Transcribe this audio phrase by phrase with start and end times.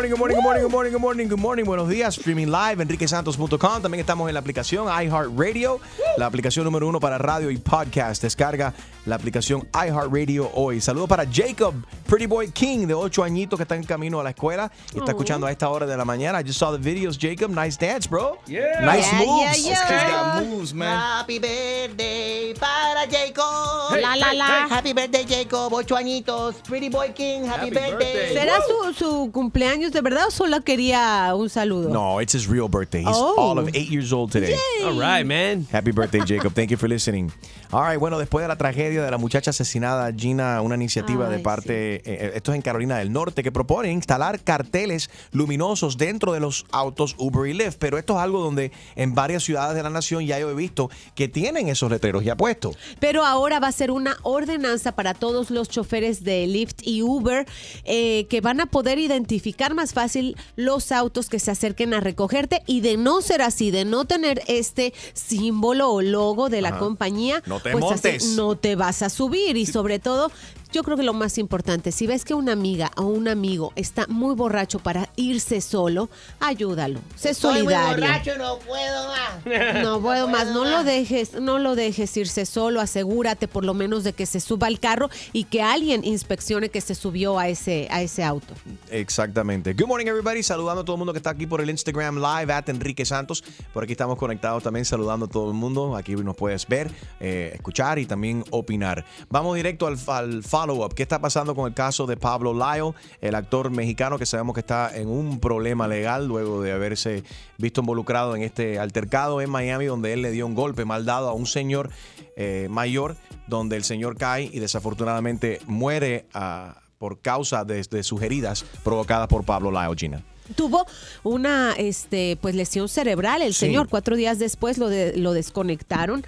[0.00, 1.64] Morning, good morning, good morning, good morning, good morning, good morning.
[1.66, 3.82] Buenos días, streaming live, enriquesantos.com.
[3.82, 5.78] También estamos en la aplicación iHeartRadio,
[6.16, 8.22] la aplicación número uno para radio y podcast.
[8.22, 8.72] Descarga
[9.10, 10.80] la aplicación iHeartRadio hoy.
[10.80, 11.74] Saludos para Jacob,
[12.06, 15.10] Pretty Boy King, de 8 añitos que está en camino a la escuela y está
[15.10, 16.40] escuchando a esta hora de la mañana.
[16.40, 17.50] I just saw the videos, Jacob.
[17.50, 18.38] Nice dance, bro.
[18.46, 18.80] Yeah.
[18.80, 19.64] Nice Yeah, moves.
[19.66, 20.40] yeah, yeah.
[20.40, 20.96] got moves, man.
[20.96, 23.98] Happy birthday para Jacob.
[24.00, 24.68] La, la, la.
[24.68, 25.72] Happy birthday, Jacob.
[25.72, 26.56] Ocho añitos.
[26.68, 27.44] Pretty Boy King.
[27.44, 28.12] Happy, Happy birthday.
[28.12, 28.34] birthday.
[28.34, 31.88] ¿Será su, su cumpleaños de verdad o solo quería un saludo?
[31.90, 33.02] No, it's his real birthday.
[33.02, 33.34] He's Oh.
[33.36, 34.56] all of eight years old today.
[34.84, 35.66] All right, man.
[35.72, 36.52] Happy birthday, Jacob.
[36.54, 37.32] Thank you for listening.
[37.72, 41.38] All right, bueno, después de la tragedia de la muchacha asesinada, Gina, una iniciativa de
[41.40, 46.32] parte, eh, eh, esto es en Carolina del Norte, que propone instalar carteles luminosos dentro
[46.32, 47.76] de los autos Uber y Lyft.
[47.78, 50.90] Pero esto es algo donde en varias ciudades de la nación ya yo he visto
[51.14, 52.76] que tienen esos letreros ya puestos.
[52.98, 57.46] Pero ahora va a ser una ordenanza para todos los choferes de Lyft y Uber
[57.84, 62.62] eh, que van a poder identificar más fácil los autos que se acerquen a recogerte
[62.66, 66.78] y de no ser así, de no tener este símbolo o logo de la Ajá.
[66.78, 68.26] compañía, No te pues así montes.
[68.36, 70.32] no te vas a subir y sobre todo
[70.72, 74.06] yo creo que lo más importante, si ves que una amiga o un amigo está
[74.06, 76.08] muy borracho para irse solo,
[76.38, 77.00] ayúdalo.
[77.16, 78.06] Sé muy solidario.
[78.06, 79.20] borracho, no puedo más.
[79.80, 84.04] No puedo más, no lo dejes, no lo dejes irse solo, asegúrate por lo menos
[84.04, 87.88] de que se suba al carro y que alguien inspeccione que se subió a ese,
[87.90, 88.54] a ese auto.
[88.90, 89.72] Exactamente.
[89.74, 90.42] Good morning, everybody.
[90.42, 93.42] Saludando a todo el mundo que está aquí por el Instagram Live, at Enrique Santos.
[93.72, 95.96] Por aquí estamos conectados también, saludando a todo el mundo.
[95.96, 99.04] Aquí nos puedes ver, eh, escuchar y también opinar.
[99.28, 100.94] Vamos directo al, al follow-up.
[100.94, 104.60] ¿Qué está pasando con el caso de Pablo Lyle, el actor mexicano que sabemos que
[104.60, 107.24] está en un problema legal luego de haberse
[107.58, 111.28] visto involucrado en este altercado en Miami, donde él le dio un golpe mal dado
[111.28, 111.90] a un señor
[112.36, 113.16] eh, mayor,
[113.46, 119.28] donde el señor cae y desafortunadamente muere ah, por causa de, de sus heridas provocadas
[119.28, 120.22] por Pablo Lyle, Gina.
[120.56, 120.84] Tuvo
[121.22, 123.60] una este, pues, lesión cerebral el Sí.
[123.66, 123.88] señor.
[123.88, 126.26] Cuatro días después lo, de- lo desconectaron.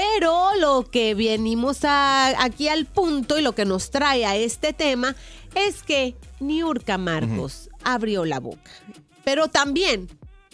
[0.00, 4.72] Pero lo que venimos a- aquí al punto y lo que nos trae a este
[4.72, 5.14] tema
[5.54, 8.70] es que Niurka Marcos abrió la boca.
[9.24, 10.08] Pero también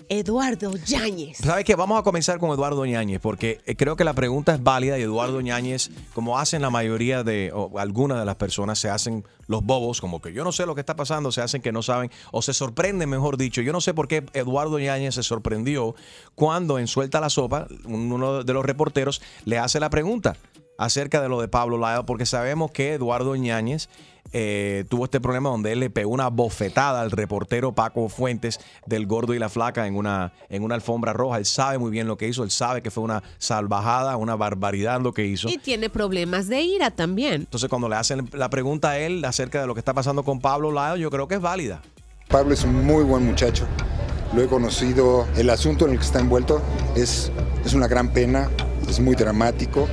[0.08, 1.38] Eduardo Yáñez.
[1.38, 1.74] ¿Sabes qué?
[1.74, 5.02] Vamos a comenzar con Eduardo Ñañez, porque eh, creo que la pregunta es válida y
[5.02, 9.62] Eduardo Ñañez, como hacen la mayoría de, o algunas de las personas, se hacen los
[9.62, 12.10] bobos, como que yo no sé lo que está pasando, se hacen que no saben,
[12.32, 13.62] o se sorprenden, mejor dicho.
[13.62, 15.94] Yo no sé por qué Eduardo Ñañez se sorprendió
[16.34, 20.36] cuando en Suelta la Sopa, uno de los reporteros le hace la pregunta
[20.78, 23.88] acerca de lo de Pablo Lyle, porque sabemos que Eduardo Ñañez
[24.32, 29.06] eh, tuvo este problema donde él le pegó una bofetada al reportero Paco Fuentes del
[29.06, 31.38] Gordo y la Flaca en una, en una alfombra roja.
[31.38, 35.00] Él sabe muy bien lo que hizo, él sabe que fue una salvajada, una barbaridad
[35.00, 35.48] lo que hizo.
[35.48, 37.34] Y tiene problemas de ira también.
[37.34, 40.40] Entonces cuando le hacen la pregunta a él acerca de lo que está pasando con
[40.40, 41.82] Pablo Lyle, yo creo que es válida.
[42.28, 43.66] Pablo es un muy buen muchacho.
[44.34, 45.26] Lo he conocido.
[45.36, 46.60] El asunto en el que está envuelto
[46.96, 47.30] es,
[47.64, 48.50] es una gran pena,
[48.88, 49.88] es muy dramático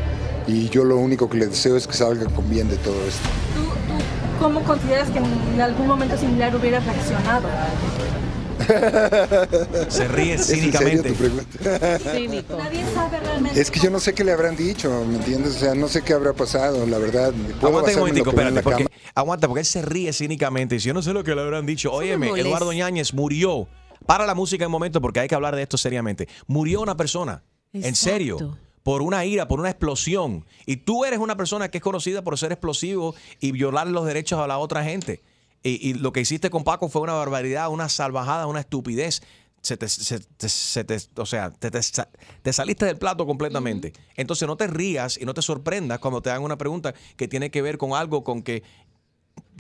[0.48, 3.30] y yo lo único que le deseo es que salga con bien de todo esto.
[3.56, 4.04] ¿Tú, tú
[4.40, 7.48] cómo consideras que en algún momento similar hubiera reaccionado?
[9.90, 11.10] Se ríe ¿Es en serio cínicamente.
[11.10, 12.00] tu pregunta?
[12.00, 12.58] Cínico.
[12.58, 13.60] Nadie sabe realmente.
[13.60, 15.56] Es que yo no sé qué le habrán dicho, ¿me entiendes?
[15.56, 17.34] O sea, no sé qué habrá pasado, la verdad.
[17.62, 18.96] Aguanta un momentico, espérate, porque, cama.
[19.16, 20.76] aguanta, porque él se ríe cínicamente.
[20.76, 22.30] Y si yo no sé lo que le habrán dicho, me óyeme.
[22.40, 23.68] Eduardo Ñañez murió.
[24.06, 26.28] Para la música un momento porque hay que hablar de esto seriamente.
[26.48, 27.44] Murió una persona.
[27.72, 28.58] En serio.
[28.84, 30.46] Por una ira, por una explosión.
[30.66, 34.40] Y tú eres una persona que es conocida por ser explosivo y violar los derechos
[34.40, 35.22] a la otra gente.
[35.64, 39.22] Y, y lo que hiciste con Paco fue una barbaridad, una salvajada, una estupidez.
[39.62, 42.10] Se te, se te- se te- o sea, te, te sa-
[42.42, 43.94] te saliste del plato completamente.
[44.18, 47.50] Entonces no te rías y no te sorprendas cuando te hagan una pregunta que tiene
[47.50, 48.64] que ver con algo con que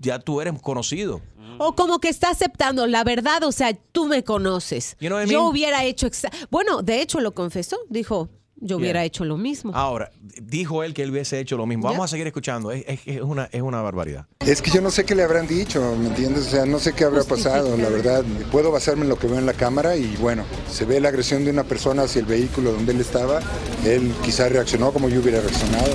[0.01, 1.21] ya tú eres conocido.
[1.59, 4.97] O como que está aceptando la verdad, o sea, tú me conoces.
[4.99, 6.09] You know Yo hubiera hecho...
[6.49, 8.27] Bueno, de hecho lo confesó, dijo,
[8.65, 9.05] yo hubiera Yeah.
[9.05, 9.71] hecho lo mismo.
[9.75, 10.11] Ahora,
[10.41, 11.83] dijo él que él hubiese hecho lo mismo.
[11.83, 12.71] Vamos a seguir escuchando.
[12.71, 14.25] Es, es- es una, es una barbaridad.
[14.39, 16.47] Es que yo no sé qué le habrán dicho, ¿me entiendes?
[16.47, 18.23] O sea, no sé qué habrá pasado, la verdad.
[18.51, 21.43] Puedo basarme en lo que veo en la cámara y bueno, se ve la agresión
[21.45, 23.41] de una persona hacia el vehículo donde él estaba.
[23.85, 25.93] Él quizá reaccionó como yo hubiera reaccionado.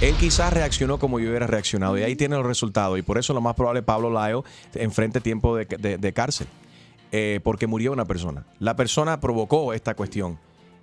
[0.00, 2.96] Él quizás reaccionó como yo hubiera reaccionado y ahí tiene el resultado.
[2.96, 4.44] Y por eso lo más probable Pablo Layo
[4.74, 6.48] enfrente tiempo de, de- de cárcel.
[7.12, 8.44] Eh, porque murió una persona.
[8.58, 10.38] La persona provocó esta cuestión,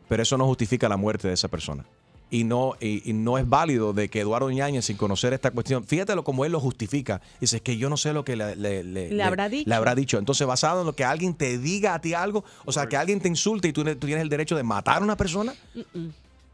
[0.10, 1.86] pero eso no justifica la muerte de esa persona.
[2.32, 5.84] Y no, y, y no es válido de que Eduardo Ñañez, sin conocer esta cuestión,
[5.84, 7.22] fíjatelo como él lo justifica.
[7.42, 9.68] Dice es que yo no sé lo que le, le- le- Le habrá dicho.
[9.68, 10.20] le habrá dicho.
[10.20, 13.20] Entonces, basado en lo que alguien te diga a ti algo, o sea, que alguien
[13.20, 15.56] te insulte y tú, tú tienes el derecho de matar a una persona.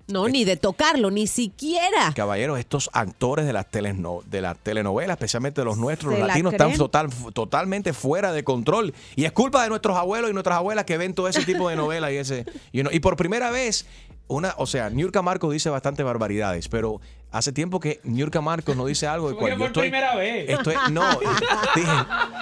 [0.08, 2.14] No, ni de tocarlo, ni siquiera.
[2.16, 6.54] Caballeros, estos actores de las, teleno- de las telenovelas, especialmente los nuestros, los la latinos,
[6.54, 8.94] están total, totalmente fuera de control.
[9.16, 11.76] Y es culpa de nuestros abuelos y nuestras abuelas que ven todo ese tipo de
[11.76, 12.12] novelas.
[12.12, 13.88] Y, ese, you know, y por primera vez,
[14.28, 17.02] una, o sea, Niurka Marcos dice bastante barbaridades, pero
[17.38, 19.84] hace tiempo que Niurka Marcos no dice algo de cual yo estoy.
[19.90, 20.50] primera vez.
[20.50, 21.04] estoy- no,
[21.76, 21.92] dije,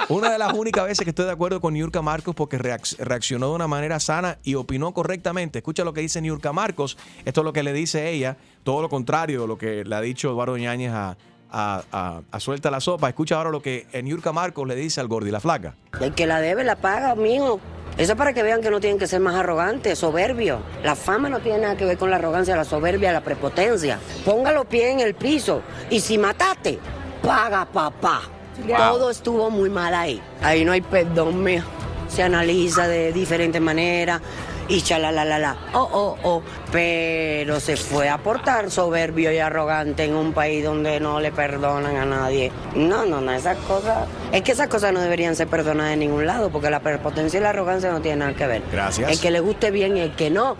[0.09, 3.49] una de las únicas veces que estoy de acuerdo con Niurka Marcos porque reacc- reaccionó
[3.49, 5.59] de una manera sana y opinó correctamente.
[5.59, 6.97] Escucha lo que dice Niurka Marcos.
[7.25, 10.01] Esto es lo que le dice ella, todo lo contrario de lo que le ha
[10.01, 11.17] dicho Eduardo Ñañez a,
[11.53, 13.07] a- a- a Suelta la Sopa.
[13.07, 15.75] Escucha ahora lo que Niurka Marcos le dice al Gordi la Flaca.
[16.01, 17.59] El que la debe la paga, mijo.
[17.95, 20.59] Eso es para que vean que no tienen que ser más arrogantes, soberbios.
[20.83, 23.99] La fama no tiene nada que ver con la arrogancia, la soberbia, la prepotencia.
[24.25, 25.61] Ponga los pies en el piso
[25.91, 26.79] y si mataste,
[27.21, 28.21] paga papá.
[28.67, 30.19] Todo estuvo muy mal ahí.
[30.41, 31.67] Ahí no hay perdón, mijo.
[32.07, 34.21] Se analiza de diferentes maneras
[34.67, 35.57] y chalalalala.
[35.73, 36.41] Oh, oh, oh.
[36.71, 41.95] Pero se fue a portar soberbio y arrogante en un país donde no le perdonan
[41.97, 42.51] a nadie.
[42.75, 44.07] No, no, no, esas cosas.
[44.31, 47.43] Es que esas cosas no deberían ser perdonadas en ningún lado, porque la prepotencia y
[47.43, 48.63] la arrogancia no tienen nada que ver.
[48.71, 49.11] Gracias.
[49.11, 50.57] El que le guste bien y el que no,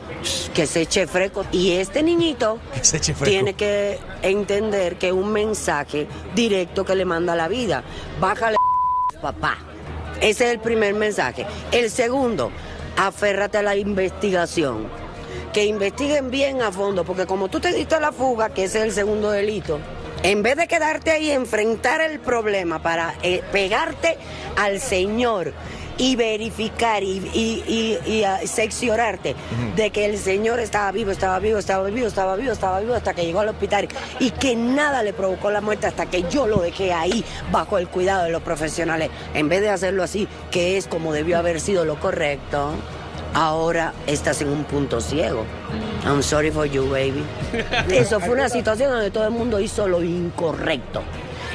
[0.53, 1.45] que se eche fresco.
[1.51, 3.29] Y este niñito Que se eche fresco.
[3.29, 7.83] tiene que entender que es un mensaje directo que le manda la vida.
[8.19, 8.57] Bájale,
[9.21, 9.57] papá.
[10.21, 11.45] Ese es el primer mensaje.
[11.71, 12.51] El segundo,
[12.97, 14.87] aférrate a la investigación.
[15.51, 18.85] Que investiguen bien a fondo, porque como tú te diste la fuga, que ese es
[18.85, 19.79] el segundo delito,
[20.23, 24.17] en vez de quedarte ahí enfrentar el problema para eh, pegarte
[24.55, 25.53] al Señor
[25.97, 27.63] y verificar y, y,
[28.05, 29.35] y- y, ah, seccionarte
[29.75, 33.13] de que el Señor estaba vivo, estaba vivo, estaba vivo, estaba vivo, estaba vivo hasta
[33.13, 33.87] que llegó al hospital
[34.19, 37.87] y que nada le provocó la muerte hasta que yo lo dejé ahí bajo el
[37.87, 39.09] cuidado de los profesionales.
[39.33, 42.71] En vez de hacerlo así, que es como debió haber sido lo correcto,
[43.33, 45.43] ahora estás en un punto ciego.
[46.05, 47.23] I'm sorry for you, baby.
[47.89, 51.01] Eso fue una situación donde todo el mundo hizo lo incorrecto.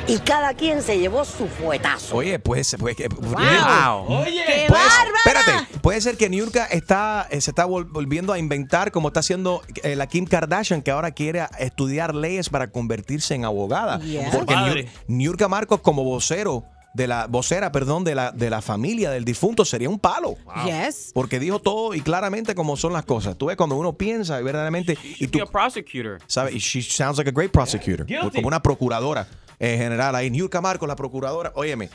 [0.08, 2.16] Y cada quien se llevó su fuetazo.
[2.16, 4.42] Oye, pues, pues que- Oye.
[4.46, 5.18] ¡Qué Pues, bárbara!
[5.24, 9.20] Espérate, puede ser que Niurka está, eh, se está vol- volviendo a inventar como está
[9.20, 14.00] haciendo eh, la Kim Kardashian, que ahora quiere estudiar leyes para convertirse en abogada.
[14.32, 14.54] Porque.
[14.54, 16.64] Niur- Niurka Marcos como vocero
[16.94, 20.36] de la vocera, perdón, de la de la familia del difunto sería un palo.
[20.64, 21.10] Yes.
[21.12, 23.36] Porque dijo todo y claramente como son las cosas.
[23.36, 26.18] Tú ves cuando uno piensa y verdaderamente y Be tú a prosecutor.
[26.26, 26.54] ¿sabes?
[26.54, 28.06] Y she sounds like a great prosecutor.
[28.34, 29.28] Como una procuradora
[29.58, 30.14] en general.
[30.14, 31.52] Ahí, Niurka Marcos, la procuradora.
[31.54, 31.90] Óyeme,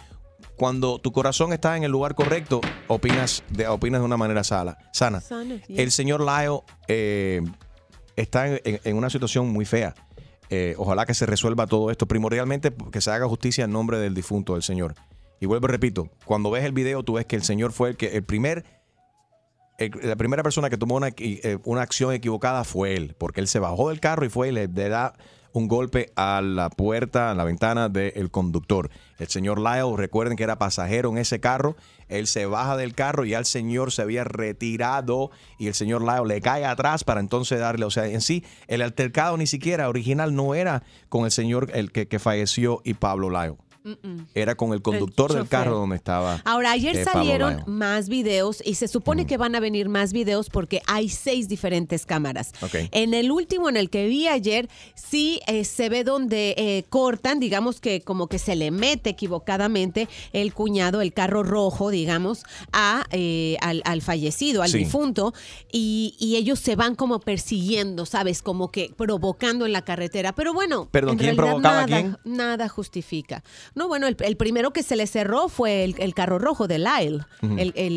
[0.55, 4.77] cuando tu corazón está en el lugar correcto, opinas de, opinas de una manera sana.
[4.93, 5.75] Sana, sí.
[5.79, 7.41] El señor Layo eh,
[8.15, 9.95] está en, una situación muy fea.
[10.49, 12.05] Eh, ojalá que se resuelva todo esto.
[12.07, 14.93] Primordialmente que se haga justicia en nombre del difunto, del señor.
[15.39, 17.97] Y vuelvo y repito, cuando ves el video, tú ves que el señor fue el
[17.97, 18.63] que el primer
[19.79, 23.47] el- la primera persona que tomó una, eh, una acción equivocada fue él, porque él
[23.47, 25.15] se bajó del carro y fue y le, le da
[25.53, 28.89] un golpe a la puerta, a la ventana del conductor.
[29.19, 31.75] El señor Lyle, recuerden que era pasajero en ese carro,
[32.09, 36.01] él se baja del carro y ya el señor se había retirado y el señor
[36.01, 39.87] Lyle le cae atrás para entonces darle, o sea, en sí, el altercado ni siquiera
[39.89, 43.55] original no era con el señor el que, que falleció y Pablo Lyle.
[44.33, 46.41] Era con el conductor del carro donde estaba.
[46.45, 50.49] Ahora, ayer eh, salieron más videos y se supone que van a venir más videos
[50.49, 52.51] porque hay seis diferentes cámaras.
[52.61, 52.75] Ok.
[52.91, 57.39] En el último, en el que vi ayer, sí eh, se ve donde eh, cortan,
[57.39, 63.05] digamos que como que se le mete equivocadamente el cuñado, el carro rojo, digamos, a,
[63.11, 64.79] eh, al, al fallecido, al Sí.
[64.79, 65.33] difunto,
[65.71, 68.41] y, y ellos se van como persiguiendo, ¿sabes?
[68.41, 70.33] Como que provocando en la carretera.
[70.33, 72.17] Pero bueno, Perdón, en ¿quién realidad provocaba a nada, quién?
[72.37, 73.43] nada justifica.
[73.75, 76.79] No, bueno, el, el primero que se le cerró fue el, el carro rojo de
[76.79, 77.25] Lyle,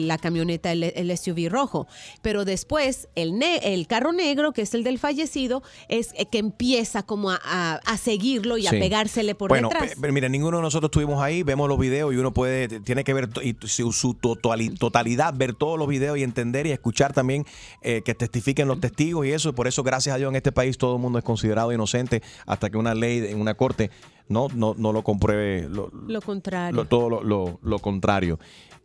[0.07, 1.87] la camioneta, el, SUV rojo.
[2.23, 6.39] Pero después, el, ne- el carro negro, que es el del fallecido, es eh, que
[6.39, 9.91] empieza como a, a- a seguirlo y a pegársele por bueno, detrás.
[9.91, 13.05] pe- pero mira, ninguno de nosotros estuvimos ahí, vemos los videos y uno puede, tiene
[13.05, 17.13] que ver y su, su totali- totalidad, ver todos los videos y entender y escuchar
[17.13, 17.45] también
[17.83, 19.55] eh, que testifiquen los testigos y eso.
[19.55, 22.71] Por eso, gracias a Dios, en este país todo el mundo es considerado inocente hasta
[22.71, 23.91] que una ley en una corte
[24.29, 26.75] no, no, no lo compruebe lo, lo contrario.
[26.77, 28.39] lo- todo lo, lo- lo contrario.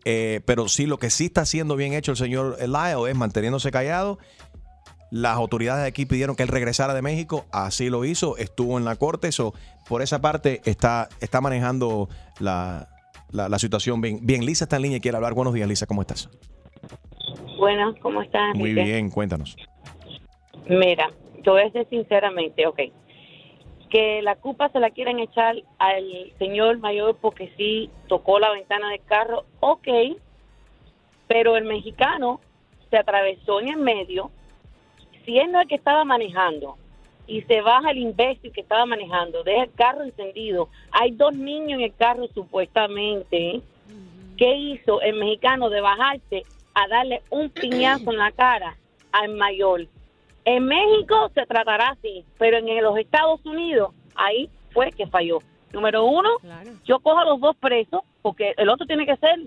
[0.05, 3.69] Eh, pero sí, lo que sí está haciendo bien hecho el señor Lyle es manteniéndose
[3.71, 4.17] callado.
[5.11, 8.85] Las autoridades de aquí pidieron que él regresara de México, así lo hizo, estuvo en
[8.85, 9.53] la corte, eso
[9.89, 12.07] por esa parte está, está manejando
[12.39, 12.87] la,
[13.29, 14.19] la- la situación bien.
[14.21, 15.33] Bien, Lisa está en línea y quiere hablar.
[15.33, 16.29] Buenos días, Lisa, ¿cómo estás?
[17.59, 18.55] Buenas, ¿cómo estás?
[18.55, 19.55] Muy bien, cuéntanos.
[20.67, 21.11] Mira,
[21.43, 22.79] te voy a decir sinceramente, ok,
[23.91, 28.89] que la culpa se la quieren echar al señor mayor porque sí tocó la ventana
[28.89, 29.87] del carro, ok,
[31.27, 32.39] pero el mexicano
[32.89, 34.31] se atravesó en el medio,
[35.25, 36.77] siendo el que estaba manejando,
[37.27, 41.79] y se baja el imbécil que estaba manejando, deja el carro encendido, hay dos niños
[41.79, 43.61] en el carro supuestamente,
[44.37, 46.43] ¿qué hizo el mexicano de bajarse
[46.73, 48.77] a darle un piñazo en la cara
[49.11, 49.87] al mayor?
[50.45, 55.39] En México se tratará así, pero en los Estados Unidos ahí fue que falló.
[55.71, 56.29] Número uno,
[56.83, 59.39] yo cojo a los dos presos porque el otro tiene que ser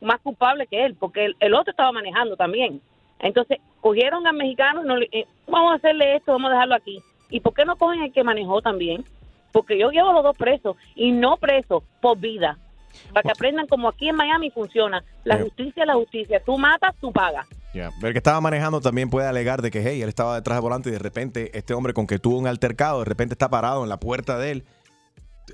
[0.00, 2.80] más culpable que él, porque el, el otro estaba manejando también.
[3.20, 7.00] Entonces, cogieron al mexicano, no le- eh, vamos a hacerle esto, vamos a dejarlo aquí.
[7.30, 9.04] ¿Y por qué no cogen el que manejó también?
[9.52, 12.58] Porque yo llevo a los dos presos y no presos por vida.
[13.12, 15.02] Para que aprendan como aquí en Miami funciona.
[15.24, 16.42] La Pero- justicia es la justicia.
[16.44, 17.46] Tú matas, tú pagas.
[17.74, 20.62] Ya, El que estaba manejando también puede alegar de que, hey, él estaba detrás del
[20.62, 23.82] volante y de repente este hombre con que tuvo un altercado, de repente está parado
[23.82, 24.64] en la puerta de él,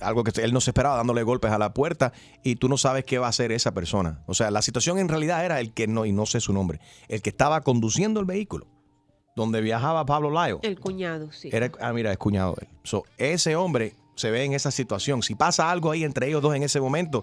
[0.01, 3.05] algo que él no se esperaba, dándole golpes a la puerta y tú no sabes
[3.05, 4.23] qué va a hacer esa persona.
[4.27, 6.81] O sea, la situación en realidad era el que no, y no sé su nombre,
[7.09, 8.67] el que estaba conduciendo el vehículo
[9.37, 10.59] donde viajaba Pablo Layo.
[10.63, 11.49] El cuñado, sí.
[11.53, 12.73] Era, ah, mira, es cuñado de él.
[12.83, 15.23] So, ese hombre se ve en esa situación.
[15.23, 17.23] Si pasa algo ahí entre ellos dos en ese momento,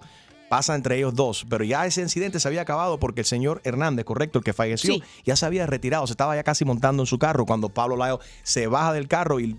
[0.49, 1.45] pasa entre ellos dos.
[1.49, 4.93] Pero ya ese incidente se había acabado porque el señor Hernández, correcto, el que falleció,
[4.95, 5.03] Sí.
[5.25, 6.05] ya se había retirado.
[6.07, 9.39] Se estaba ya casi montando en su carro cuando Pablo Layo se baja del carro
[9.39, 9.57] y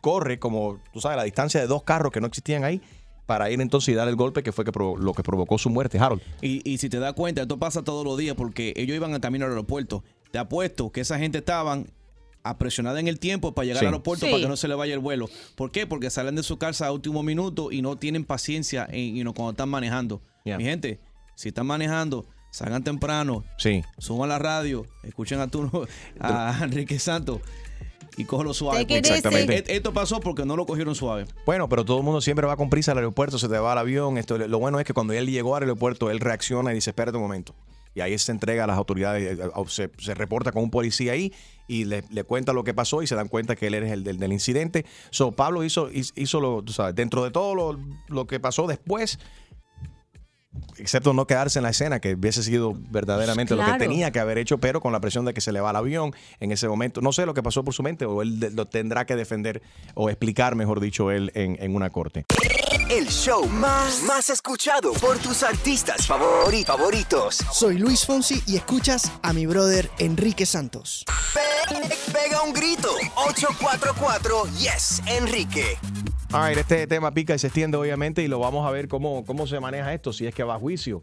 [0.00, 2.80] corre como, tú sabes, la distancia de dos carros que no existían ahí
[3.26, 5.98] para ir entonces y dar el golpe que fue que lo que provocó su muerte,
[5.98, 6.22] Harold.
[6.40, 9.20] Y, y si te das cuenta, esto pasa todos los días porque ellos iban a
[9.20, 10.02] camino al aeropuerto.
[10.32, 11.86] Te apuesto que esa gente estaban
[12.44, 13.86] apresionada en el tiempo para llegar Sí.
[13.86, 14.32] al aeropuerto Sí.
[14.32, 15.28] para que no se le vaya el vuelo.
[15.54, 15.86] ¿Por qué?
[15.86, 19.34] Porque salen de su casa a último minuto y no tienen paciencia en, you know,
[19.34, 20.20] cuando están manejando.
[20.44, 20.58] Yeah.
[20.58, 21.00] Mi gente,
[21.36, 23.82] si están manejando, salgan temprano, Sí.
[23.98, 25.86] suban la radio, escuchen a tu
[26.20, 27.40] a Enrique Santos
[28.16, 28.84] y cógelo suave.
[28.88, 29.64] Exactamente.
[29.74, 31.26] Esto pasó porque no lo cogieron suave.
[31.46, 33.78] Bueno, pero todo el mundo siempre va con prisa al aeropuerto, se te va al
[33.78, 34.18] avión.
[34.18, 37.16] Esto, lo bueno es que cuando él llegó al aeropuerto, él reacciona y dice, espérate
[37.16, 37.54] un momento.
[37.94, 41.32] Y ahí se entrega a las autoridades, eh, se, se reporta con un policía ahí
[41.68, 44.04] y le, le cuenta lo que pasó y se dan cuenta que él es el
[44.04, 44.84] del, del incidente.
[45.10, 49.18] So, Pablo hizo, hizo, lo, tú sabes, dentro de todo lo, lo que pasó después,
[50.76, 54.38] excepto no quedarse en la escena, que hubiese sido verdaderamente lo que tenía que haber
[54.38, 57.00] hecho, pero con la presión de que se le va el avión en ese momento.
[57.00, 59.62] No sé lo que pasó por su mente, o él lo tendrá que defender
[59.94, 62.24] o explicar, mejor dicho, él en, en una corte.
[62.92, 67.38] El show más, más escuchado por tus artistas favori- favoritos.
[67.50, 71.04] Soy Luis Fonsi y escuchas a mi brother Enrique Santos.
[71.32, 72.90] Pe- pega un grito.
[73.16, 75.78] 844 Yes, Enrique.
[76.32, 79.24] A ver, este tema pica y se extiende obviamente y lo vamos a ver cómo,
[79.26, 81.02] cómo se maneja esto, si es que va a juicio,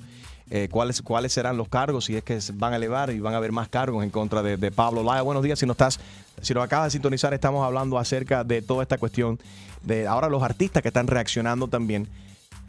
[0.50, 3.36] eh, cuáles, cuáles serán los cargos, si es que se van a elevar y van
[3.36, 5.22] a haber más cargos en contra de, de Pablo Laya.
[5.22, 6.00] Buenos días, si no estás,
[6.42, 9.40] si nos acabas de sintonizar, estamos hablando acerca de toda esta cuestión
[9.84, 12.08] de ahora los artistas que están reaccionando también.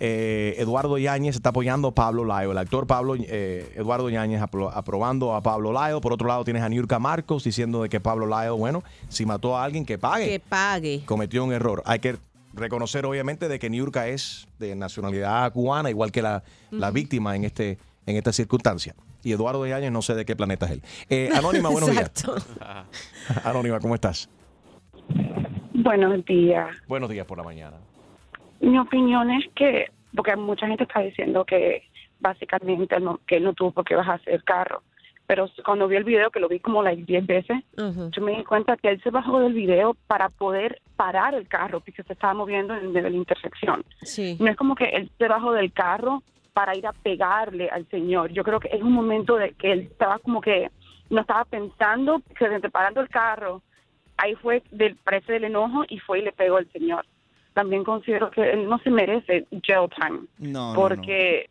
[0.02, 4.70] Eh, Eduardo Yáñez está apoyando a Pablo Layo, el actor Pablo eh, Eduardo Yáñez apro-
[4.72, 6.00] aprobando a Pablo Layo.
[6.00, 9.56] Por otro lado tienes a Niurka Marcos diciendo de que Pablo Layo, bueno, si mató
[9.58, 11.02] a alguien que pague Que pague.
[11.04, 11.82] cometió un error.
[11.84, 12.16] Hay que
[12.52, 17.44] reconocer, obviamente, de que Niurka es de nacionalidad cubana, igual que la, la víctima en
[17.44, 18.94] este en esta circunstancia.
[19.22, 20.82] Y Eduardo Yáñez, no sé de qué planeta es él.
[21.08, 22.12] Eh, Anónima, buenos días.
[23.44, 24.28] Anónima, ¿cómo estás?
[25.74, 26.68] Buenos días.
[26.86, 27.76] Buenos días por la mañana.
[28.60, 31.84] Mi opinión es que, porque mucha gente está diciendo que
[32.20, 34.82] básicamente no, que él no tuvo por qué bajarse el carro.
[35.30, 38.42] Pero cuando vi el video, que lo vi como like 10 veces, yo me di
[38.42, 42.34] cuenta que él se bajó del video para poder parar el carro, porque se estaba
[42.34, 43.84] moviendo en de la intersección.
[44.02, 44.36] Sí.
[44.40, 48.32] No es como que él se bajó del carro para ir a pegarle al señor.
[48.32, 50.68] Yo creo que es un momento de que él estaba como que
[51.10, 53.62] no estaba pensando, que desde parando el carro,
[54.16, 57.06] ahí fue del parece del enojo y fue y le pegó al señor.
[57.52, 60.22] también considero que él no se merece jail time.
[60.38, 61.50] No, no, porque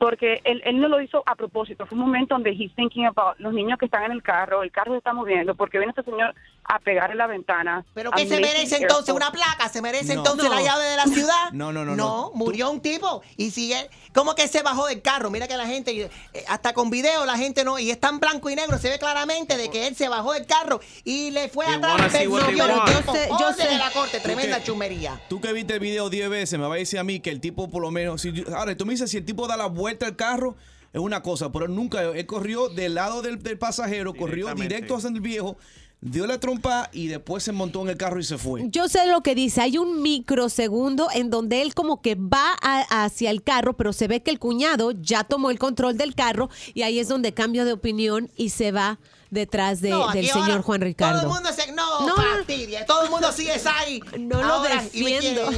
[0.00, 1.84] porque él, él no lo hizo a propósito.
[1.84, 4.72] Fue un momento donde he's thinking about los niños que están en el carro, el
[4.72, 7.84] carro se está moviendo, porque viene este señor a pegar en la ventana.
[7.94, 9.14] ¿Pero qué se merece entonces?
[9.14, 9.68] ¿Una placa?
[9.68, 10.20] ¿Se merece No.
[10.20, 10.64] entonces la No.
[10.64, 11.34] llave de la ciudad?
[11.52, 12.30] No, no, no, No, no.
[12.34, 13.22] murió un tipo.
[13.36, 13.90] Y sigue.
[14.14, 15.30] ¿Cómo que se bajó del carro?
[15.30, 15.90] Mira que la gente,
[16.32, 17.78] eh, hasta con video, la gente no.
[17.78, 18.78] Y está en blanco y negro.
[18.78, 22.12] Se ve claramente de que él se bajó del carro y le fue They atrás.
[22.22, 23.12] Yo tipo.
[23.12, 23.68] sé- yo sé.
[23.68, 25.20] de la corte, tremenda chumería.
[25.28, 27.40] Tú que viste el video 10 veces, me va a decir a mí que el
[27.40, 28.22] tipo por lo menos...
[28.22, 30.56] Si, yo- ahora, tú me dices si el tipo da la vuelta al carro,
[30.92, 35.08] es una cosa, pero nunca, él corrió del lado del, del pasajero, corrió directo hacia
[35.10, 35.56] el viejo,
[36.00, 38.62] dio la trompa y después se montó en el carro y se fue.
[38.70, 39.60] Yo sé lo que dice.
[39.60, 44.08] Hay un microsegundo en donde él como que va a- hacia el carro, pero se
[44.08, 47.64] ve que el cuñado ya tomó el control del carro y ahí es donde cambia
[47.66, 48.98] de opinión y se va
[49.30, 51.20] detrás de- No, del señor ahora Juan Todo Ricardo.
[51.20, 51.70] el mundo se.
[51.72, 52.16] No, No, no.
[52.16, 52.86] fastidia.
[52.86, 54.00] Todo el mundo sigue ahí.
[54.18, 55.50] No lo Ahora, y me defiendo.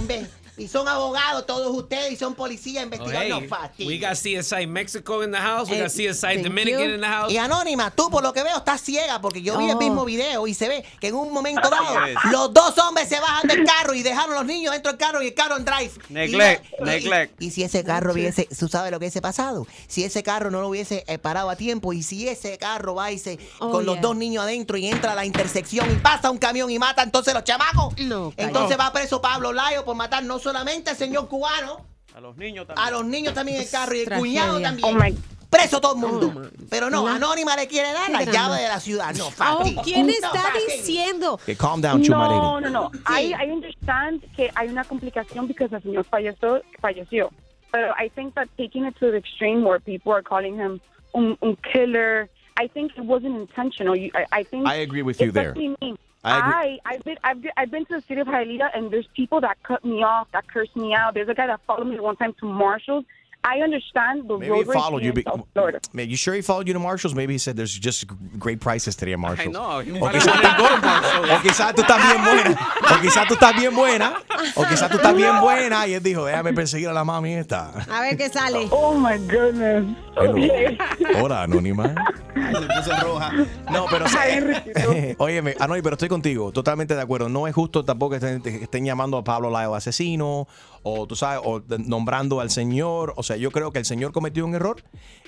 [0.58, 3.38] Y son abogados todos ustedes y son policías Oh, investigando.
[3.40, 3.88] hey, fastidia.
[3.88, 5.70] we got CSI Mexico in the house.
[5.70, 6.94] We Eh, got CSI Dominican you.
[6.96, 7.32] in the house.
[7.32, 9.78] Y Anónima, tú por lo que veo estás ciega porque yo vi el Oh.
[9.78, 11.94] mismo video y se ve que en un momento dado
[12.30, 15.22] los dos hombres se bajan del carro y dejaron a los niños dentro del carro
[15.22, 15.90] y el carro en drive.
[16.10, 17.42] Neglect, Y- y- neglect.
[17.42, 20.60] Y, si ese carro hubiese, tú sabes lo que hubiese pasado, si ese carro no
[20.60, 23.86] lo hubiese eh, parado a tiempo y si ese carro va y se Oh, con
[23.86, 27.02] los dos niños adentro y entra a la intersección y pasa un camión y mata
[27.02, 31.28] entonces los chamacos, No, entonces va preso Pablo Layo por matar no solamente al señor
[31.28, 34.20] cubano, A los niños a los niños también en el carro y el Tragedia.
[34.20, 34.96] cuñado también.
[34.96, 36.32] Oh Preso todo el mundo.
[36.34, 39.14] Oh, Pero no, La- Anónima le quiere dar la llave de la ciudad.
[39.14, 39.82] No, Oh, fastidio.
[39.82, 40.76] ¿Quién No, está fastidio.
[40.76, 41.32] diciendo?
[41.34, 42.90] Okay, calm down, No, no, no.
[43.06, 47.30] I, I understand que hay una complicación porque el señor falleció, falleció.
[47.70, 50.80] Pero I think that taking it to the extreme where people are calling him
[51.12, 53.94] un, un killer, I think it wasn't intentional.
[53.94, 55.52] You, I, I think I agree with you there.
[55.54, 55.76] Me,
[56.24, 56.78] I.
[56.84, 59.62] I, I've been, I've I've been to the city of Hialeah, and there's people that
[59.62, 61.14] cut me off, that curse me out.
[61.14, 63.04] There's a guy that followed me one time to Marshalls.
[63.44, 65.12] I understand the Maybe he followed you.
[65.12, 65.24] be-.
[65.92, 67.12] Man, you sure he followed you to Marshalls?
[67.14, 68.06] Maybe he said there's just
[68.38, 69.52] great prices today at Marshalls.
[69.52, 69.80] know.
[69.80, 71.30] He O quizás to go to Marshalls.
[71.30, 72.56] o quizás tú estás bien buena.
[72.82, 74.12] O quizás tú estás bien buena.
[74.54, 75.86] O quizás tú estás bien buena.
[75.88, 77.70] Y él dijo, déjame perseguir a la mami esta.
[77.90, 78.68] A ver qué sale.
[78.70, 79.84] Oh my goodness.
[80.16, 80.36] Hello.
[81.24, 81.94] Hola, anónima.
[82.36, 83.32] Ay, se puso roja.
[83.70, 84.04] No, pero
[85.18, 87.28] Óyeme, Anoy, pero estoy contigo, totalmente de acuerdo.
[87.28, 90.46] No es justo tampoco que estén, estén llamando a Pablo Layo asesino,
[90.82, 93.14] o tú sabes, o nombrando al señor.
[93.16, 94.82] O sea, yo creo que el señor cometió un error.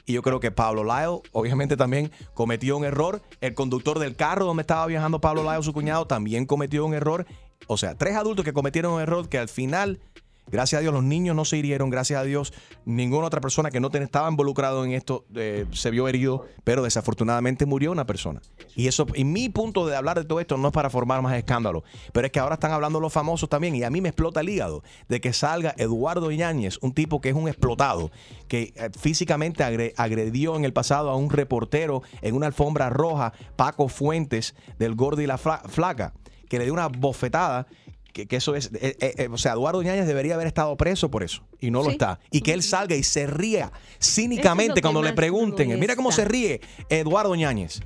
[0.07, 3.23] Y yo creo que Pablo Layo, obviamente, también cometió un error.
[3.41, 7.27] El conductor del carro donde estaba viajando Pablo Layo, su cuñado, también cometió un error.
[7.67, 10.01] O sea, tres adultos que cometieron un error que al final
[10.47, 12.53] Gracias a Dios los niños no se hirieron, gracias a Dios
[12.85, 17.65] ninguna otra persona que no estaba involucrado en esto eh, se vio herido, pero desafortunadamente
[17.67, 18.43] murió una persona.
[18.77, 21.35] Y eso, y mi punto de hablar de todo esto no es para formar más
[21.37, 24.41] escándalo, pero es que ahora están hablando los famosos también y a mí me explota
[24.43, 28.11] el hígado de que salga Eduardo Yáñez, un tipo que es un explotado,
[28.47, 33.33] que eh, físicamente agre- agredió en el pasado a un reportero en una alfombra roja,
[33.57, 36.13] Paco Fuentes del Gordo y la Fla- Flaca,
[36.49, 37.67] que le dio una bofetada
[38.15, 41.11] que, que eso es, eh, eh, eh, o sea, Eduardo Ñañez debería haber estado preso
[41.11, 41.91] por eso y no lo Sí.
[41.93, 42.21] está.
[42.31, 46.61] Y que él salga y se ría cínicamente cuando le pregunten, mira cómo se ríe
[46.89, 47.81] Eduardo Ñañez.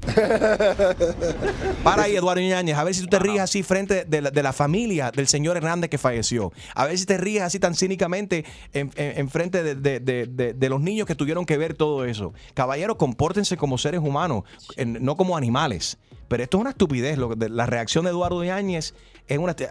[1.83, 4.43] Para ahí, Eduardo Ñañez, a ver si tú te ríes así frente de la, de
[4.43, 6.53] la familia del señor Hernández que falleció.
[6.75, 10.27] A ver si te ríes así tan cínicamente en, en- en frente de, de- de-
[10.27, 12.33] de- de los niños que tuvieron que ver todo eso.
[12.55, 14.45] Caballeros, compórtense como seres humanos,
[14.77, 15.97] en- no como animales.
[16.29, 17.17] Pero esto es una estupidez.
[17.17, 18.95] lo- de- la reacción de Eduardo Yáñez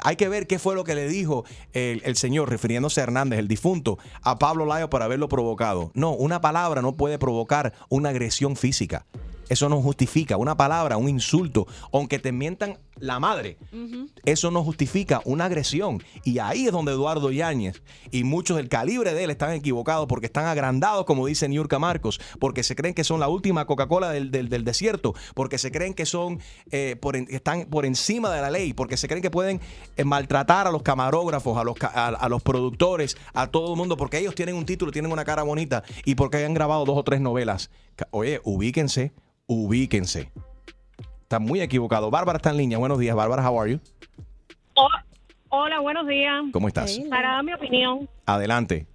[0.03, 3.39] Hay que ver qué fue lo que le dijo el, el señor, refiriéndose a Hernández,
[3.39, 5.91] el difunto, a Pablo Layo por haberlo provocado.
[5.93, 9.05] No, una palabra no puede provocar una agresión física.
[9.49, 13.57] Eso no justifica una palabra, un insulto, aunque te mientan la madre.
[14.25, 16.01] Eso no justifica una agresión.
[16.23, 17.81] Y ahí es donde Eduardo Yáñez
[18.11, 22.19] y muchos del calibre de él están equivocados porque están agrandados, como dice Niurka Marcos,
[22.39, 25.93] porque se creen que son la última Coca-Cola del, del- del desierto, porque se creen
[25.93, 26.39] que son
[26.71, 29.61] eh, por están por encima de la ley, porque se creen que pueden
[29.95, 33.95] eh, maltratar a los camarógrafos, a los, a, a los productores, a todo el mundo,
[33.95, 37.03] porque ellos tienen un título, tienen una cara bonita y porque han grabado dos o
[37.03, 37.69] tres novelas.
[38.11, 39.11] Oye, ubíquense,
[39.47, 40.31] ubíquense.
[41.23, 42.09] Está muy equivocado.
[42.11, 42.77] Bárbara está en línea.
[42.77, 43.49] Buenos días, Bárbara.
[43.49, 43.79] How are you?
[44.75, 44.87] Oh,
[45.49, 46.43] hola, buenos días.
[46.53, 46.99] ¿Cómo estás?
[47.09, 48.85] Para dar mi opinión, Adelante.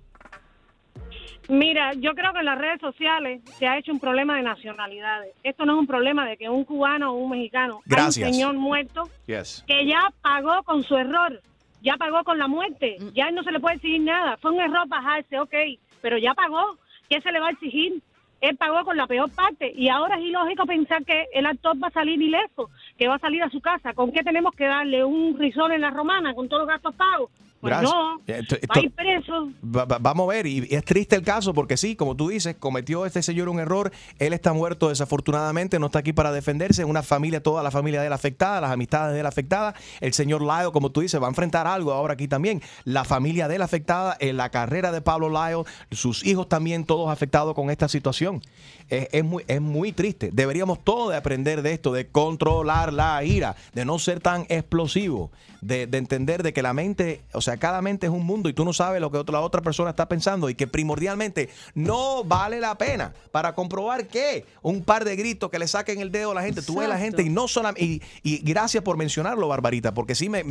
[1.49, 5.35] mira, yo creo que en las redes sociales se ha hecho un problema de nacionalidades.
[5.43, 7.77] Esto no es un problema de que un cubano o un mexicano.
[7.79, 8.29] Hay Gracias.
[8.29, 9.65] un señor muerto Yes.
[9.67, 11.43] que ya pagó con su error,
[11.83, 14.37] ya pagó con la muerte, ya no se le puede exigir nada.
[14.39, 15.55] Fue un error bajarse, ok,
[16.01, 16.77] pero ya pagó.
[17.09, 18.03] ¿Qué se le va a exigir?
[18.43, 21.87] Él pagó con la peor parte y ahora es ilógico pensar que el actor va
[21.87, 23.95] a salir ileso, que va a salir a su casa.
[23.95, 27.31] ¿Con qué tenemos que darle un risol en la romana con todos los gastos pagos?
[27.63, 27.93] Pues Gracias.
[27.95, 29.49] no, Eh, esto- va a ir esto- preso.
[29.65, 32.57] Va- va- vamos a ver, y es triste el caso porque sí, como tú dices,
[32.59, 37.05] cometió este señor un error, él está muerto desafortunadamente, no está aquí para defenderse, una
[37.05, 40.73] familia, toda la familia de él afectada, las amistades de él afectadas, el señor Lyle,
[40.73, 44.17] como tú dices, va a enfrentar algo ahora aquí también, la familia de él afectada,
[44.19, 48.43] en la carrera de Pablo Lyle, sus hijos también todos afectados con esta situación.
[48.89, 53.23] Es, es muy, es muy triste, deberíamos todos de aprender de esto, de controlar la
[53.23, 57.52] ira, de no ser tan explosivo, de, de entender de que la mente, o sea,
[57.57, 59.91] cada mente es un mundo y tú no sabes lo que otra, la otra persona
[59.91, 65.17] está pensando y que primordialmente no vale la pena para comprobar que un par de
[65.17, 67.29] gritos que le saquen el dedo a la gente, tú ves a la gente y
[67.29, 70.45] no solamente, y, y gracias por mencionarlo, Barbarita, porque sí me,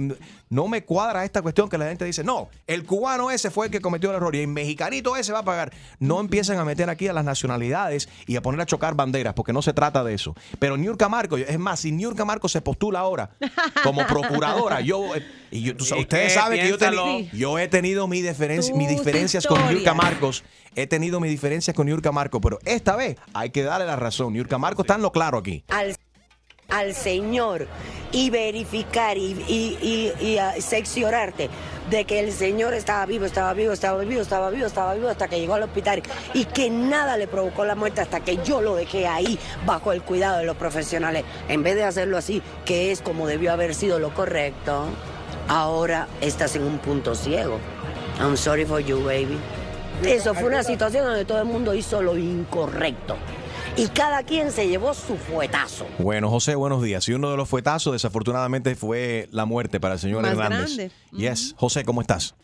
[0.50, 3.72] no me cuadra esta cuestión que la gente dice, no, el cubano ese fue el
[3.72, 5.74] que cometió el error y el mexicanito ese va a pagar.
[6.00, 9.54] No empiecen a meter aquí a las nacionalidades y a poner a chocar banderas, porque
[9.54, 10.36] no se trata de eso.
[10.60, 13.32] Pero Niurka Marco, es más, si Niurka Marco se postula ahora
[13.84, 17.60] como procuradora, yo, eh, y yo- tú sabes- ¿Y ustedes saben que yo, teni- yo
[17.60, 19.62] he tenido mi diferencia, mis diferencias con.
[19.68, 20.44] Niurka Marcos,
[20.76, 24.34] he tenido mis diferencias con Niurka Marco, pero esta vez hay que darle la razón.
[24.34, 25.64] Niurka Marcos está en lo claro aquí.
[25.70, 25.96] al,
[26.70, 27.68] al Señor
[28.14, 29.78] y verificar y, y,
[30.22, 31.50] y, y, ah, seccionarte
[31.90, 35.28] de que el Señor estaba vivo, estaba vivo, estaba vivo, estaba vivo, estaba vivo hasta
[35.28, 36.02] que llegó al hospital
[36.34, 40.02] y que nada le provocó la muerte hasta que yo lo dejé ahí bajo el
[40.02, 41.26] cuidado de los profesionales.
[41.50, 44.86] En vez de hacerlo así, que es como debió haber sido lo correcto,
[45.48, 47.60] ahora estás en un punto ciego.
[48.20, 49.38] I'm sorry for you, baby.
[50.04, 53.16] Eso fue una situación donde todo el mundo hizo lo incorrecto.
[53.78, 55.86] Y cada quien se llevó su fuetazo.
[56.00, 57.08] Bueno, José, buenos días.
[57.08, 60.76] Y uno de los fuetazos, desafortunadamente, fue la muerte para el señor Más Hernández.
[60.78, 60.92] grande.
[61.14, 61.56] Yes.
[61.58, 62.36] José, ¿cómo estás?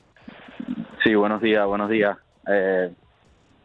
[1.04, 2.18] Sí, buenos días, buenos días.
[2.48, 2.92] Eh,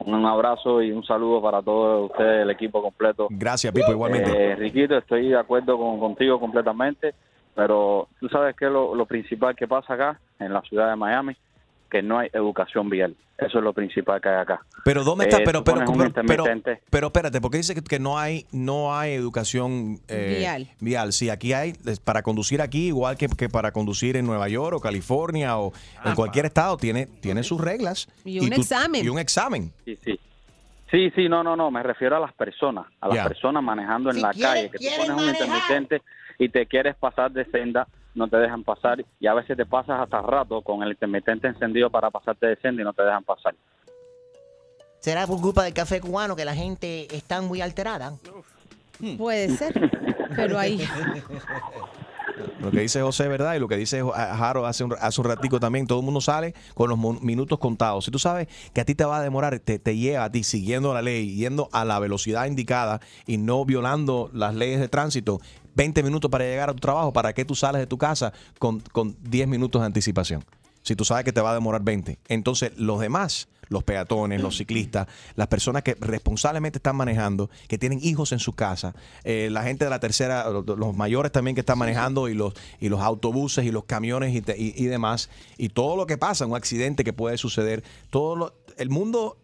[0.01, 3.29] un abrazo y un saludo para todos ustedes, el equipo completo.
[3.31, 4.31] Gracias, Pipo, igualmente.
[4.53, 7.15] Eh, Riquito, estoy de acuerdo con, contigo completamente,
[7.55, 11.37] pero tú sabes que lo, lo principal que pasa acá, en la ciudad de Miami,
[11.91, 13.15] que no hay educación vial.
[13.39, 14.61] Eso es lo principal que hay acá.
[14.85, 15.39] Pero ¿dónde está?
[15.39, 16.81] Eh, pero, pero, pero, pero, intermitente.
[16.91, 20.69] pero espérate, porque dice que, que no hay no hay educación eh, Vial.
[20.81, 21.13] vial.
[21.13, 21.73] Sí, aquí hay
[22.05, 25.73] para conducir aquí igual que, que para conducir en Nueva York o California o
[26.05, 29.05] en cualquier estado tiene tiene sus reglas Y un examen.
[29.05, 29.73] y un examen.
[29.85, 30.21] Sí, sí.
[30.91, 34.17] Sí, sí, no, no, no, me refiero a las personas, a las personas manejando en
[34.17, 36.03] Si la calle, que tú pones un intermitente
[36.43, 40.01] y te quieres pasar de senda, no te dejan pasar y a veces te pasas
[40.01, 43.55] hasta rato con el intermitente encendido para pasarte de senda y no te dejan pasar.
[44.99, 48.15] ¿Será por culpa del café cubano que la gente está muy alterada?
[49.19, 49.91] Puede ser,
[50.35, 50.85] pero ahí.
[52.61, 55.87] Lo que dice José verdad y lo que dice Jaro hace un, hace ratico también,
[55.87, 58.05] todo el mundo sale con los minutos contados.
[58.05, 60.45] Si tú sabes que a ti te va a demorar, te, te lleva a ti
[60.45, 65.41] siguiendo la ley, yendo a la velocidad indicada y no violando las leyes de tránsito,
[65.75, 68.81] 20 minutos para llegar a tu trabajo, ¿para qué tú sales de tu casa con,
[68.81, 70.45] con 10 minutos de anticipación?
[70.83, 72.19] Si tú sabes que te va a demorar 20.
[72.29, 77.99] Entonces, los demás, los peatones, los ciclistas, las personas que responsablemente están manejando, que tienen
[78.03, 78.95] hijos en su casa,
[79.25, 82.55] eh, la gente de la tercera, los, los mayores también que están manejando y los,
[82.81, 86.19] y los autobuses y los camiones y, te- y- y demás, y todo lo que
[86.19, 89.39] pasa, un accidente que puede suceder, todo lo- el mundo...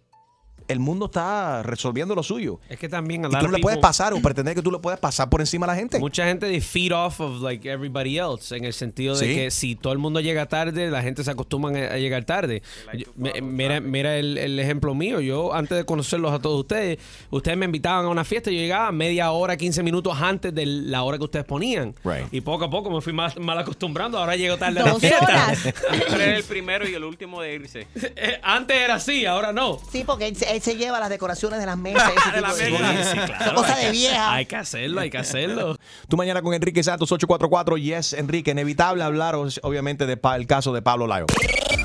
[0.68, 2.61] El mundo está resolviendo lo suyo.
[2.68, 4.78] Es que también a Y tú no le puedes pasar o pretender que tú le
[4.78, 5.98] puedes pasar por encima a la gente.
[5.98, 9.35] Mucha gente they feed off of like everybody else en el sentido de Sí.
[9.35, 12.62] que si todo el mundo llega tarde, la gente se acostumbra a, llegar tarde.
[12.94, 13.07] Yo-
[13.42, 15.20] mira, mira el, el ejemplo mío.
[15.20, 16.98] Yo antes de conocerlos a todos ustedes,
[17.31, 21.02] ustedes me invitaban a una fiesta, yo llegaba media hora, 15 minutos antes de la
[21.02, 21.94] hora que ustedes ponían.
[22.31, 25.00] Y poco a poco me fui mal, mal acostumbrando, ahora llego tarde a la Dos
[25.00, 25.24] fiesta.
[25.24, 25.59] horas.
[26.20, 27.87] El primero y el último de irse.
[28.20, 29.78] Eh, Antes era así, ahora no.
[29.92, 32.11] Sí, porque él, se- lleva las decoraciones de las mesas.
[32.16, 33.44] ese tipo de cosas.
[33.44, 34.33] Son cosas de vieja.
[34.35, 35.77] Hay que hacerlo, hay que hacerlo.
[36.09, 41.07] Tú mañana con Enrique Santos 844 Yes Enrique, inevitable hablar obviamente del caso de Pablo
[41.07, 41.27] Layo.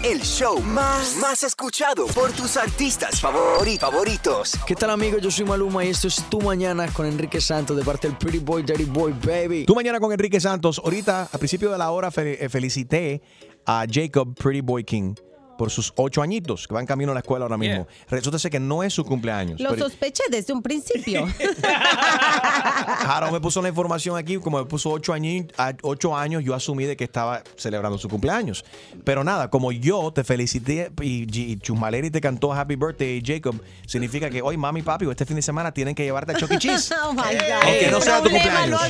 [0.04, 4.52] El show más, más escuchado por tus artistas favori- favoritos.
[4.68, 5.22] ¿Qué tal amigos?
[5.22, 8.40] Yo soy Maluma y esto es Tu Mañana con Enrique Santos de parte del Pretty
[8.40, 9.64] Boy, Daddy Boy, Baby.
[9.66, 10.82] Tú mañana con Enrique Santos.
[10.84, 13.22] Ahorita, al principio de la hora, eh, felicité
[13.66, 15.16] a Jacob Pretty Boy King
[15.58, 17.88] por sus ocho añitos, que va en camino a la escuela ahora mismo.
[18.10, 19.60] Resulta ser que no es su cumpleaños.
[19.60, 21.28] Lo pero- sospeché desde un principio.
[23.06, 25.46] Jaro me puso la información aquí, como me puso ocho años,
[25.82, 28.64] ocho años, yo asumí de que estaba celebrando su cumpleaños.
[29.04, 34.30] Pero nada, como yo te felicité y, y Chusmaleri te cantó Happy Birthday, Jacob, significa
[34.30, 36.58] que hoy mami y papi, este fin de semana tienen que llevarte a Chuck E.
[36.58, 36.94] Cheese.
[37.04, 37.64] oh my God.
[37.64, 38.82] Aunque no sea tu cumpleaños.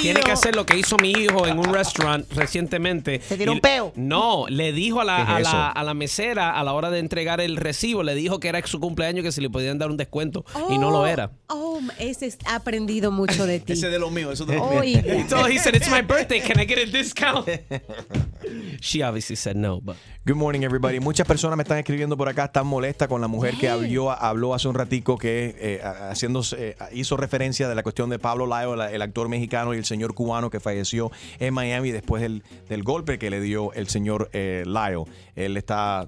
[0.00, 3.20] Tiene que hacer lo que hizo mi hijo en un restaurant recientemente.
[3.20, 3.92] ¿Se tiró Y- un peo?
[3.96, 5.52] No, le dijo a la, ¿Qué es a, eso?
[5.56, 8.64] la, a la mesera a la hora de entregar el recibo, le dijo que era
[8.66, 10.44] su cumpleaños que si le podían dar un descuento.
[10.70, 11.30] Y no lo era.
[11.48, 13.72] Oh, ese es- ha aprendido mucho de ti.
[13.72, 15.02] Ese de los míos, eso de los Oiga.
[15.02, 15.32] míos.
[15.50, 17.46] He said, it's my birthday, can I get a discount?
[18.80, 21.00] She obviously said no, but Good morning, everybody.
[21.00, 24.54] Muchas personas me están escribiendo por acá, están molestas con la mujer que habló, habló
[24.54, 28.76] hace un ratico que eh, haciéndose, eh, hizo referencia de la cuestión de Pablo Layo,
[28.76, 32.82] la- el actor mexicano y el señor cubano que falleció en Miami después del, del
[32.84, 35.06] golpe que le dio el señor eh, Layo.
[35.34, 36.01] Él está,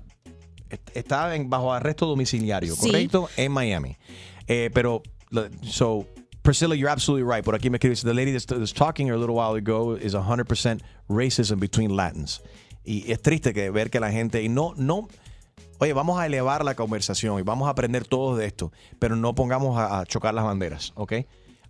[0.70, 2.86] est- está en- bajo arresto domiciliario, Sí.
[2.86, 3.28] ¿correcto?
[3.36, 3.96] En Miami.
[4.46, 5.02] Eh, pero,
[5.62, 6.06] so,
[6.42, 7.44] Priscilla, you're absolutely right.
[7.44, 10.82] Por aquí me escribe, the lady that's, that's talking a little while ago is 100%
[11.08, 12.42] racism between Latins.
[12.84, 15.08] Y es triste que ver que la gente, y no, no,
[15.78, 19.34] oye, vamos a elevar la conversación y vamos a aprender todos de esto, pero no
[19.34, 21.12] pongamos a, a chocar las banderas, ¿ok?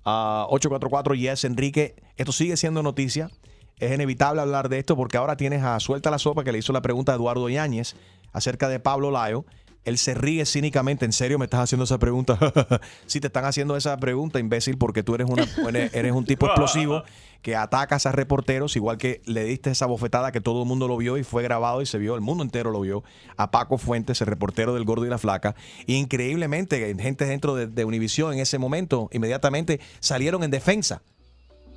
[0.04, 3.30] Ah, 844 Yes, Enrique, esto sigue siendo noticia.
[3.78, 6.72] Es inevitable hablar de esto porque ahora tienes a Suelta la Sopa que le hizo
[6.72, 7.94] la pregunta a Eduardo Yáñez
[8.35, 9.47] acerca de Pablo Layo.
[9.85, 11.05] Él se ríe cínicamente.
[11.05, 12.38] ¿En serio me estás haciendo esa pregunta?
[13.07, 16.47] sí, te están haciendo esa pregunta, imbécil, porque tú eres, una, eres eres un tipo
[16.47, 17.03] explosivo
[17.42, 20.97] que atacas a reporteros, igual que le diste esa bofetada que todo el mundo lo
[20.97, 23.05] vio y fue grabado y se vio, el mundo entero lo vio,
[23.37, 25.55] a Paco Fuentes, el reportero del Gordo y la Flaca.
[25.87, 31.03] Increíblemente, gente dentro de, de Univisión en ese momento inmediatamente salieron en defensa.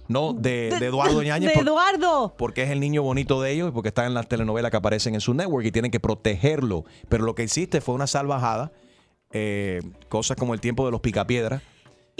[0.08, 1.50] No, de, de Eduardo Ñañez.
[1.50, 2.34] De por- Eduardo.
[2.38, 5.16] porque es el niño bonito de ellos y porque están en las telenovelas que aparecen
[5.16, 6.86] en su network y tienen que protegerlo.
[7.10, 8.72] Pero lo que hiciste fue una salvajada,
[9.32, 11.62] eh, cosas como el tiempo de los picapiedras.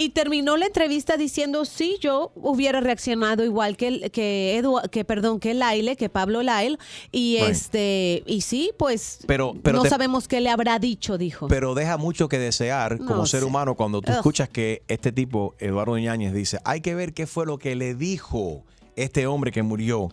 [0.00, 5.40] Y terminó la entrevista diciendo, sí, yo hubiera reaccionado igual que que Edu- que perdón,
[5.40, 6.78] que Laile, que Pablo Lail.
[7.10, 11.48] Y este, y sí, pues Pero, pero no te- sabemos qué le habrá dicho, dijo.
[11.48, 13.46] Pero deja mucho que desear como No ser sé.
[13.46, 14.18] humano cuando tú Ugh.
[14.18, 17.96] escuchas que este tipo, Eduardo Ñañez, dice, hay que ver qué fue lo que le
[17.96, 18.62] dijo
[18.94, 20.10] este hombre que murió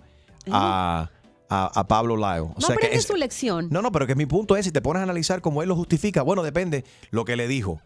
[0.50, 1.12] a,
[1.48, 2.46] a- a Pablo Layo.
[2.46, 3.68] O no sea que es- su lección.
[3.70, 5.76] No, no, pero que mi punto es, si te pones a analizar cómo él lo
[5.76, 7.80] justifica, bueno, depende lo que le dijo.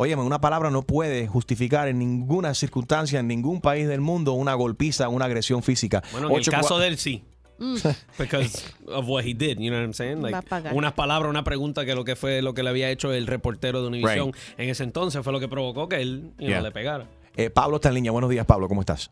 [0.00, 4.54] Óyeme, una palabra no puede justificar en ninguna circunstancia, en ningún país del mundo, una
[4.54, 6.04] golpiza, una agresión física.
[6.12, 7.24] bueno, en el caso de él sí.
[8.18, 10.22] Because of what he did, you know what I'm saying?
[10.22, 10.38] Like,
[10.72, 13.82] unas palabras, una pregunta que lo que fue lo que le había hecho el reportero
[13.82, 14.36] de Univision Right.
[14.60, 16.62] en ese entonces fue lo que provocó que él you know, Yeah.
[16.62, 17.06] le pegara.
[17.36, 18.12] Eh, Pablo está en línea.
[18.12, 18.68] Buenos días, Pablo.
[18.68, 19.10] ¿Cómo estás?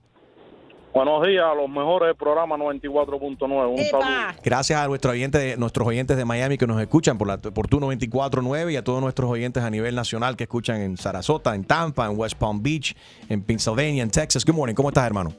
[0.97, 3.69] Buenos días, los mejores del programa 94.9.
[3.69, 4.07] Un saludo.
[4.43, 7.79] Gracias a nuestros oyentes, nuestros oyentes de Miami que nos escuchan por, la, por tu
[7.81, 12.07] 94.9 y a todos nuestros oyentes a nivel nacional que escuchan en Sarasota, en Tampa,
[12.07, 12.97] en West Palm Beach,
[13.29, 14.43] en Pennsylvania, en Texas.
[14.47, 14.75] Good morning.
[14.75, 15.33] ¿Cómo estás, hermano?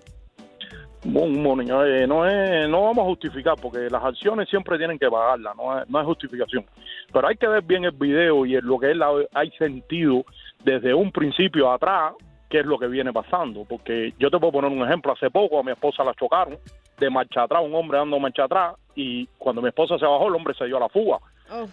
[1.04, 1.66] Buen morning.
[1.72, 5.80] Eh, no, es, no vamos a justificar porque las acciones siempre tienen que pagarlas, no
[5.82, 6.66] es, no es justificación.
[7.12, 10.24] Pero hay que ver bien el video y en lo que él ha- hay sentido
[10.64, 12.14] desde un principio atrás
[12.50, 13.66] qué es lo que viene pasando.
[13.66, 15.14] Porque yo te puedo poner un ejemplo.
[15.14, 16.58] Hace poco a mi esposa la chocaron
[17.00, 20.36] de marcha atrás, un hombre dando marcha atrás y cuando mi esposa se bajó el
[20.36, 21.20] hombre se dio a la fuga.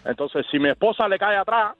[0.04, 1.74] Entonces, si mi esposa le cae atrás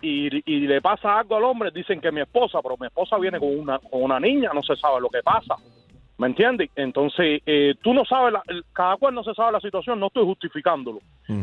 [0.00, 3.38] y, y le pasa algo al hombre, dicen que mi esposa, pero mi esposa viene
[3.38, 5.56] con una, con una niña, no se sabe lo que pasa.
[6.20, 6.68] ¿Me entiendes?
[6.76, 8.42] Entonces, eh, tú no sabes, la-
[8.74, 10.98] cada cual no se sabe la situación, no estoy justificándolo,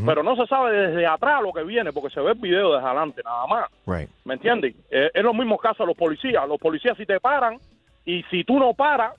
[0.06, 2.86] pero no se sabe desde atrás lo que viene, porque se ve el video desde
[2.86, 3.66] adelante nada más.
[3.88, 4.08] Right.
[4.24, 4.76] ¿Me entiendes?
[4.92, 6.48] Eh, es los mismos casos de los policías.
[6.48, 7.58] Los policías si te paran
[8.06, 9.14] y si tú no paras,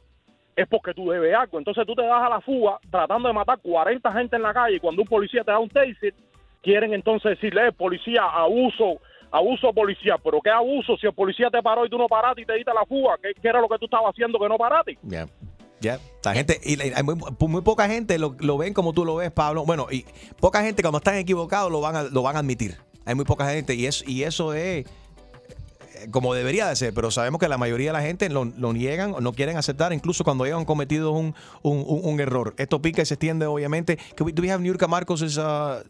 [0.54, 1.58] es porque tú debes algo.
[1.58, 4.76] Entonces tú te das a la fuga tratando de matar 40 gente en la calle
[4.76, 6.14] y cuando un policía te da un taser,
[6.62, 8.98] quieren entonces decirle, "Eh, policía, abuso,
[9.30, 10.18] abuso policial.
[10.22, 12.72] Pero ¿qué abuso si el policía te paró y tú no paraste y te diste
[12.74, 13.16] la fuga?
[13.22, 14.98] ¿Qué, era lo que tú estabas haciendo que no paraste?
[15.02, 15.26] Ya.
[15.80, 17.14] Ya, la gente, y hay muy,
[17.46, 19.64] muy poca gente lo, lo ven como tú lo ves, Pablo.
[19.64, 20.04] Bueno, y
[20.40, 22.76] poca gente cuando están equivocados lo van a, lo van a admitir.
[23.04, 24.86] Hay muy poca gente y, es, y eso es
[26.10, 29.14] como debería de ser, pero sabemos que la mayoría de la gente lo, lo niegan
[29.14, 32.54] o no quieren aceptar, incluso cuando ellos han cometido un, un, error.
[32.58, 33.98] Esto pica y se extiende, obviamente.
[34.16, 35.22] Do we have Niurka Marcos?
[35.22, 35.82] Is, uh,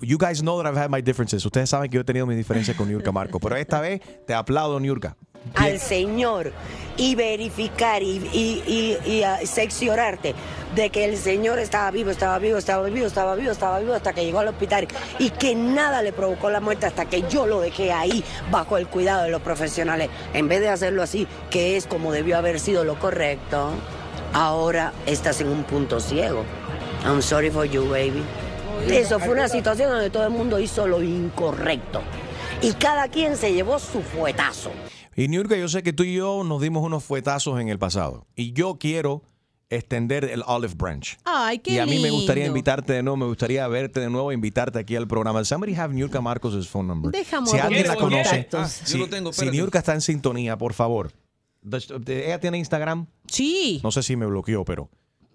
[0.00, 1.44] you guys know that I've had my differences.
[1.44, 4.34] Ustedes saben que yo he tenido mis diferencias con Niurka Marcos, pero esta vez te
[4.34, 5.16] aplaudo, Niurka.
[5.54, 6.52] Al Señor
[6.96, 10.34] y verificar y, y, y, y, ah, seccionarte
[10.74, 14.12] de que el Señor estaba vivo, estaba vivo, estaba vivo, estaba vivo, estaba vivo hasta
[14.12, 17.60] que llegó al hospital y que nada le provocó la muerte hasta que yo lo
[17.60, 20.08] dejé ahí bajo el cuidado de los profesionales.
[20.34, 23.70] En vez de hacerlo así, que es como debió haber sido lo correcto,
[24.32, 26.44] ahora estás en un punto ciego.
[27.04, 28.22] I'm sorry for you, baby.
[28.88, 32.00] Eso fue una situación donde todo el mundo hizo lo incorrecto.
[32.62, 34.70] Y cada quien se llevó su fuetazo.
[35.16, 38.26] Y Niurka, yo sé que tú y yo nos dimos unos fuetazos en el pasado.
[38.34, 39.22] Y yo quiero
[39.68, 41.16] extender el olive branch.
[41.24, 44.30] Ay, qué y a mí me gustaría invitarte de nuevo, me gustaría verte de nuevo,
[44.32, 45.44] invitarte aquí al programa.
[45.44, 47.10] Somebody have Niurka Marcos' phone number.
[47.10, 48.48] Dejamos si alguien la conoce.
[48.52, 49.50] Ah, yo si, lo tengo, si.
[49.50, 51.12] Niurka está en sintonía, por favor.
[52.06, 53.06] ¿Ella tiene Instagram?
[53.28, 53.80] Sí.
[53.82, 54.90] No sé si me bloqueó, pero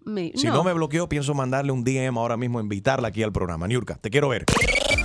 [0.05, 0.63] Me- si no.
[0.63, 3.67] me bloqueó, pienso mandarle un DM ahora mismo, invitarla aquí al programa.
[3.67, 4.45] Niurka, te quiero ver.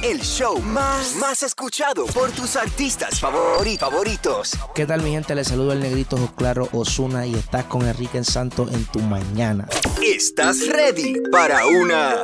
[0.02, 4.50] El show más, más escuchado por tus artistas favori- favoritos.
[4.74, 5.34] ¿Qué tal mi gente?
[5.36, 9.68] Les saludo el negrito Claro Osuna y estás con Enrique Santos en tu mañana.
[10.04, 12.16] ¿Estás ready para una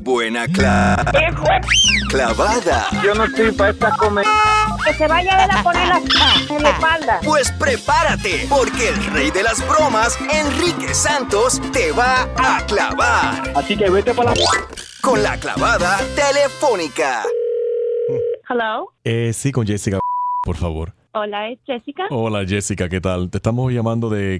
[0.00, 0.96] buena cla-
[2.10, 2.86] clavada?
[3.02, 4.30] Yo no estoy para esta comedia.
[4.86, 5.96] Que se vaya a poner la
[6.50, 7.20] en la espalda.
[7.24, 13.52] Pues prepárate, porque el rey de las bromas, Enrique Santos, te va a clavar.
[13.56, 14.44] Así que vete para la...
[15.02, 17.24] Con la clavada telefónica.
[18.48, 18.92] Hello.
[19.02, 19.98] Eh, sí, con Jessica,
[20.44, 20.94] por favor.
[21.14, 22.04] Hola, es Jessica.
[22.10, 23.28] Hola Jessica, ¿qué tal?
[23.30, 24.38] Te estamos llamando de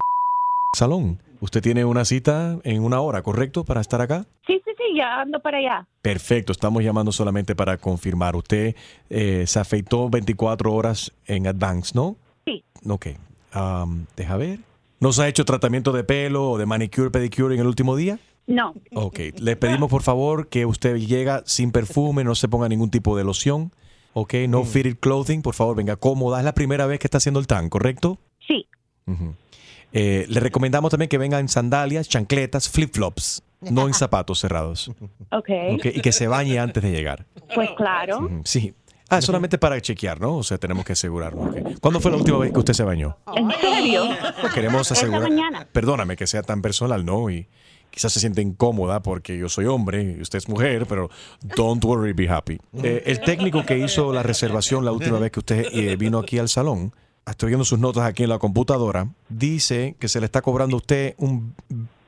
[0.77, 1.21] salón.
[1.41, 3.65] Usted tiene una cita en una hora, ¿correcto?
[3.65, 4.27] Para estar acá.
[4.47, 5.87] Sí, sí, sí, ya ando para allá.
[6.03, 8.37] Perfecto, estamos llamando solamente para confirmar.
[8.37, 8.75] Usted
[9.11, 12.17] eh, se afeitó 24 horas en advance, ¿no?
[12.45, 12.65] Sí.
[12.89, 13.09] Ok.
[13.53, 14.61] Am, deja ver.
[15.01, 18.19] ¿No se ha hecho tratamiento de pelo o de manicure, pedicure en el último día?
[18.47, 18.75] No.
[18.95, 19.19] Ok.
[19.39, 23.25] Le pedimos por favor que usted llega sin perfume, no se ponga ningún tipo de
[23.25, 23.73] loción.
[24.15, 24.35] Ok.
[24.49, 26.39] No fitted clothing, por favor, venga cómoda.
[26.39, 28.19] Es la primera vez que está haciendo el tan, ¿correcto?
[28.47, 28.67] Sí.
[29.93, 34.91] Eh, le recomendamos también que venga en sandalias, chancletas, flip-flops, no en zapatos cerrados.
[35.31, 35.51] Ok.
[35.75, 37.25] Ok, Y que se bañe antes de llegar.
[37.55, 38.29] Pues claro.
[38.45, 38.75] Sí.
[39.09, 40.37] Ah, solamente para chequear, ¿no?
[40.39, 41.51] O sea, tenemos que asegurarnos.
[41.55, 41.79] ok.
[41.81, 43.17] ¿Cuándo fue la última vez que usted se bañó?
[43.37, 44.03] ¿En serio?
[44.53, 45.23] Queremos asegurar.
[45.23, 45.67] mañana.
[45.73, 47.31] Perdóname que sea tan personal, ¿no?
[47.31, 47.47] Y
[47.91, 51.09] quizás se siente incómoda porque yo soy hombre y usted es mujer, pero
[51.57, 52.59] don't worry, be happy.
[52.83, 56.39] Eh, el técnico que hizo la reservación la última vez que usted eh, vino aquí
[56.41, 56.93] al salón,
[57.31, 60.79] estoy viendo sus notas aquí en la computadora, dice que se le está cobrando a
[60.79, 61.55] usted un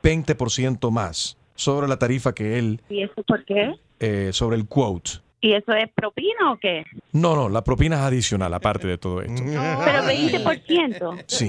[0.03, 3.75] 20% más sobre la tarifa que él, ¿Y eso por qué?
[4.01, 5.11] eh, sobre el quote.
[5.41, 6.85] ¿Y eso es propina o qué?
[7.13, 9.43] No, no, la propina es adicional, aparte de todo esto.
[9.45, 11.25] Pero 20%.
[11.27, 11.47] Sí.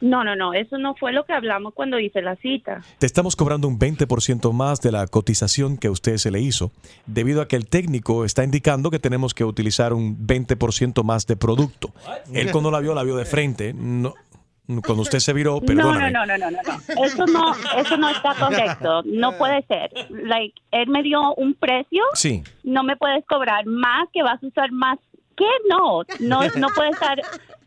[0.00, 2.82] No, no, no, eso no fue lo que hablamos cuando hice la cita.
[2.98, 6.70] Te estamos cobrando un 20% más de la cotización que a usted se le hizo,
[7.06, 11.36] debido a que el técnico está indicando que tenemos que utilizar un 20% más de
[11.36, 11.92] producto.
[12.32, 13.72] Él cuando la vio, la vio de frente.
[13.74, 14.14] No,
[14.66, 16.10] cuando usted se viró, No, no, perdóname.
[16.12, 17.04] no, no, no, no, no.
[17.04, 19.02] Eso no, eso no está correcto.
[19.04, 19.90] No puede ser.
[20.10, 22.02] Like, él me dio un precio.
[22.14, 22.42] Sí.
[22.62, 24.98] No me puedes cobrar más, que vas a usar más.
[25.36, 25.46] ¿Qué?
[25.68, 27.20] No, no, no puede estar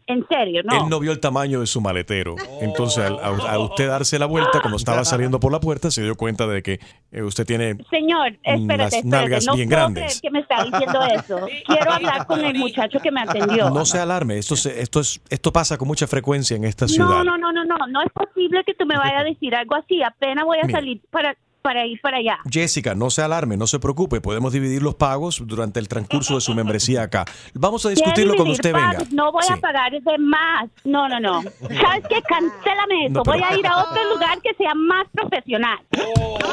[0.07, 0.83] en serio, no.
[0.83, 2.35] Él no vio el tamaño de su maletero.
[2.61, 6.15] Entonces, al, a- usted darse la vuelta, cuando estaba saliendo por la puerta, se dio
[6.15, 6.79] cuenta de que
[7.11, 9.01] eh, usted tiene Señor, espérate, espérate.
[9.03, 10.03] nalgas no bien puedo grandes.
[10.03, 11.47] creer que me está diciendo eso.
[11.65, 13.69] Quiero hablar con el muchacho que me atendió.
[13.71, 17.09] No se alarme, esto, se- esto, es, esto pasa con mucha frecuencia en esta ciudad.
[17.09, 19.75] No, no, no, no, no, no es posible que tú me vayas a decir algo
[19.75, 20.03] así.
[20.03, 20.79] Apenas voy a Mira.
[20.79, 22.37] salir para, para ir para allá.
[22.47, 26.41] Jessica, no se alarme, no se preocupe, podemos dividir los pagos durante el transcurso de
[26.41, 27.25] su membresía acá.
[27.55, 28.97] Vamos a discutirlo ¿Quieres cuando usted venga.
[29.11, 29.53] No voy Sí.
[29.53, 30.69] a pagar de más.
[30.83, 31.41] No, no, no.
[31.41, 32.21] ¿Sabes qué?
[32.21, 33.13] Cancélame eso.
[33.15, 35.79] No, pero- Voy a ir a otro lugar que sea más profesional.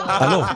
[0.09, 0.47] Aló.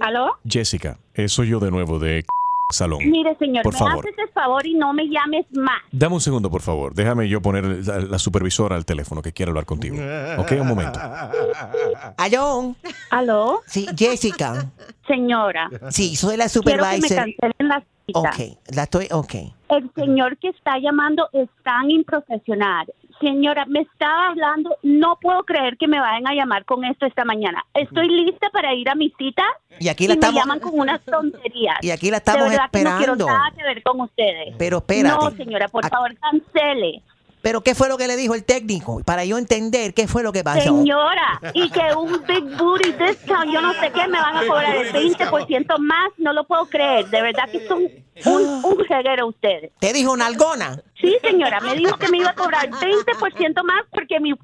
[0.00, 0.38] ¿Aló?
[0.46, 0.98] Jessica,
[1.28, 2.24] soy yo de nuevo de
[2.70, 2.98] Salón.
[3.10, 4.04] Mire, señor, Por me favor.
[4.06, 5.80] haces el favor y no me llames más.
[5.90, 6.92] Dame un segundo, por favor.
[6.94, 9.96] Déjame yo poner la, la supervisora al teléfono que quiere hablar contigo.
[10.36, 11.00] Ok, un momento.
[12.18, 12.76] ¿Aló?
[13.10, 13.62] ¿Aló?
[13.66, 14.70] Sí, Jessica.
[15.06, 15.70] Señora.
[15.88, 17.16] Sí, soy la Quiero que me supervisor.
[17.16, 18.18] cancelen la cita.
[18.20, 19.34] Ok, la estoy, ok.
[19.70, 22.86] El señor que está llamando es tan improfesional.
[23.20, 27.24] Señora, me estaba hablando, no puedo creer que me vayan a llamar con esto esta
[27.24, 27.64] mañana.
[27.74, 29.42] Estoy lista para ir a mi cita
[29.80, 31.78] Y aquí la me estamos- llaman con unas tonterías.
[31.82, 33.24] Y aquí la estamos De verdad que no esperando.
[33.26, 34.54] quiero nada que ver con ustedes.
[34.58, 35.16] Pero espérate.
[35.24, 37.02] No, señora, por favor, cancele.
[37.40, 39.00] Pero ¿qué fue lo que le dijo el técnico?
[39.04, 40.60] Para yo entender qué fue lo que pasó.
[40.60, 44.74] Señora, y que un big booty discount, yo no sé qué, me van a cobrar
[44.74, 47.06] el 20% más, no lo puedo creer.
[47.08, 47.82] De verdad que son
[48.26, 49.70] un, un reguero ustedes.
[49.78, 50.82] ¿Te dijo nalgona?
[51.00, 54.34] Sí, señora, me dijo que me iba a cobrar 20% más porque mi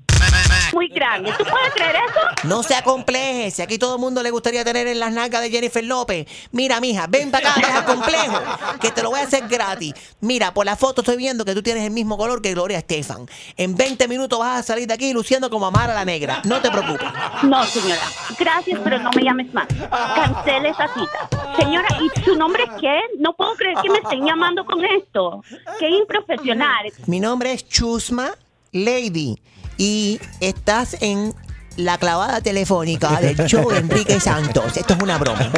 [0.73, 1.33] muy grande.
[1.39, 2.49] ¿Tú puedes creer eso?
[2.49, 5.51] No se acompleje, si aquí todo el mundo le gustaría tener en las nalgas de
[5.51, 6.27] Jennifer López.
[6.51, 8.41] Mira, mija, ven para acá, deja complejo,
[8.81, 9.95] que te lo voy a hacer gratis.
[10.21, 13.27] Mira, por la foto estoy viendo que tú tienes el mismo color que Gloria Estefan.
[13.57, 16.43] En 20 minutos vas a salir de aquí luciendo como Amara la Negra.
[16.45, 17.07] No te preocupes.
[17.45, 18.03] No, señora.
[18.39, 19.67] Gracias, pero no me llames más.
[19.69, 21.29] Cancele esa cita.
[21.57, 23.01] Señora, ¿y su nombre qué?
[23.19, 25.43] No puedo creer que me estén llamando con esto.
[25.79, 26.93] Qué improfesional.
[27.07, 28.33] Mi nombre es Chusma
[28.73, 29.39] Lady
[29.77, 31.35] y estás en
[31.77, 34.77] la clavada telefónica del show de Enrique Santos.
[34.77, 35.51] Esto es una broma.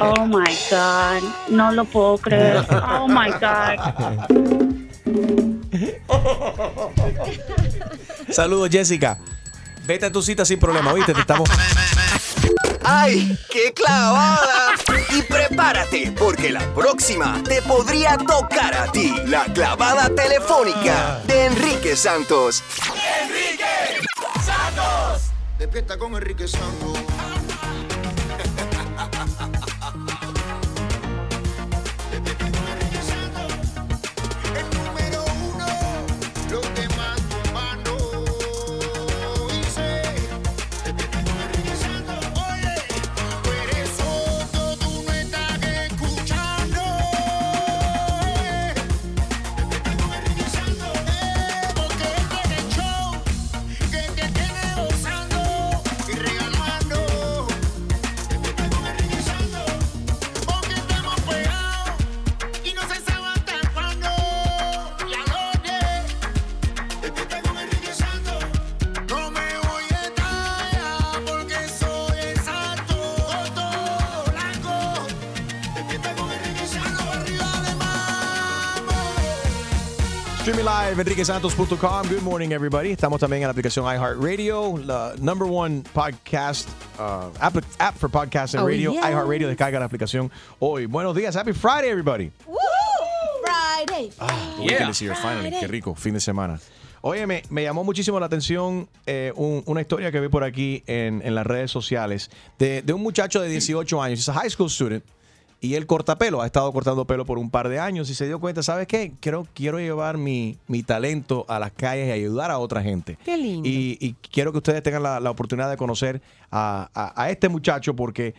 [0.00, 1.22] Oh my God.
[1.48, 2.64] No lo puedo creer.
[2.70, 3.78] Oh my God.
[8.30, 9.18] Saludos, Jessica.
[9.86, 11.12] Vete a tu cita sin problema, ¿viste?
[11.12, 11.48] Te estamos...
[12.84, 14.74] ¡Ay, qué clavada!
[15.10, 19.14] Y prepárate, porque la próxima te podría tocar a ti.
[19.26, 22.62] La clavada telefónica de Enrique Santos.
[23.22, 23.64] ¡Enrique
[24.44, 25.22] Santos!
[25.58, 26.98] Despierta con Enrique Santos.
[80.94, 82.08] Streaming live, enriquesantos.com.
[82.08, 82.90] Good morning, everybody.
[82.92, 86.68] Estamos también en la aplicación iHeartRadio, la number one podcast,
[86.98, 88.92] uh, app, app for podcast and Oh, radio.
[88.92, 89.04] yes.
[89.04, 90.30] iHeartRadio, descarga la aplicación
[90.60, 90.86] hoy.
[90.86, 91.34] Buenos días.
[91.36, 92.30] Happy Friday, everybody.
[93.42, 94.10] Friday.
[94.60, 95.50] Weekend is here, finally.
[95.50, 96.60] Qué rico, fin de semana.
[97.02, 100.82] Oye, me, me llamó muchísimo la atención eh, un- una historia que vi por aquí
[100.86, 104.48] en, en las redes sociales de, de un muchacho de 18 años, es a high
[104.48, 105.04] school student,
[105.64, 108.26] y él corta pelo, ha estado cortando pelo por un par de años y se
[108.26, 109.12] dio cuenta, ¿sabes qué?
[109.20, 113.16] Quiero, quiero llevar mi, mi talento a las calles y ayudar a otra gente.
[113.24, 113.68] Qué lindo.
[113.68, 117.48] Y, y quiero que ustedes tengan la, la oportunidad de conocer a, a- a este
[117.48, 118.34] muchacho porque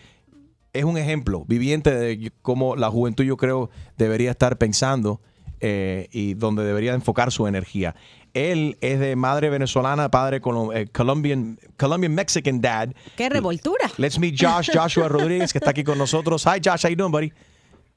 [0.73, 5.21] es un ejemplo viviente de cómo la juventud yo creo debería estar pensando
[5.61, 7.95] eh, y donde debería enfocar su energía.
[8.35, 12.89] Él es de madre venezolana, padre colo- eh, Colombian, Colombian Mexican dad.
[13.15, 13.89] Qué revoltura.
[13.97, 16.45] Let's meet Josh, Joshua Rodríguez, que está aquí con nosotros.
[16.45, 17.31] Hi Josh, how you doing, buddy?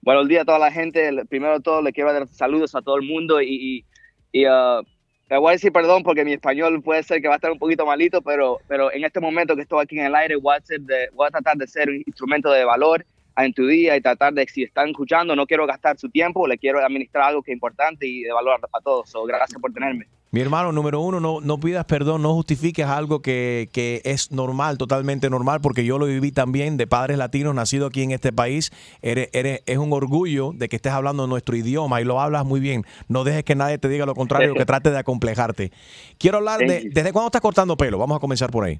[0.02, 1.10] Buenos días a toda la gente.
[1.28, 3.84] Primero de todo, le quiero dar saludos a todo el mundo y,
[4.32, 4.80] y, y, uh,
[5.28, 7.58] le voy a decir perdón porque mi español puede ser que va a estar un
[7.58, 10.60] poquito malito, pero, pero en este momento que estoy aquí en el aire voy a,
[10.60, 13.04] ser de- voy a tratar de ser un instrumento de valor
[13.44, 16.58] en tu día y tratar de, si están escuchando, no quiero gastar su tiempo, le
[16.58, 19.10] quiero administrar algo que es importante y de valor a todos.
[19.10, 20.06] So, gracias por tenerme.
[20.30, 24.76] Mi hermano, número uno, no, no pidas perdón, no justifiques algo que, que es normal,
[24.76, 28.70] totalmente normal, porque yo lo viví también de padres latinos nacidos aquí en este país.
[29.00, 32.60] Eres, eres- es un orgullo de que estés hablando nuestro idioma y lo hablas muy
[32.60, 32.84] bien.
[33.08, 35.72] No dejes que nadie te diga lo contrario, que trate de acomplejarte.
[36.18, 36.90] Quiero hablar de.
[36.92, 37.96] ¿desde cuándo estás cortando pelo?
[37.96, 38.78] Vamos a comenzar por ahí.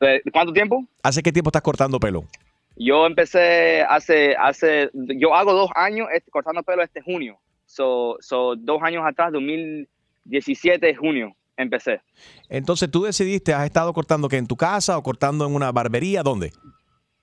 [0.00, 0.82] Eh, ¿Cuánto tiempo?
[1.02, 2.24] ¿Hace qué tiempo estás cortando pelo?
[2.76, 7.38] Yo empecé hace, hace, yo hago dos años este- cortando pelo este junio.
[7.66, 12.00] So, so, dos años atrás, 2017 de junio, empecé.
[12.48, 16.22] Entonces tú decidiste, ¿has estado cortando que en tu casa o cortando en una barbería?
[16.22, 16.52] ¿Dónde?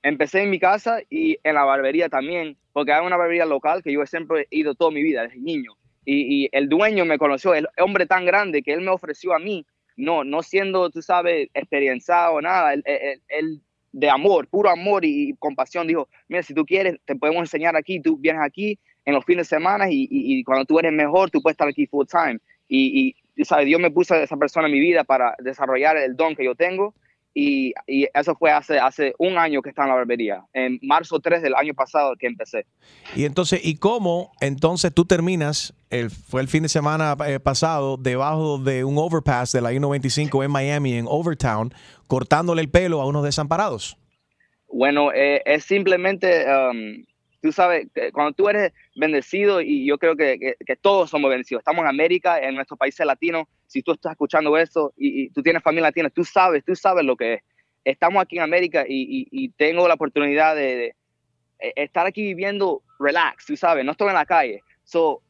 [0.01, 3.91] Empecé en mi casa y en la barbería también, porque hay una barbería local que
[3.91, 5.73] yo siempre he ido toda mi vida, desde niño.
[6.05, 9.39] Y, y el dueño me conoció, el hombre tan grande que él me ofreció a
[9.39, 9.65] mí,
[9.97, 13.61] no, no siendo, tú sabes, experienciado o nada, él, él- él
[13.91, 17.99] de amor, puro amor y, compasión, dijo, mira, si tú quieres, te podemos enseñar aquí,
[17.99, 21.41] tú vienes aquí en los fines de semana y, y- cuando tú eres mejor, tú
[21.41, 22.39] puedes estar aquí full time.
[22.67, 26.35] Y, sabes, Dios me puso a esa persona en mi vida para desarrollar el don
[26.35, 26.93] que yo tengo
[27.33, 27.73] y,
[28.13, 31.55] eso fue hace, hace un año que estaba en la barbería, en marzo 3 del
[31.55, 32.65] año pasado que empecé.
[33.15, 37.97] Y entonces, ¿y cómo entonces tú terminas, el, fue el fin de semana eh, pasado,
[37.97, 41.73] debajo de un overpass de la I-95 en Miami, en Overtown,
[42.09, 43.95] cortándole el pelo a unos desamparados?
[44.67, 47.05] Bueno, eh, es simplemente, um,
[47.39, 51.89] tú sabes, cuando tú eres bendecido, y yo creo que, todos somos bendecidos, estamos en
[51.89, 56.09] América, en nuestros países latinos, si tú estás escuchando esto y, tú tienes familia latina,
[56.09, 57.41] tú sabes, tú sabes lo que es.
[57.85, 60.95] Estamos aquí en América y, tengo la oportunidad de,
[61.59, 64.63] eh, estar aquí viviendo relax, tú sabes, no estoy en la calle.
[64.83, 65.21] So,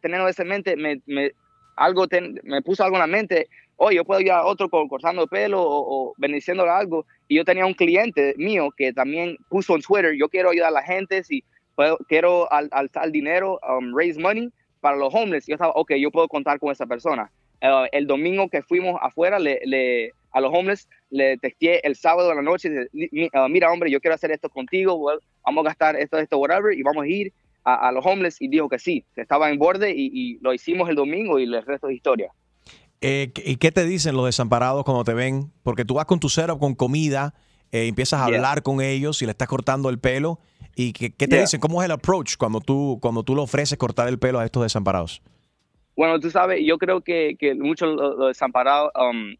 [0.00, 1.32] teniendo eso en mente, me, me,
[1.76, 4.86] algo ten- me puso algo en la mente, oye, yo puedo ir a otro co-
[4.88, 7.06] cortando pelo o, o bendiciéndole algo.
[7.28, 10.72] Y yo tenía un cliente mío que también puso en Twitter, yo quiero ayudar a
[10.72, 11.42] la gente, si
[11.74, 14.50] puedo, quiero al- alzar dinero, um, raise money
[14.80, 15.46] para los homeless.
[15.46, 17.30] Yo estaba, ok, yo puedo contar con esa persona.
[17.62, 22.28] Uh, el domingo que fuimos afuera, le, le- a los homeless, le texté el sábado
[22.28, 25.96] de la noche, uh, mira hombre, yo quiero hacer esto contigo, well, vamos a gastar
[25.96, 27.32] esto, esto, whatever, y vamos a ir
[27.64, 28.40] a, a los homeless.
[28.40, 31.44] Y dijo que sí, que estaba en borde y, y lo hicimos el domingo y
[31.44, 32.32] el resto es historia.
[33.00, 35.52] Eh, ¿Y qué te dicen los desamparados cuando te ven?
[35.62, 37.34] Porque tú vas con tu setup con comida,
[37.72, 38.36] eh, empiezas a Yeah.
[38.36, 40.38] hablar con ellos y le estás cortando el pelo.
[40.76, 41.42] ¿Y qué, qué te Yeah.
[41.42, 41.60] dicen?
[41.60, 44.62] ¿Cómo es el approach cuando tú, cuando tú le ofreces cortar el pelo a estos
[44.62, 45.22] desamparados?
[45.96, 49.36] Bueno, tú sabes, yo creo que, que muchos lo- los desamparados, um,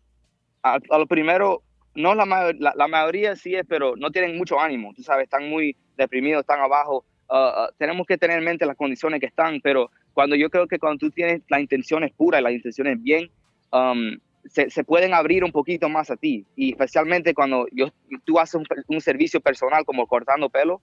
[0.63, 1.63] a, a lo primero,
[1.97, 2.25] no la,
[2.59, 6.41] la, la mayoría sí es, pero no tienen mucho ánimo, tú sabes, están muy deprimidos,
[6.43, 7.05] están abajo.
[7.29, 10.79] Uh, tenemos que tener en mente las condiciones que están, pero cuando yo creo que
[10.79, 13.31] cuando tú tienes las intenciones puras y las intenciones bien,
[13.73, 16.45] um, se, se pueden abrir un poquito más a ti.
[16.55, 17.89] Y especialmente cuando yo,
[18.25, 20.81] tú haces un, un servicio personal como cortando pelo,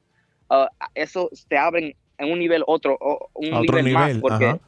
[0.50, 0.66] uh,
[0.96, 2.98] eso te abre en un nivel otro,
[3.34, 4.60] un A otro nivel, más, nivel, porque ajá.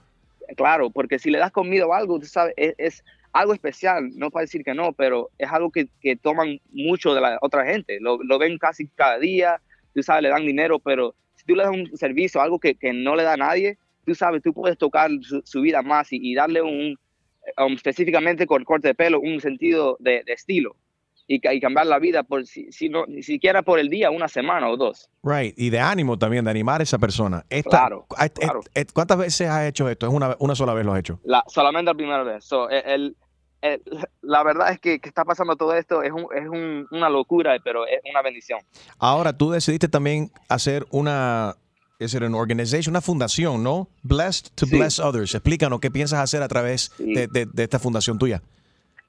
[0.56, 4.30] Claro, porque si le das comida o algo, tú sabes, es, es algo especial, no
[4.30, 8.00] para decir que no, pero es algo que, que toman mucho de la otra gente,
[8.00, 9.62] lo, lo ven casi cada día,
[9.96, 12.94] tú sabes, le dan dinero, pero si tú le das un servicio, algo que, que
[12.94, 16.20] no le da a nadie, tú sabes, tú puedes tocar su, su vida más y,
[16.22, 16.98] y darle un,
[17.58, 20.76] um, específicamente con el corte de pelo, un sentido de, de estilo
[21.28, 24.28] y, y cambiar la vida, por si, si no, ni siquiera por el día, una
[24.28, 25.10] semana o dos.
[25.24, 25.54] Right.
[25.58, 27.46] Y de ánimo también, de animar a esa persona.
[27.50, 30.06] Esta- Claro, a- et- ¿Cuántas veces has hecho esto?
[30.08, 31.20] ¿Es una, una sola vez lo has hecho?
[31.24, 32.44] La, solamente la primera vez.
[32.44, 33.16] So, el,
[33.64, 33.82] el-
[34.22, 37.56] la verdad es que, que está pasando todo esto es, un- es un- una locura,
[37.64, 38.60] pero es una bendición.
[39.00, 41.56] Ahora, tú decidiste también hacer una,
[42.00, 43.88] is it an organization, una fundación, ¿no?
[44.04, 44.78] Blessed to Sí.
[44.78, 45.34] bless others.
[45.34, 47.14] Explícanos qué piensas hacer a través Sí.
[47.14, 48.42] de, de- de esta fundación tuya.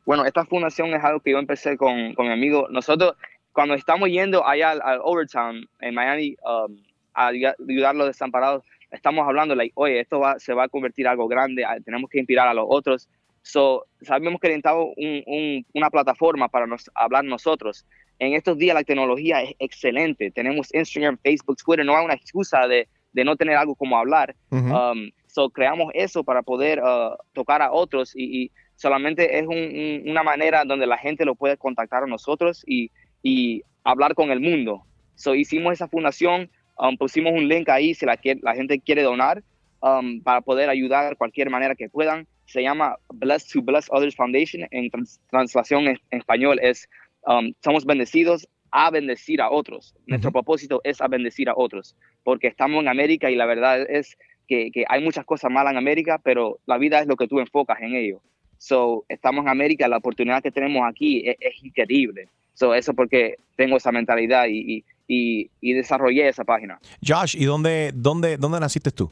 [0.07, 2.67] Bueno, esta fundación es algo que yo empecé con, con mi amigo.
[2.71, 3.15] Nosotros,
[3.53, 6.77] cuando estamos yendo allá al, al Overtown en Miami um,
[7.15, 10.69] a ayudar ayudar a los desamparados, estamos hablando, like, oye, esto va, se va a
[10.69, 13.09] convertir en algo grande, ah, tenemos que inspirar a los otros.
[13.47, 17.85] So, sabíamos que necesitamos un, un- una plataforma para nos, hablar nosotros.
[18.19, 20.31] En estos días la tecnología es excelente.
[20.31, 21.85] Tenemos Instagram, Facebook, Twitter.
[21.85, 24.35] No hay una excusa de, de no tener algo como hablar.
[24.51, 24.75] Ujú.
[24.75, 29.51] Um, so creamos eso para poder uh, tocar a otros y, y solamente es un-
[29.57, 32.91] un- una manera donde la gente lo puede contactar a nosotros y,
[33.23, 34.85] y hablar con el mundo.
[35.17, 39.43] So hicimos esa fundación, um, pusimos un link ahí si la, la gente quiere donar
[39.83, 42.27] um, para poder ayudar de cualquier manera que puedan.
[42.47, 44.67] Se llama Bless to Bless Others Foundation.
[44.71, 46.89] En trans- translación en, en español es
[47.27, 49.95] um, somos bendecidos a bendecir a otros.
[50.07, 54.17] Nuestro propósito es a bendecir a otros, porque estamos en América y la verdad es
[54.49, 57.39] que, que hay muchas cosas malas en América, pero la vida es lo que tú
[57.39, 58.21] enfocas en ello.
[58.59, 62.29] So, estamos en América, la oportunidad que tenemos aquí es, es increíble.
[62.55, 66.81] So, eso porque tengo esa mentalidad y, y, y, y desarrollé esa página.
[67.07, 69.11] Josh, ¿y dónde, dónde, dónde naciste tú?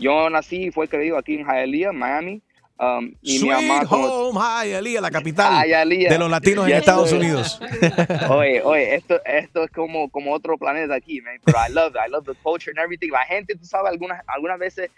[0.00, 2.42] Yo nací y fue creído aquí en Hialeah, Miami.
[2.78, 6.10] um, y mi Sweet mamá como- home, Hialeah, la capital Hialeah.
[6.10, 7.12] de los latinos en Estados.
[7.12, 7.60] Unidos.
[8.30, 11.36] oye, oye, esto, esto es como, como otro planeta aquí, man.
[11.44, 12.00] Pero I love it.
[12.06, 13.10] I love the culture and everything.
[13.10, 14.90] La gente, tú sabes, algunas, algunas veces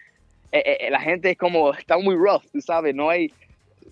[0.53, 3.33] eh, eh, la gente es como, está muy rough, tú sabes, no hay,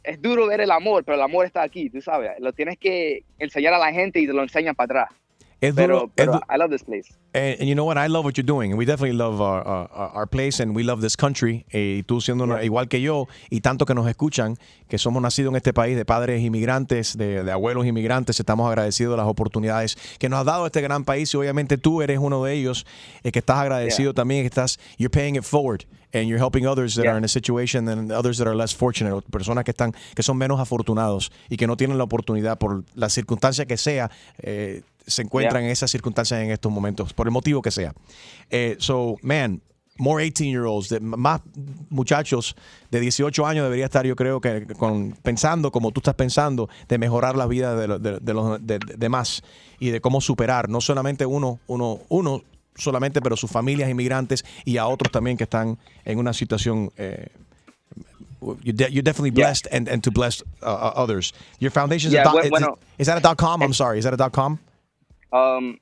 [0.04, 2.30] es duro ver el amor, pero el amor está aquí, tú sabes.
[2.38, 5.19] Lo tienes que enseñar a la gente y te lo enseñan para atrás.
[5.60, 7.12] Es Pero, pero I love this place.
[7.34, 7.98] And, and you know what?
[7.98, 8.72] I love what you're doing.
[8.72, 11.66] And we definitely love our, our, our place and we love this country.
[11.70, 14.56] Eh, y tú siendo una- igual que yo y tanto que nos escuchan,
[14.88, 19.12] que somos nacidos en este país de padres inmigrantes, de, de abuelos inmigrantes, estamos agradecidos
[19.12, 22.42] de las oportunidades que nos ha dado este gran país y obviamente tú eres uno
[22.42, 22.86] de ellos
[23.22, 26.94] eh, que estás agradecido también, que estás, you're paying it forward and you're helping others
[26.96, 30.22] that are in a situation and others that are less fortunate, personas que están, que
[30.22, 34.10] son menos afortunados y que no tienen la oportunidad por la circunstancia que sea,
[34.42, 35.66] eh, se encuentran Yeah.
[35.68, 37.92] en esas circunstancias en estos momentos, por el motivo que sea.
[38.50, 39.60] Eh, so, man,
[39.98, 41.42] more 18-year-olds, de- más
[41.90, 42.56] muchachos
[42.90, 46.96] de 18 años debería estar, yo creo que con, pensando como tú estás pensando, de
[46.98, 49.42] mejorar la vida de, de- de los de- de- demás
[49.78, 52.42] y de cómo superar, no solamente uno, uno, uno
[52.76, 56.90] solamente, pero sus familias inmigrantes y a otros también que están en una situación.
[56.96, 57.26] Eh,
[58.62, 61.34] you're, de- you're definitely blessed and, and to bless uh, uh, others.
[61.58, 63.60] Your foundation Yeah, is, a dot- bueno, is- is that a dot com?
[63.62, 64.58] I'm sorry, is that a dot com?
[65.32, 65.78] Um,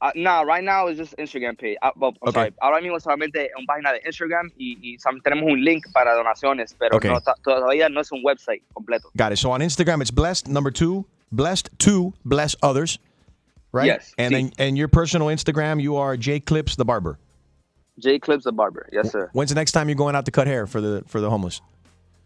[0.00, 1.76] uh, nah, right now it's just Instagram page.
[1.80, 2.32] Uh, well, Okay.
[2.32, 2.52] sorry.
[2.60, 6.96] Ahora mismo solamente una página de Instagram y, y tenemos un link para donaciones, pero
[6.96, 7.08] Okay.
[7.10, 9.10] no, todavía no es un website completo.
[9.16, 9.36] Got it.
[9.38, 12.98] So on Instagram, it's blessed number two, blessed to bless others,
[13.72, 13.86] right?
[13.86, 17.18] Yes, And then and your personal Instagram, you are J Clips the barber.
[18.00, 18.88] J Clips the barber.
[18.92, 19.30] Yes, sir.
[19.34, 21.60] When's the next time you're going out to cut hair for the for the homeless?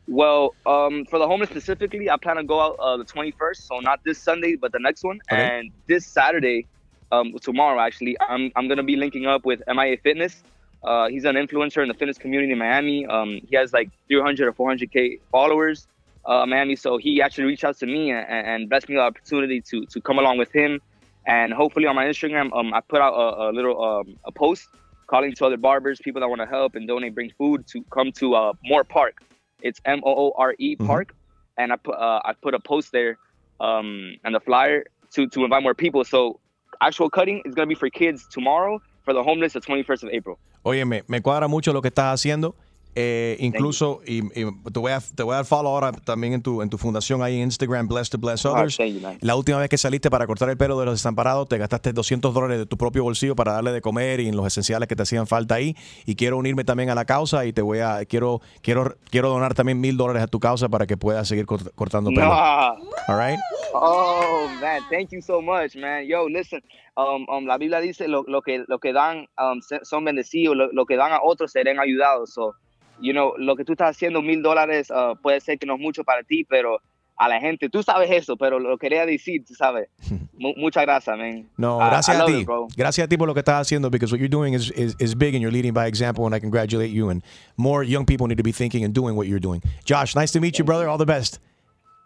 [0.08, 3.80] Well, um, for the homeless specifically, I plan to go out uh, the 21st, so
[3.80, 5.18] not this Sunday, but the next one.
[5.32, 5.42] Okay.
[5.42, 6.66] And this Saturday,
[7.10, 10.42] um, tomorrow actually, I'm I'm gonna be linking up with MIA Fitness.
[10.84, 13.06] Uh, he's an influencer in the fitness community in Miami.
[13.06, 15.88] Um, he has like 300 or 400k followers,
[16.24, 16.76] uh, Miami.
[16.76, 20.00] So he actually reached out to me and, and blessed me the opportunity to to
[20.00, 20.80] come along with him.
[21.26, 24.68] And hopefully on my Instagram, um, I put out a, a little um, a post
[25.08, 28.12] calling to other barbers, people that want to help and donate, bring food to come
[28.12, 29.22] to uh, Moore Park.
[29.60, 31.14] It's M O O R E Park,
[31.56, 33.18] and I put uh, I put a post there
[33.60, 36.04] um, and the flyer to to invite more people.
[36.04, 36.40] So
[36.80, 38.80] actual cutting is gonna be for kids tomorrow.
[39.04, 40.36] For the homeless, the 21st of April.
[40.64, 42.56] Oye, me, me cuadra mucho lo que estás haciendo.
[42.98, 46.40] Eh, incluso, y, y te, voy a, te voy a dar follow ahora también en
[46.42, 48.78] tu, en tu fundación ahí en Instagram, Blessed to Bless Ah, Others.
[48.78, 49.00] you.
[49.20, 52.32] La última vez que saliste para cortar el pelo de los desamparados, te gastaste 200
[52.32, 55.02] dólares de tu propio bolsillo para darle de comer y en los esenciales que te
[55.02, 55.76] hacían falta ahí.
[56.06, 59.52] Y quiero unirme también a la causa y te voy a, quiero, quiero, quiero donar
[59.52, 62.28] también mil dólares a tu causa para que puedas seguir cort- cortando pelo.
[62.28, 62.76] Nah.
[63.08, 63.38] All right?
[63.74, 66.06] Oh man, thank you so much, man.
[66.06, 66.62] Yo, listen,
[66.96, 70.72] um, um, la Biblia dice lo, lo que lo que dan um, son bendecidos, lo,
[70.72, 72.32] lo que dan a otros serán ayudados.
[72.32, 72.54] So,
[73.00, 75.80] you know, lo que tú estás haciendo mil dólares uh, puede ser que no es
[75.80, 76.78] mucho para ti, pero
[77.18, 79.88] a la gente, tú sabes eso, pero lo quería decir, tú sabes.
[80.38, 81.48] Mu- muchas gracias, man.
[81.56, 82.40] No, gracias I a love ti.
[82.42, 84.94] it, gracias a ti por lo que estás haciendo because what you're doing is, is,
[84.98, 87.22] is big and you're leading by example and I congratulate you and
[87.56, 89.62] more young people need to be thinking and doing what you're doing.
[89.86, 90.88] Josh, nice to meet you, brother.
[90.90, 91.38] All the best.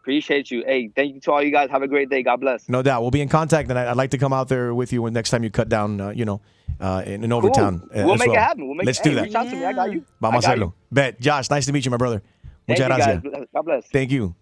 [0.03, 0.63] Appreciate you.
[0.65, 1.69] Hey, thank you to all you guys.
[1.71, 2.23] Have a great day.
[2.23, 2.69] God bless.
[2.69, 3.03] No doubt.
[3.03, 5.13] We'll be in contact and I- I'd like to come out there with you when
[5.13, 6.41] next time you cut down, uh, you know,
[6.81, 7.83] uh, in, in Overtown.
[7.85, 8.41] uh, We'll as make it well.
[8.41, 8.67] happen.
[8.67, 9.23] We'll make Let's it, do hey, that.
[9.25, 9.65] Reach out to me.
[9.65, 10.05] I got you.
[10.21, 10.73] Vamos I a got hacerlo.
[10.93, 11.21] Bet.
[11.21, 12.23] Josh, nice to meet you, my brother.
[12.67, 13.33] Thank Muchas you, gracias.
[13.33, 13.47] guys.
[13.55, 13.87] God bless.
[13.87, 14.35] Thank you.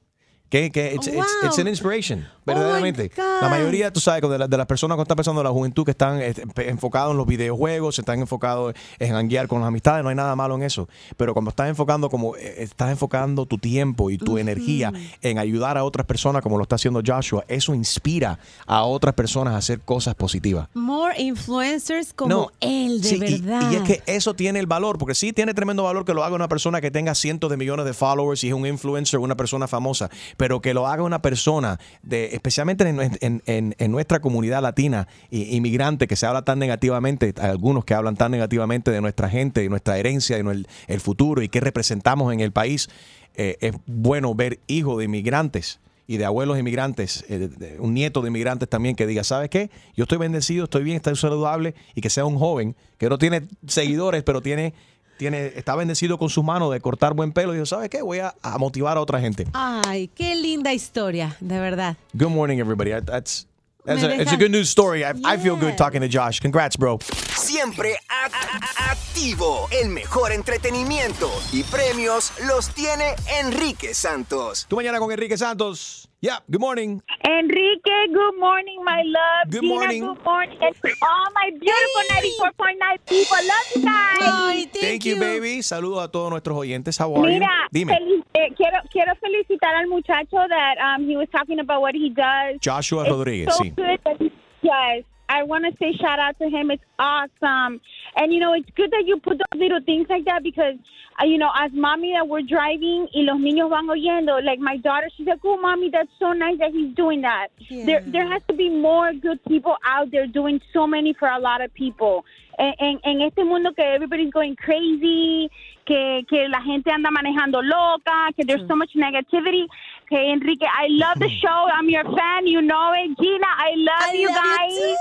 [0.50, 2.24] Que, que it's, it's, it's an inspiration.
[2.54, 3.08] Verdaderamente.
[3.16, 3.24] God.
[3.42, 5.84] la mayoría, tú sabes, de, la- de las personas que están pensando en la juventud
[5.84, 10.02] que están este, enfocados en los videojuegos, se están enfocados en hanguear con las amistades,
[10.02, 10.88] no hay nada malo en eso.
[11.16, 14.92] Pero cuando estás enfocando como eh, estás enfocando tu tiempo y tu energía
[15.22, 19.54] en ayudar a otras personas como lo está haciendo Joshua, eso inspira a otras personas
[19.54, 20.68] a hacer cosas positivas.
[20.74, 22.50] More influencers como No.
[22.60, 23.70] él, de Sí, y- verdad.
[23.72, 26.34] Y, es que eso tiene el valor, porque sí tiene tremendo valor que lo haga
[26.34, 29.66] una persona que tenga cientos de millones de followers y es un influencer, una persona
[29.68, 36.16] famosa, pero que lo haga una persona, de, especialmente en, nuestra comunidad latina, inmigrante, que
[36.16, 40.36] se habla tan negativamente, algunos que hablan tan negativamente de nuestra gente, de nuestra herencia,
[40.36, 42.88] de nue- el futuro y qué representamos en el país,
[43.34, 48.28] eh, es bueno ver hijos de inmigrantes y de abuelos inmigrantes, eh, un nieto de
[48.28, 49.70] inmigrantes también que diga, ¿sabes qué?
[49.94, 53.46] Yo estoy bendecido, estoy bien, estoy saludable y que sea un joven que no tiene
[53.66, 54.74] seguidores, pero tiene,
[55.18, 58.00] tiene, está bendecido con sus manos de cortar buen pelo y digo, ¿sabes qué?
[58.00, 59.46] Voy a, a motivar a otra gente.
[59.52, 61.96] Ay, qué linda historia, de verdad.
[62.14, 62.90] Good morning, everybody.
[62.92, 63.46] That's,
[63.84, 65.02] that's a, it's a good news story.
[65.04, 66.40] I, I feel good talking to Josh.
[66.40, 66.98] Congrats, bro.
[67.36, 69.68] Siempre a- a- activo.
[69.70, 74.66] El mejor entretenimiento y premios los tiene Enrique Santos.
[74.68, 76.07] Tu mañana con Enrique Santos.
[76.20, 77.00] Yeah, good morning.
[77.24, 79.50] Enrique, good morning, my love.
[79.52, 80.02] Good Gina, morning.
[80.02, 80.58] good morning.
[80.60, 83.36] And to all my beautiful 94.9 people.
[83.46, 84.66] Love you guys.
[84.74, 85.58] Thank, you, baby.
[85.62, 86.98] Saludos a todos nuestros oyentes.
[86.98, 87.84] How are Mira, you?
[87.84, 87.94] Dime.
[87.94, 92.10] feliz- eh, quiero, quiero felicitar al muchacho that um, he was talking about what he
[92.10, 92.58] does.
[92.60, 93.76] Joshua It's Rodriguez, so sí.
[93.76, 96.70] good that he- yes, I want to say shout out to him.
[96.70, 97.80] It's awesome.
[98.16, 100.74] And, you know, it's good that you put those little things like that because,
[101.20, 104.76] uh, you know, as mommy that we're driving y los niños van oyendo, like my
[104.78, 107.48] daughter, she's like, oh, mommy, that's so nice that he's doing that.
[107.86, 111.38] There, there has to be more good people out there doing so many for a
[111.38, 112.24] lot of people.
[112.58, 115.48] En, en, en este mundo que everybody's going crazy,
[115.86, 119.66] que, que la gente anda manejando loca, que there's so much negativity.
[120.10, 121.68] Okay, Enrique, I love the show.
[121.70, 122.46] I'm your fan.
[122.46, 123.14] You know it.
[123.20, 124.96] Gina, I love you guys.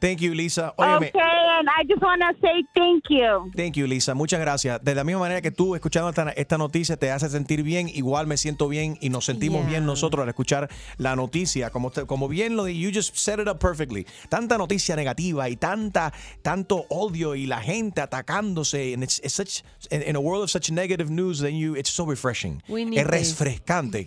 [0.00, 0.74] Thank you, Lisa.
[0.76, 3.52] Óyeme, Okay, and I just want to say thank you.
[3.54, 4.14] Thank you, Lisa.
[4.14, 4.82] Muchas gracias.
[4.82, 8.26] De la misma manera que tú escuchando esta, esta noticia te hace sentir bien, igual
[8.26, 11.70] me siento bien y nos sentimos bien nosotros al escuchar la noticia.
[11.70, 14.04] Como, como bien lo de you just set it up perfectly.
[14.28, 18.94] Tanta noticia negativa y tanta tanto odio y la gente atacándose.
[18.94, 21.90] And it's, it's such in, in a world of such negative news, then you it's
[21.90, 22.62] so refreshing.
[22.68, 23.38] We need Es this.
[23.38, 24.06] refrescante,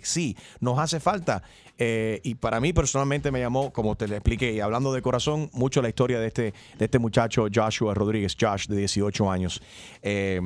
[0.60, 1.42] nos hace falta.
[1.76, 5.50] Eh, y para mí personalmente me llamó, como te le expliqué, y hablando de corazón,
[5.52, 9.62] mucho la historia de este, de este muchacho Joshua Rodríguez, Josh, de 18 años.
[10.02, 10.40] Eh,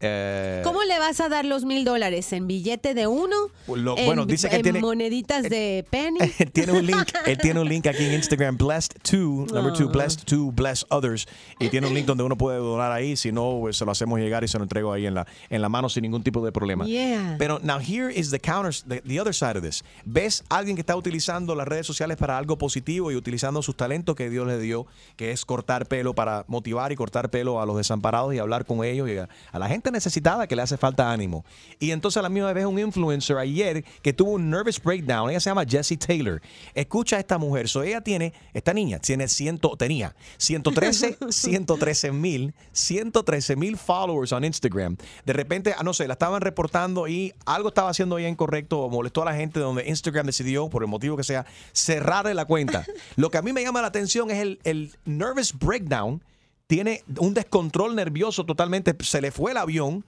[0.00, 2.32] eh, ¿Cómo le vas a dar los mil dólares?
[2.32, 3.36] ¿En billete de uno?
[3.66, 6.18] Lo- ¿En, bueno, dice que en tiene- moneditas de penny?
[6.38, 9.16] él tiene un link, él tiene un link aquí en Instagram, blessed to,
[9.52, 9.92] number two, Ah.
[9.92, 11.26] blessed to, bless others.
[11.58, 14.20] Y tiene un link donde uno puede donar ahí, si no, pues, se lo hacemos
[14.20, 16.52] llegar y se lo entrego ahí en la, en la mano sin ningún tipo de
[16.52, 16.84] problema.
[16.86, 17.34] Yeah.
[17.38, 19.82] Pero now here is the counter, the, the other side of this.
[20.04, 23.76] ¿Ves a alguien que está utilizando las redes sociales para algo positivo y utilizando sus
[23.76, 24.86] talentos que Dios le dio,
[25.16, 28.84] que es cortar pelo para motivar y cortar pelo a los desamparados y hablar con
[28.84, 31.44] ellos y a, a la gente necesitada que le hace falta ánimo?
[31.78, 35.40] Y entonces a la misma vez un influencer ayer que tuvo un nervous breakdown, ella
[35.40, 36.40] se llama Jessie Taylor.
[36.74, 42.54] Escucha a esta mujer, so ella tiene, esta niña tiene ciento, tenía 113, 113 mil,
[42.72, 44.96] 113 mil followers on Instagram.
[45.24, 48.90] De repente, ah, no sé, la estaban reportando y algo estaba haciendo ella incorrecto o
[48.90, 52.84] molestó a la gente donde Instagram decidió, por el motivo que sea, cerrarle la cuenta.
[53.16, 56.22] Lo que a mí me llama la atención es el, el nervous breakdown.
[56.68, 60.04] Tiene un descontrol nervioso totalmente, se le fue el avión.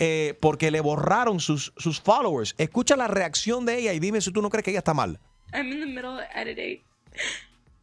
[0.00, 2.54] eh, porque le borraron sus, sus followers.
[2.58, 5.20] Escucha la reacción de ella y dime si tú no crees que ella está mal.
[5.52, 6.82] I'm in the middle of editing,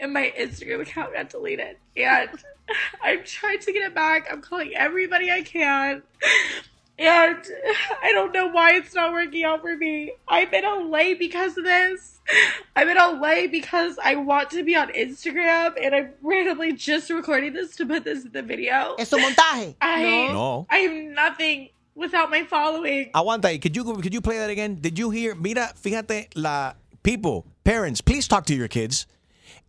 [0.01, 1.77] and my Instagram account got deleted.
[1.95, 2.29] And
[3.01, 4.27] I'm trying to get it back.
[4.29, 6.03] I'm calling everybody I can.
[7.01, 7.43] And
[8.03, 10.13] I don't know why it's not working out for me.
[10.27, 12.19] I'm in LA because of this.
[12.75, 17.53] I'm in LA because I want to be on Instagram, and I'm randomly just recording
[17.53, 18.95] this to put this in the video.
[18.99, 19.75] Es un montaje.
[19.81, 20.67] I, No.
[20.69, 23.09] I am nothing without my following.
[23.15, 23.59] Aguanta ahí.
[23.59, 24.77] Could you, could you play that again?
[24.79, 25.33] Did you hear?
[25.33, 29.07] Mira, fíjate, la people, parents, please talk to your kids.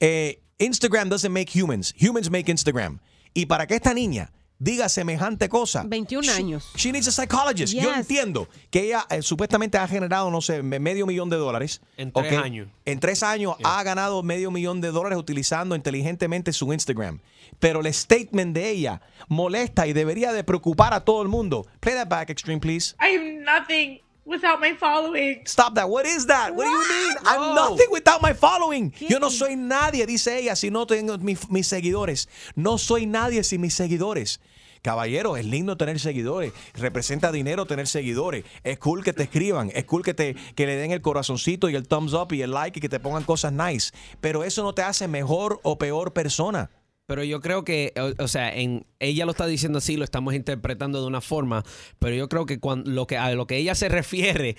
[0.02, 1.94] Eh, Instagram doesn't make humans.
[1.96, 3.00] Humans make Instagram.
[3.34, 4.28] Y para que esta niña
[4.62, 5.82] diga semejante cosa.
[5.84, 6.70] 21 años.
[6.76, 7.74] She needs a psychologist.
[7.74, 11.80] Yo entiendo que ella eh, supuestamente ha generado, no sé, me- medio millón de dólares.
[11.96, 12.68] En tres años.
[12.84, 17.20] En tres años ha ganado medio millón de dólares utilizando inteligentemente su Instagram.
[17.58, 21.66] Pero el statement de ella molesta y debería de preocupar a todo el mundo.
[21.80, 22.94] Play that back, Extreme, please.
[23.00, 25.42] I am nothing without my following.
[25.44, 25.88] Stop that.
[25.88, 26.52] What is that?
[26.54, 27.16] What, do you mean?
[27.26, 28.92] I'm nothing without my following.
[29.08, 32.28] Yo no soy nadie, dice ella, si no tengo mis, mis seguidores.
[32.54, 34.40] No soy nadie sin mis seguidores.
[34.82, 36.52] Caballero, es lindo tener seguidores.
[36.74, 38.44] Representa dinero tener seguidores.
[38.64, 39.70] Es cool que te escriban.
[39.74, 42.50] Es cool que, te, que le den el corazoncito y el thumbs up y el
[42.50, 43.92] like y que te pongan cosas nice.
[44.20, 46.70] Pero eso no te hace mejor o peor persona.
[47.06, 50.34] Pero yo creo que, o, o sea, en, ella lo está diciendo así, lo estamos
[50.34, 51.64] interpretando de una forma,
[51.98, 54.56] pero yo creo que cuando, lo que a lo que ella se refiere,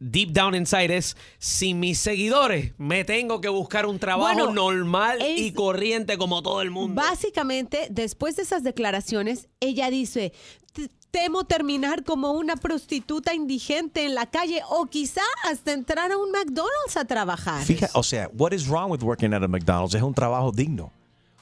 [0.00, 5.18] deep down inside es, si mis seguidores me tengo que buscar un trabajo Bueno, normal
[5.36, 7.00] y corriente como todo el mundo.
[7.00, 10.32] Básicamente, después de esas declaraciones, ella dice,
[10.72, 16.16] "T- temo terminar como una prostituta indigente en la calle o quizá hasta entrar a
[16.16, 17.62] un McDonald's a trabajar.
[17.64, 19.94] Fija, o sea, what is wrong with working at a McDonald's?
[19.94, 20.92] Es un trabajo digno.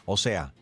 [0.05, 0.53] O sea,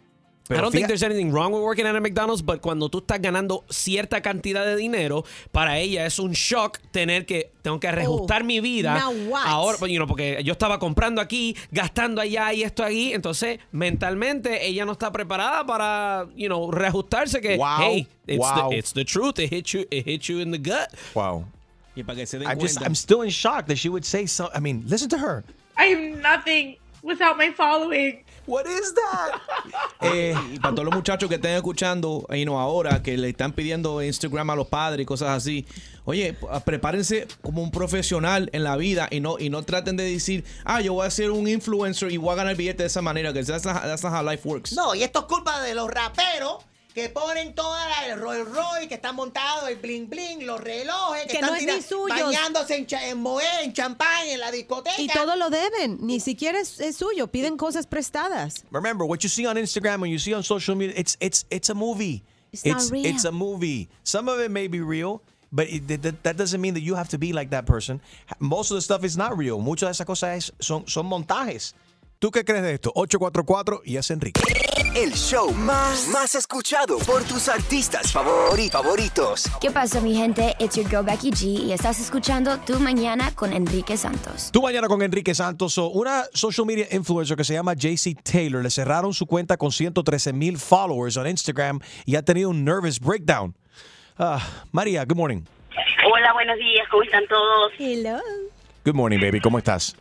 [0.46, 2.98] I pero don't think there's anything wrong with working at a McDonald's, but cuando tú
[2.98, 7.90] estás ganando cierta cantidad de dinero, para ella es un shock tener que, tengo que
[7.90, 8.94] reajustar mi vida.
[8.94, 9.42] now what?
[9.44, 13.58] Ahora, pues, you know, porque yo estaba comprando aquí, gastando allá y esto aquí, entonces
[13.72, 18.70] mentalmente ella no está preparada para, you know, reajustarse que, Wow, hey, it's, wow.
[18.70, 20.90] the, it's the truth, it hit you, it hit you in the gut.
[21.14, 21.44] Wow.
[21.96, 22.80] Y para que se den I just.
[22.82, 24.50] I'm still in shock that she would say so.
[24.54, 25.42] I mean, listen to her.
[25.76, 28.22] I am nothing without my following.
[28.46, 29.40] What is that?
[30.02, 33.52] Eh, y para todos los muchachos que estén escuchando you know, ahora, que le están
[33.52, 35.66] pidiendo Instagram a los padres y cosas así,
[36.04, 40.44] oye, prepárense como un profesional en la vida y no, y no traten de decir,
[40.64, 43.32] ah, yo voy a ser un influencer y voy a ganar billete de esa manera,
[43.32, 44.74] que that's not, that's not how life works.
[44.74, 46.58] No, y esto es culpa de los raperos
[46.96, 51.24] que ponen toda la, el Rolls Royce, que están montados, el bling bling, los relojes,
[51.24, 52.08] que, Que están no es tira- ni suyos.
[52.24, 54.98] bañándose en, cha- en moé, en champán, en la discoteca.
[54.98, 58.64] Y todo lo deben, ni siquiera es, es suyo, piden cosas prestadas.
[58.70, 61.68] Remember, what you see on Instagram and you see on social media, it's it's it's
[61.68, 62.24] a movie.
[62.50, 63.04] It's not it's, real.
[63.04, 63.90] it's a movie.
[64.02, 65.20] Some of it may be real,
[65.52, 68.00] but it, that, that- that doesn't mean that you have to be like that person.
[68.38, 69.58] Most of the stuff is not real.
[69.58, 71.74] Muchas de esas cosas es- son, son montajes.
[72.18, 72.90] ¿Tú qué crees de esto?
[72.94, 74.40] 844 y es Enrique.
[74.96, 79.44] El show más, más escuchado por tus artistas favori- favoritos.
[79.60, 80.54] ¿Qué pasa, mi gente?
[80.58, 84.50] It's your girl Becky G y estás escuchando Tu Mañana con Enrique Santos.
[84.52, 85.74] Tú mañana con Enrique Santos.
[85.74, 89.70] So, una social media influencer que se llama JC Taylor le cerraron su cuenta con
[89.70, 93.54] 113 mil followers on Instagram y ha tenido un nervous breakdown.
[94.18, 94.40] Ah,
[94.72, 95.42] María, good morning.
[96.10, 97.72] Hola, buenos días, ¿cómo están todos?
[97.78, 98.18] Hello.
[98.86, 99.40] Good morning, baby.
[99.40, 99.94] ¿Cómo estás?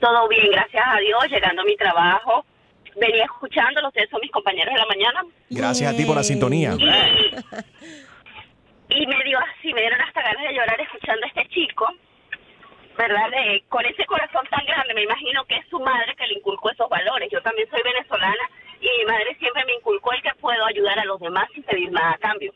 [0.00, 2.46] Todo bien, gracias a Dios, llegando a mi trabajo.
[2.96, 5.22] Venía escuchándolos, ustedes son mis compañeros de la mañana.
[5.50, 6.72] Gracias a ti por la sintonía.
[8.88, 11.86] Y me dio así, me dieron hasta ganas de llorar escuchando a este chico,
[12.98, 13.30] ¿verdad?
[13.30, 16.70] De- con ese corazón tan grande, me imagino que es su madre que le inculcó
[16.70, 17.30] esos valores.
[17.32, 21.04] Yo también soy venezolana y mi madre siempre me inculcó el que puedo ayudar a
[21.06, 22.52] los demás sin pedir nada a cambio.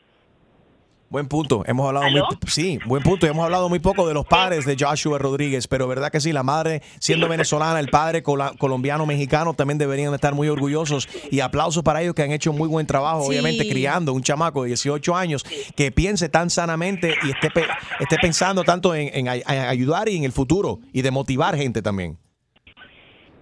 [1.09, 1.63] Buen punto.
[1.65, 3.25] Hemos hablado muy sí, buen punto.
[3.27, 6.43] Hemos hablado muy poco de los padres de Joshua Rodríguez, pero verdad que sí, la
[6.43, 12.01] madre siendo venezolana, el padre colombiano mexicano también deberían estar muy orgullosos y aplausos para
[12.01, 13.29] ellos que han hecho muy buen trabajo, Sí.
[13.29, 15.45] obviamente criando un chamaco de 18 años
[15.77, 17.67] que piense tan sanamente y esté pe-
[18.01, 21.81] esté pensando tanto en, en en ayudar y en el futuro y de motivar gente
[21.81, 22.17] también.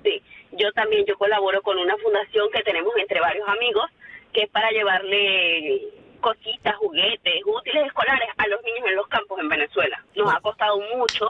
[0.03, 3.85] Sí, yo también yo colaboro con una fundación que tenemos entre varios amigos
[4.33, 5.81] que es para llevarle
[6.21, 10.03] cositas, juguetes, útiles escolares a los niños en los campos en Venezuela.
[10.15, 11.25] Nos ha costado mucho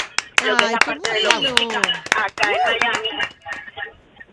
[0.46, 3.10] lo que es la parte de logística acá en Miami.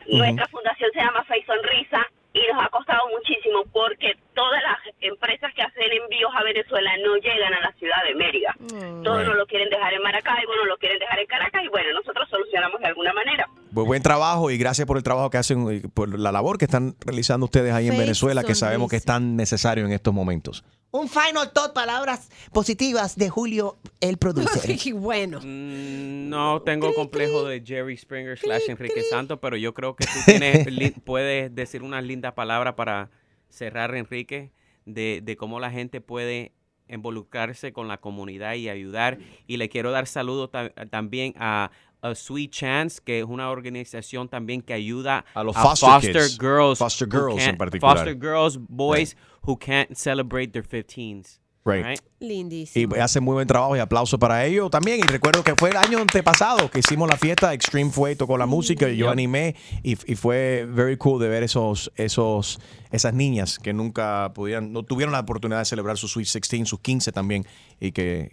[0.06, 4.78] Nuestra fundación se llama Fe y Sonrisa y nos ha costado muchísimo porque todas las
[5.00, 8.54] empresas que hacen envíos a Venezuela no llegan a la ciudad de Mérida.
[9.02, 11.88] Todos nos lo quieren dejar en Maracaibo, nos lo quieren dejar en Caracas y bueno,
[11.94, 13.48] nosotros solucionamos de alguna manera.
[13.74, 16.66] Pues buen trabajo y gracias por el trabajo que hacen, y por la labor que
[16.66, 20.64] están realizando ustedes ahí en Venezuela, que sabemos que es tan necesario en estos momentos.
[20.90, 24.76] Un final thought, palabras positivas de Julio, el producer.
[24.94, 25.40] bueno.
[25.42, 30.66] No tengo complejo de Jerry Springer slash Enrique Santos, pero yo creo que tú tienes,
[30.70, 33.08] li- puedes decir unas lindas palabras para
[33.52, 34.50] cerrar, Enrique,
[34.86, 36.52] de, de cómo la gente puede
[36.88, 39.18] involucrarse con la comunidad y ayudar.
[39.46, 41.70] Y le quiero dar saludos ta- también a,
[42.02, 47.08] a Sweet Chance, que es una organización también que ayuda A los foster girls, Foster
[47.08, 47.96] girls en particular.
[47.98, 51.38] Foster girls, boys who can't celebrate their 15s.
[51.64, 51.84] Right.
[51.84, 52.00] right?
[52.18, 52.96] Lindísimo.
[52.96, 54.98] Y hacen muy buen trabajo y aplauso para ellos también.
[54.98, 57.52] Y recuerdo que fue el año antepasado que hicimos la fiesta.
[57.54, 59.12] Extreme fue tocó la música y yo Yep.
[59.12, 59.54] animé.
[59.84, 62.58] Y, y fue very cool de ver esos, esos,
[62.90, 66.80] esas niñas que nunca pudieron, no tuvieron la oportunidad de celebrar sus Sweet 16, sus
[66.80, 67.46] 15 también.
[67.80, 68.30] Y que.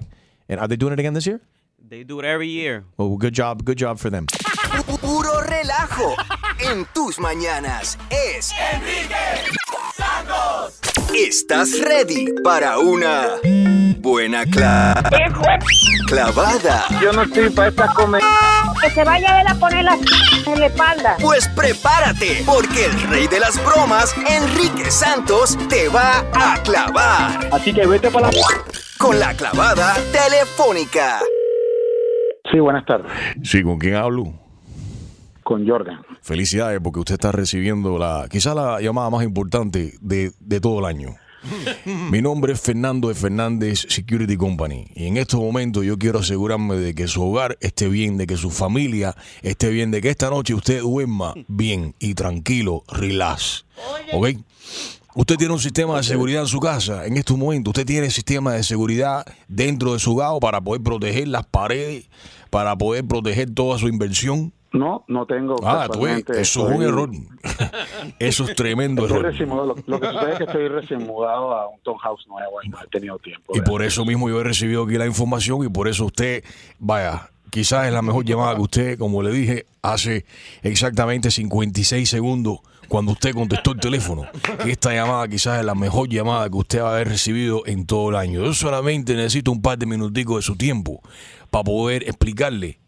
[0.47, 1.39] And are they doing it again this year?
[1.87, 2.83] They do it every year.
[2.97, 4.25] Oh, good job, good job for them.
[5.01, 6.15] Puro relajo
[6.59, 9.15] en tus mañanas es Enrique
[9.95, 10.79] Santos.
[11.15, 13.27] ¿Estás ready para una
[13.99, 15.01] buena cla-
[16.07, 16.85] clavada?
[17.01, 18.21] Yo no estoy para esta comer.
[18.81, 19.97] Que se vaya él a poner la
[20.47, 21.17] en la espalda.
[21.19, 27.49] Pues prepárate, porque el rey de las bromas, Enrique Santos, te va a clavar.
[27.51, 28.37] Así que vete para la...
[28.97, 31.19] Con la clavada telefónica.
[32.51, 33.11] Sí, buenas tardes.
[33.43, 34.33] Sí, ¿con quién hablo?
[35.43, 36.01] Con Jordan.
[36.21, 40.85] Felicidades porque usted está recibiendo la quizá la llamada más importante de, de todo el
[40.85, 41.15] año.
[42.11, 46.75] Mi nombre es Fernando de Fernández Security Company y en estos momentos yo quiero asegurarme
[46.75, 50.29] de que su hogar esté bien, de que su familia esté bien, de que esta
[50.29, 53.65] noche usted duerma bien y tranquilo, relax.
[54.13, 54.29] ¿Ok?
[55.15, 57.05] Usted tiene un sistema de seguridad en su casa.
[57.05, 61.27] En estos momentos usted tiene sistema de seguridad dentro de su hogar para poder proteger
[61.27, 62.09] las paredes,
[62.49, 64.53] para poder proteger toda su inversión.
[64.71, 65.55] No, no tengo.
[65.63, 67.09] Ah, tú ves, eso es un error.
[68.19, 69.65] Eso es tremendo Estoy error.
[69.65, 72.77] Lo, lo que sucede es que estoy recién mudado a un townhouse nuevo y no
[72.83, 73.55] he tenido tiempo.
[73.55, 76.43] Y por eso mismo yo he recibido aquí la información y por eso usted,
[76.77, 80.25] vaya, quizás es la mejor llamada que usted, como le dije, hace
[80.61, 84.23] exactamente 56 segundos cuando usted contestó el teléfono.
[84.65, 88.09] Esta llamada quizás es la mejor llamada que usted va a haber recibido en todo
[88.09, 88.43] el año.
[88.43, 91.01] Yo solamente necesito un par de minuticos de su tiempo
[91.49, 92.79] para poder explicarle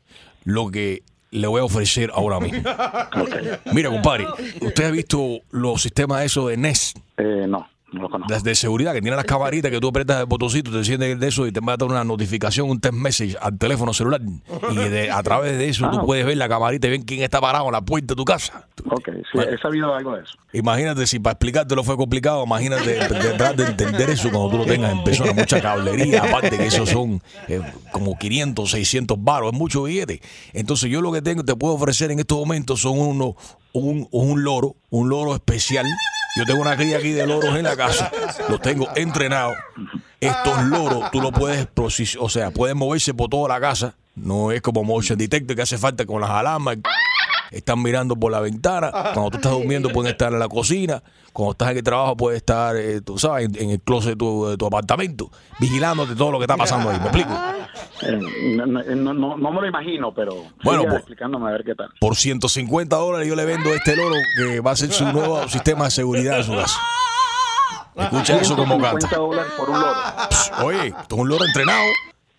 [0.44, 2.62] lo que le voy a ofrecer ahora mismo.
[3.74, 4.28] Mira, compadre,
[4.62, 6.94] ¿usted ha visto los sistemas esos de NES?
[7.18, 8.32] Eh, no, no lo conozco.
[8.34, 11.28] Las de seguridad, que tienen las camaritas que tú apretas el botoncito, te enciendes de
[11.28, 14.22] eso y te va a dar una notificación, un text message al teléfono celular.
[14.72, 17.22] Y de- a través de eso Ah, tú puedes ver la camarita y ver quién
[17.24, 18.68] está parado en la puerta de tu casa.
[18.90, 20.34] Ok, sí, he sabido algo de eso.
[20.54, 24.66] Imagínate si para explicártelo fue complicado, imagínate de tratar de entender eso cuando tú lo
[24.66, 27.62] tengas en persona, mucha cablería, aparte que esos son eh,
[27.92, 30.22] como 500, 600 baros, es mucho billete.
[30.54, 33.36] Entonces yo lo que tengo, te puedo ofrecer en estos momentos son unos,
[33.74, 35.86] un, un loro, un loro especial.
[36.36, 38.10] Yo tengo una cría aquí de loros en la casa,
[38.48, 39.56] los tengo entrenados.
[40.20, 41.68] Estos loros tú lo puedes,
[42.20, 43.96] o sea, pueden moverse por toda la casa.
[44.16, 46.78] No es como motion detector que hace falta con las alarmas.
[47.52, 48.92] Están mirando por la ventana.
[48.92, 51.04] Cuando tú estás durmiendo pueden estar en la cocina.
[51.34, 54.16] Cuando estás en el trabajo puede estar, eh, tú sabes, en, en el closet de
[54.18, 55.30] tu, de tu apartamento,
[55.60, 56.98] vigilándote todo lo que está pasando ahí.
[57.00, 57.30] ¿Me explico?
[58.02, 58.20] Eh,
[58.56, 61.76] no, no, no- no- no me lo imagino, pero Bueno, pues- explicándome a ver qué
[61.76, 61.90] tal.
[62.02, 65.86] Por 150 dólares yo le vendo este loro que va a ser su nuevo sistema
[65.86, 66.80] de seguridad de su casa.
[67.96, 69.16] Escucha eso como 150 canta.
[69.18, 70.00] dólares por un loro.
[70.66, 71.84] Oye, esto es un loro entrenado,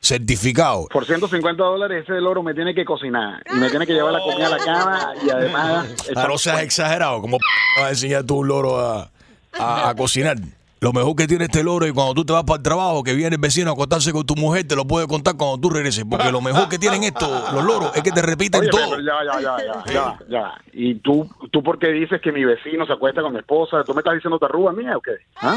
[0.03, 0.89] certificado.
[0.89, 4.19] Por 150 dólares ese loro me tiene que cocinar y me tiene que llevar la
[4.21, 5.87] comida a la cama y además...
[6.17, 7.21] Ah, no seas exagerado.
[7.21, 7.45] ¿Cómo p-
[7.81, 9.11] vas a enseñar tú un loro a,
[9.59, 10.37] a- a cocinar?
[10.83, 13.15] Lo mejor que tiene este loro es cuando tú te vas para el trabajo, que
[13.15, 16.05] viene el vecino a acostarse con tu mujer, te lo puede contar cuando tú regreses.
[16.11, 18.91] Porque lo mejor que tienen estos, los loros, es que te repiten Oye, todo.
[18.91, 19.57] pero ya, ya, ya,
[19.87, 20.53] ya, ya, ya.
[20.73, 23.85] ¿Y tú, tú por qué dices que mi vecino se acuesta con mi esposa?
[23.85, 25.13] ¿Tú me estás diciendo tarruga mía o qué?
[25.41, 25.57] ¿Ah?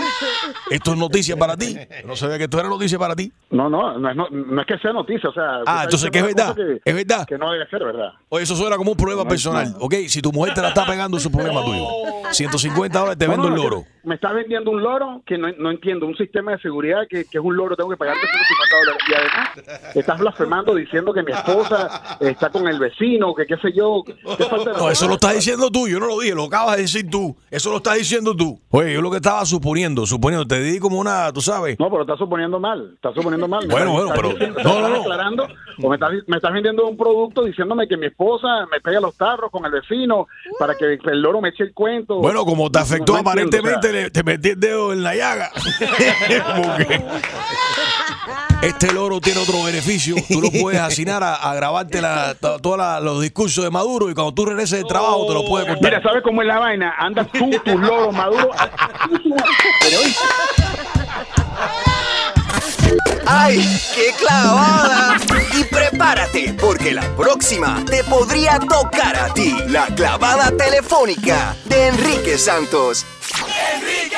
[0.70, 1.76] Esto es noticia para ti.
[2.06, 3.32] No sabía que esto era noticia para ti.
[3.50, 5.44] No, no, no es, no, no es que sea noticia, o sea...
[5.66, 6.56] Ah, estás entonces que es verdad.
[6.56, 7.26] que- Es verdad.
[7.26, 8.10] Que no debe ser verdad.
[8.30, 9.72] Oye, eso suena como un problema No, personal.
[9.72, 9.78] no.
[9.80, 11.88] Ok, si tu mujer te la está pegando, es un problema tuyo.
[12.30, 13.84] 150 dólares te No, vendo no, el loro.
[14.04, 17.38] Me está vendiendo un loro que no, no entiendo, un sistema de seguridad que, que
[17.38, 19.04] es un loro, tengo que pagarte 150 dólares.
[19.08, 23.72] Y además, estás blasfemando diciendo que mi esposa está con el vecino, que qué sé
[23.74, 24.04] yo.
[24.06, 26.76] ¿Qué falta de No, eso lo estás diciendo tú, yo no lo dije, lo acabas
[26.78, 27.36] de decir tú.
[27.52, 28.60] Eso lo estás diciendo tú.
[28.70, 31.80] Oye, yo lo que estaba suponiendo, suponiendo, te di como una, tú sabes.
[31.80, 33.66] No, pero estás suponiendo mal, estás suponiendo mal.
[33.70, 35.02] Bueno, bueno, pero- diciendo- no, no, no.
[35.02, 35.48] aclarando,
[35.82, 39.16] o me estás, me estás vendiendo un producto diciéndome que mi esposa me pega los
[39.18, 40.28] tarros con el vecino
[40.60, 42.16] para que el loro me eche el cuento.
[42.20, 45.04] Bueno, como te afectó no entiendo, aparentemente, o sea, le- te metí el dedo en
[45.06, 45.52] la llaga.
[46.56, 47.02] Porque
[48.62, 50.16] este loro tiene otro beneficio.
[50.30, 52.02] Tú lo puedes asignar a, a grabarte
[52.62, 55.92] todos los discursos de Maduro y cuando tú regreses del trabajo te lo puedes contar.
[55.92, 56.94] Mira, ¿sabes cómo es la vaina?
[56.98, 58.56] Andas tú, tus loros maduros.
[59.82, 60.00] Pero
[63.28, 63.60] ¡Ay,
[63.96, 65.18] qué clavada!
[65.58, 69.56] Y prepárate, porque la próxima te podría tocar a ti.
[69.68, 73.06] La clavada telefónica de Enrique Santos.
[73.76, 74.18] Enrique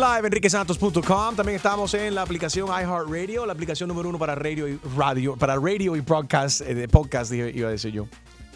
[0.00, 1.36] Live, enriquesantos.com.
[1.36, 5.56] También estamos en la aplicación iHeartRadio, la aplicación número uno para radio y radio, para
[5.56, 8.06] radio y broadcast, eh, de podcast, iba a decir yo.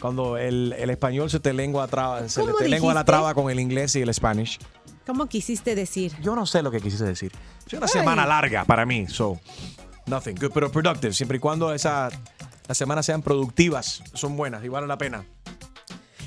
[0.01, 3.34] Cuando el, el español se te lengua traba, se le ¿Cómo te lengua la traba
[3.34, 4.59] con el inglés y el Spanish.
[5.07, 6.12] ¿Cómo quisiste decir?
[6.22, 7.32] Yo no sé lo que quisiste decir.
[7.66, 7.92] Es una Ay.
[7.92, 9.38] semana larga para mí, so
[10.07, 11.12] nothing good, pero productive.
[11.12, 12.14] Siempre y cuando esas
[12.66, 15.26] las semanas sean productivas, son buenas y vale la pena.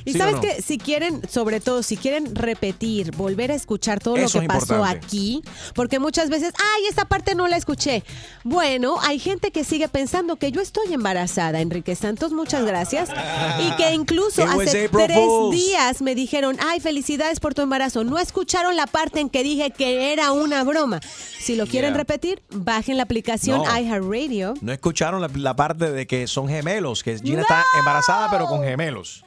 [0.08, 0.42] Y ¿Sí o sabes no?
[0.42, 4.48] que si quieren, sobre todo, si quieren repetir, volver a escuchar todo Eso lo que
[4.48, 5.06] pasó importante.
[5.06, 5.42] aquí,
[5.76, 8.04] porque muchas veces, ay, esta parte no la escuché.
[8.44, 13.10] Bueno, hay gente que sigue pensando que yo estoy embarazada, Enrique Santos, muchas gracias.
[13.60, 15.18] Y que incluso It hace tres
[15.52, 18.04] días me dijeron, ay, felicidades por tu embarazo.
[18.04, 21.02] No escucharon la parte en que dije que era una broma.
[21.40, 21.98] Si lo quieren Yeah.
[21.98, 23.78] repetir, bajen la aplicación No.
[23.80, 24.54] iHeartRadio.
[24.62, 28.64] No escucharon la, la parte de que son gemelos, que Gina está embarazada pero con
[28.64, 29.24] gemelos.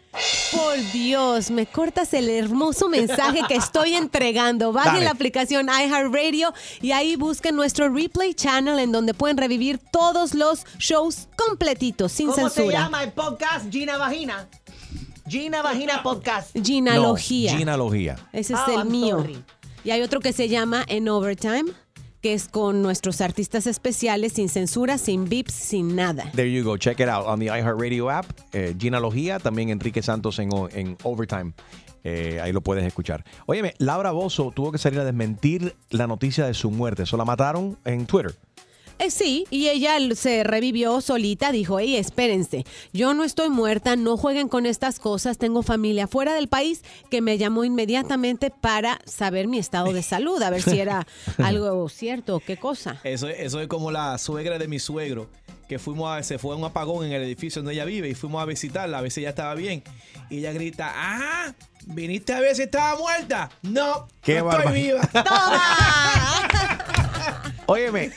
[0.53, 4.73] Por Dios, me cortas el hermoso mensaje que estoy entregando.
[4.73, 5.05] Bajen Dale.
[5.05, 10.65] la aplicación iHeartRadio y ahí busquen nuestro replay channel en donde pueden revivir todos los
[10.79, 12.81] shows completitos, sin ¿Cómo se censura.
[12.81, 13.71] llama el podcast?
[13.71, 14.49] Gina Vagina.
[15.29, 16.51] Gina Vagina Podcast.
[16.61, 17.53] Ginalogía.
[17.53, 18.17] No, genealogía.
[18.33, 19.19] Ese es Oh, el I'm mío.
[19.19, 19.45] sorry.
[19.85, 21.73] Y hay otro que se llama En Overtime,
[22.21, 26.31] que es con nuestros artistas especiales, sin censura, sin bips, sin nada.
[26.35, 26.77] There you go.
[26.77, 28.27] Check it out on the iHeartRadio app.
[28.53, 31.53] Eh, Gina Logía, también Enrique Santos en, en Overtime.
[32.03, 33.25] Eh, ahí lo puedes escuchar.
[33.47, 37.03] Óyeme, Laura Bozo tuvo que salir a desmentir la noticia de su muerte.
[37.03, 38.35] Eso la mataron en Twitter.
[39.01, 44.19] Eh, sí, y ella se revivió solita, dijo, hey, espérense, yo no estoy muerta, no
[44.19, 49.49] jueguen con estas cosas, tengo familia fuera del país que me llamó inmediatamente para saber
[49.49, 51.07] mi estado de salud, a ver si era
[51.39, 53.01] algo cierto o qué cosa.
[53.03, 55.31] Eso, eso es como la suegra de mi suegro,
[55.67, 58.15] que fuimos a, se fue a un apagón en el edificio donde ella vive y
[58.15, 59.83] fuimos a visitarla, a ver si ella estaba bien.
[60.29, 61.55] Y ella grita, ah,
[61.87, 63.51] ¿viniste a ver si estaba muerta?
[63.63, 65.09] No, Qué no estoy viva.
[67.71, 68.11] Óyeme,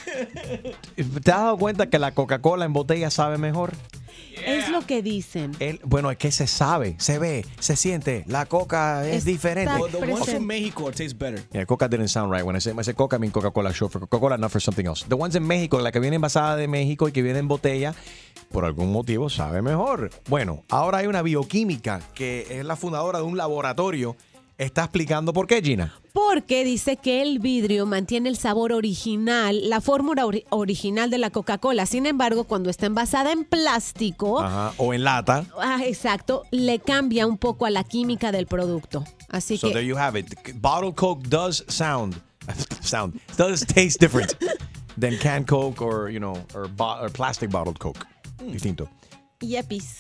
[0.95, 3.71] ¿te has dado cuenta que la Coca-Cola en botella sabe mejor?
[4.43, 5.51] Es lo que dicen.
[5.59, 8.23] El- bueno, es que se sabe, se ve, se siente.
[8.27, 9.73] La coca es Está diferente.
[9.79, 11.43] Well, the ones from Mexico taste better.
[11.51, 12.43] Yeah, Coca didn't sound right.
[12.43, 14.59] When I say, when I say Coca, I mean Coca-Cola short for Coca-Cola, not for
[14.59, 15.05] something else.
[15.07, 17.93] The ones in México, la que viene envasada de México y que viene en botella,
[18.51, 20.09] por algún motivo sabe mejor.
[20.29, 24.15] Bueno, ahora hay una bioquímica que es la fundadora de un laboratorio.
[24.57, 25.93] Está explicando por qué, Gina.
[26.13, 31.31] Porque dice que el vidrio mantiene el sabor original, la fórmula ori- original de la
[31.31, 31.87] Coca-Cola.
[31.87, 34.73] Sin embargo, cuando está envasada en plástico, Ajá.
[34.77, 35.45] O en lata.
[35.59, 39.03] ah, exacto, le cambia un poco a la química del producto.
[39.29, 40.27] Así So que there you have it.
[40.61, 42.15] Bottled Coke does sound,
[42.81, 44.37] sound, does taste different
[44.99, 48.05] than canned Coke or, you know, or, bo- or plastic bottled Coke.
[48.51, 48.87] Distinto.
[49.47, 49.95] Yepis.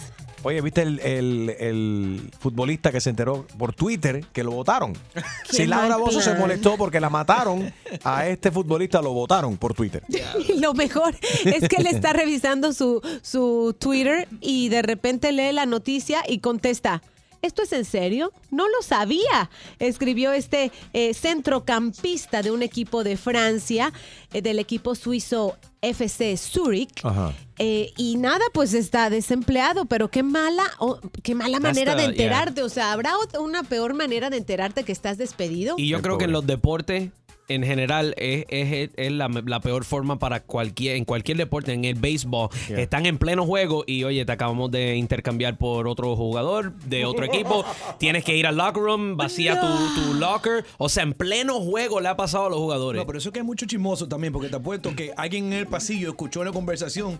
[0.45, 4.91] Oye, ¿viste el, el- el futbolista que se enteró por Twitter que lo votaron?
[5.49, 7.71] Si Laura Bozo se molestó porque la mataron,
[8.03, 10.03] a este futbolista lo votaron por Twitter.
[10.59, 11.15] Lo mejor
[11.45, 16.39] es que él está revisando su, su Twitter y de repente lee la noticia y
[16.39, 17.01] contesta.
[17.41, 18.31] ¿Esto es en serio?
[18.51, 19.49] No lo sabía.
[19.79, 23.93] Escribió este eh, centrocampista de un equipo de Francia,
[24.33, 27.01] eh, del equipo suizo FC Zurich.
[27.03, 27.33] Ajá.
[27.59, 32.01] Eh, y nada, pues está desempleado, pero qué mala, oh, qué mala That's manera de
[32.01, 32.11] yeah.
[32.11, 32.63] enterarte.
[32.63, 35.75] O sea, ¿habrá una peor manera de enterarte que estás despedido?
[35.77, 37.11] Y yo creo que en los deportes,
[37.47, 41.85] en general, es, es- es la, la peor forma para cualquier, en cualquier deporte, en
[41.85, 42.49] el béisbol.
[42.67, 42.79] Yeah.
[42.79, 47.25] Están en pleno juego y oye, te acabamos de intercambiar por otro jugador de otro
[47.25, 47.65] equipo.
[47.99, 49.67] Tienes que ir al locker room, vacía tu,
[50.01, 50.65] tu locker.
[50.77, 52.99] O sea, en pleno juego le ha pasado a los jugadores.
[53.01, 55.53] No, pero eso es que hay mucho chismoso también, porque te apuesto que alguien en
[55.53, 57.19] el pasillo escuchó la conversación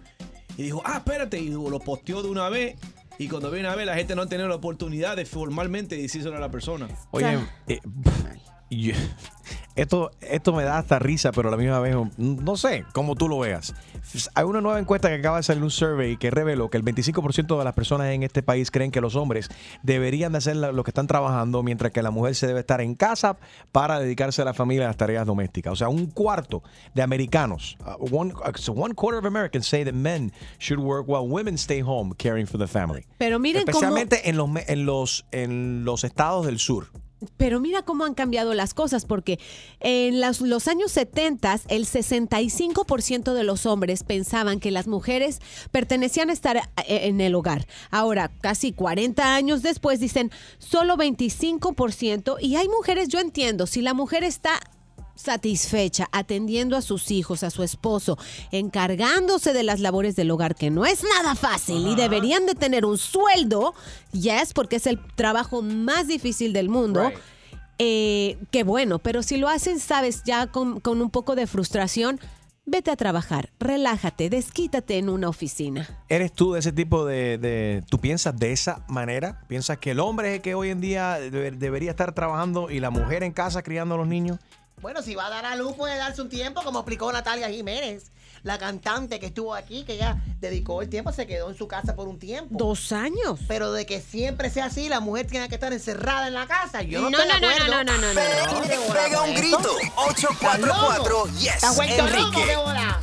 [0.58, 2.76] y dijo, ah, espérate, y lo posteó de una vez.
[3.20, 6.36] Y cuando viene a ver, la gente no ha tenido la oportunidad de formalmente decírselo
[6.36, 6.88] a la persona.
[7.12, 7.80] Oye, eh,
[8.82, 8.96] yo-
[9.76, 13.28] esto, esto me da hasta risa, pero a la misma vez, no sé cómo tú
[13.28, 13.74] lo veas.
[14.36, 17.58] Hay una nueva encuesta que acaba de salir un survey que reveló que el 25%
[17.58, 19.50] de las personas en este país creen que los hombres
[19.82, 22.96] deberían de hacer lo que están trabajando, mientras que la mujer se debe estar en
[22.96, 23.38] casa
[23.72, 25.74] para dedicarse a la familia y a las tareas domésticas.
[25.74, 26.62] O sea, un cuarto
[26.94, 31.08] de americanos, uh, one, uh, so one quarter of Americans say that men should work
[31.08, 33.06] while women stay home caring for the family.
[33.18, 33.72] Pero miren cómo...
[33.72, 36.88] Especialmente en los, en, los, en los estados del sur.
[37.38, 39.40] Pero mira cómo han cambiado las cosas, porque
[39.80, 45.40] en los años 70 el 65% de los hombres pensaban que las mujeres
[45.72, 47.68] pertenecían a estar eh, en el hogar.
[47.92, 52.38] Ahora, casi 40 años después, dicen solo 25%.
[52.40, 54.60] Y hay mujeres, yo entiendo, si la mujer está
[55.16, 58.18] satisfecha, atendiendo a sus hijos, a su esposo,
[58.52, 62.86] encargándose de las labores del hogar, que no es nada fácil y deberían de tener
[62.86, 63.74] un sueldo,
[64.12, 67.10] yes, porque es el trabajo más difícil del mundo.
[67.10, 67.18] Right.
[67.80, 72.20] eh, qué bueno, pero si lo hacen, sabes, ya con, con un poco de frustración,
[72.66, 75.88] vete a trabajar, relájate, desquítate en una oficina.
[76.08, 79.42] ¿Eres tú de ese tipo de, de- ¿Tú piensas de esa manera?
[79.48, 82.80] ¿Piensas que el hombre es el que hoy en día debe- debería estar trabajando y
[82.80, 84.40] la mujer en casa criando a los niños?
[84.84, 88.12] Bueno, si va a dar a luz, puede darse un tiempo, como explicó Natalia Jiménez,
[88.44, 91.96] la cantante que estuvo aquí, que ella dedicó el tiempo, se quedó en su casa
[91.96, 92.54] por un tiempo.
[92.58, 93.40] Dos años.
[93.48, 96.82] Pero de que siempre sea así, la mujer tiene que estar encerrada en la casa.
[96.82, 97.72] Yo no, No, estoy de no, no, acuerdo.
[97.72, 98.62] no, no, no, no, no.
[98.64, 99.58] ¿qué Pe- bola pega un grito.
[99.80, 100.88] ¿Estás loco?
[100.90, 102.18] 844 yes, ¿Estás vuelto loco?
[102.18, 102.44] Enrique.
[102.46, 103.00] ¿Qué bola?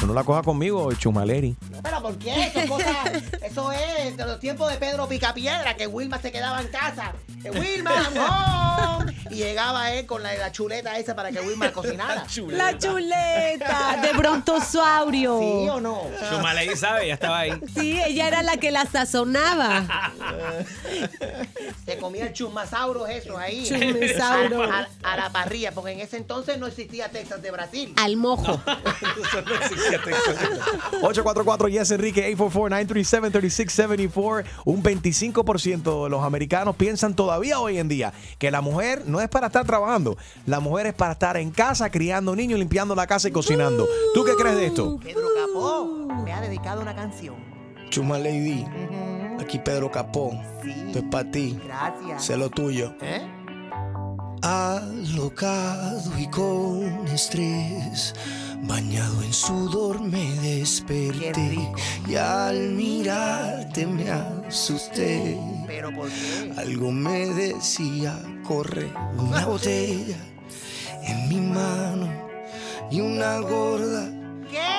[0.00, 1.56] Tú no la cojas conmigo, Chumaleri.
[1.82, 2.46] Pero ¿por qué?
[2.46, 6.60] Eso es, cosa- eso es de los tiempos de Pedro Picapiedra, que Wilma se quedaba
[6.60, 7.12] en casa.
[7.42, 7.92] Que Wilma,
[8.98, 9.14] home.
[9.30, 12.24] Y llegaba él con la, la chuleta esa para que Wilma cocinara.
[12.48, 15.38] La chuleta de brontosaurio.
[15.38, 16.02] ¿Sí o no?
[16.30, 17.52] Chumaley sabe, ya estaba ahí.
[17.74, 19.84] Sí, ella era la que la sazonaba.
[21.84, 23.64] Se comía el chumasauro eso ahí.
[23.66, 24.62] Chumasauro.
[25.02, 27.92] A, la parrilla, porque en ese entonces no existía Texas de Brasil.
[27.96, 28.60] Al mojo.
[31.02, 34.44] 844 Yes Enrique 844-937-3674.
[34.64, 39.28] Un 25% de los americanos piensan todavía hoy en día que la mujer no es
[39.28, 40.16] para estar trabajando.
[40.46, 43.86] La mujer es para estar en casa criando niños, limpiando la casa y cocinando.
[44.14, 44.98] ¿Tú qué crees de esto?
[45.02, 47.36] Pedro Capó me ha dedicado una canción.
[47.90, 48.64] Chuma Lady,
[49.40, 50.30] aquí Pedro Capó.
[50.64, 51.58] Esto es para ti.
[51.64, 52.24] Gracias.
[52.24, 52.94] Sé lo tuyo.
[53.00, 53.26] ¿Eh?
[54.42, 58.14] Alocado y con estrés,
[58.62, 61.58] bañado en sudor me desperté
[62.06, 65.38] y al mirarte me asusté.
[65.66, 66.52] ¿Pero por qué?
[66.56, 70.18] Algo me decía, corre una botella
[71.02, 72.08] en mi mano
[72.90, 74.18] y una gorda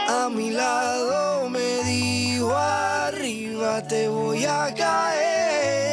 [0.10, 5.89] a mi lado me dijo arriba te voy a caer.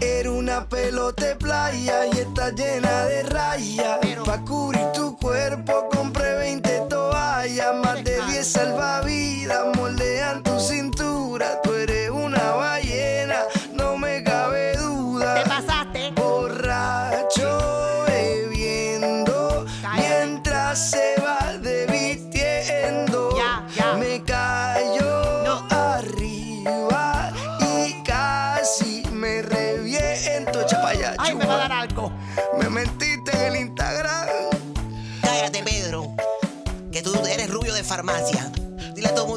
[0.00, 3.98] Era una pelota de playa y está llena de rayas.
[4.24, 9.39] Pa' cubrir tu cuerpo compré 20 toallas, más de 10 salvavidas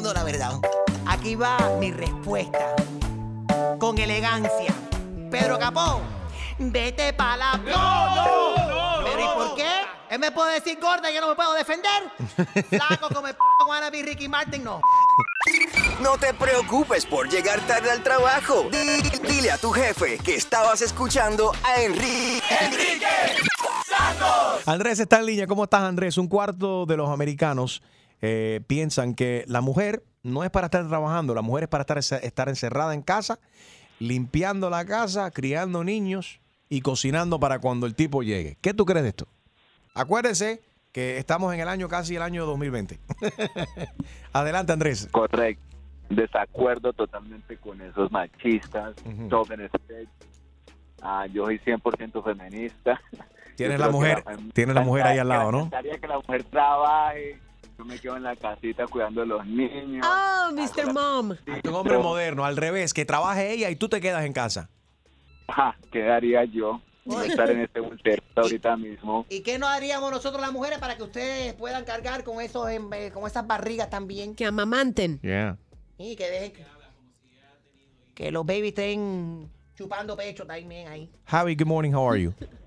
[0.04, 0.52] mundo la verdad.
[1.06, 2.74] Aquí va mi respuesta.
[3.78, 4.74] Con elegancia.
[5.30, 6.02] Pedro Capó,
[6.58, 7.56] vete pa' la...
[7.56, 9.04] ¡No, no!
[9.04, 9.70] ¿Pero y por qué?
[10.10, 12.02] Él me puede decir gorda y yo no me puedo defender.
[12.68, 14.82] Flaco como el p*** wannabe Ricky Martin, no.
[16.00, 18.68] No te preocupes por llegar tarde al trabajo.
[18.70, 22.42] Di- Dile a tu jefe que estabas escuchando a Enrique.
[22.60, 23.06] ¡Enrique
[23.88, 24.68] Santos!
[24.68, 25.46] Andrés está en línea.
[25.46, 26.18] ¿Cómo estás, Andrés?
[26.18, 27.82] Un cuarto de los americanos
[28.26, 31.98] eh, piensan que la mujer no es para estar trabajando, la mujer es para estar,
[32.24, 33.38] estar encerrada en casa,
[33.98, 38.56] limpiando la casa, criando niños y cocinando para cuando el tipo llegue.
[38.62, 39.28] ¿Qué tú crees de esto?
[39.92, 42.98] Acuérdense que estamos en el año casi el año 2020.
[44.32, 45.06] Adelante, Andrés.
[45.12, 45.62] Correcto.
[46.08, 48.94] Desacuerdo totalmente con esos machistas,
[49.28, 49.80] chauvinistas.
[51.02, 52.98] Ah, yo soy 100% feminista.
[53.54, 54.24] Tienes la mujer,
[54.54, 55.58] tienes la mujer ahí al me lado, ¿no?
[55.58, 57.38] encantaría que la mujer trabaje.
[57.76, 60.06] Yo me quedo en la casita cuidando de los niños.
[60.06, 60.92] Oh, Mr.
[60.92, 61.36] Mom.
[61.64, 64.70] Un hombre moderno, al revés, que trabaje ella y tú te quedas en casa.
[65.48, 66.80] Ajá, ¿qué haría yo?
[67.04, 69.26] Voy a estar en este voltero ahorita mismo.
[69.28, 72.90] ¿Y qué no haríamos nosotros las mujeres para que ustedes puedan cargar con esos em,
[72.94, 74.34] eh, con esas barrigas también?
[74.34, 75.20] Que amamanten.
[75.20, 75.58] Yeah.
[75.98, 76.64] Y que dejen que,
[78.14, 81.10] que los babies estén chupando pecho también ahí.
[81.26, 82.32] Javi, good morning, how are you?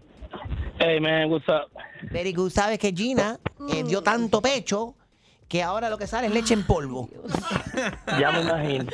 [0.80, 1.70] Hey man, what's up?
[2.12, 2.52] Very good.
[2.52, 3.40] Sabes que Gina
[3.70, 4.94] eh, dio tanto pecho
[5.48, 7.10] que ahora lo que sale es leche en polvo.
[8.20, 8.86] Ya me imagino.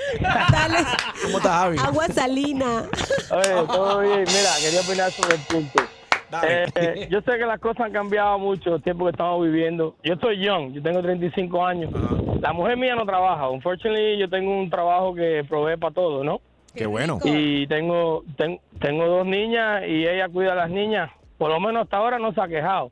[1.23, 1.77] ¿Cómo estás, Javi?
[1.79, 2.83] Agua salina.
[3.31, 4.19] Oye, todo bien.
[4.27, 5.83] Mira, quería opinar sobre el punto.
[6.45, 9.95] Eh, eh, yo sé que las cosas han cambiado mucho, el tiempo que estamos viviendo.
[10.03, 11.91] Yo estoy young, yo tengo 35 años.
[12.41, 13.49] La mujer mía no trabaja.
[13.49, 16.41] Unfortunately, yo tengo un trabajo que provee para todo, ¿no?
[16.75, 17.19] Qué bueno.
[17.23, 21.09] Y tengo, ten- tengo dos niñas y ella cuida a las niñas.
[21.37, 22.91] Por lo menos hasta ahora no se ha quejado.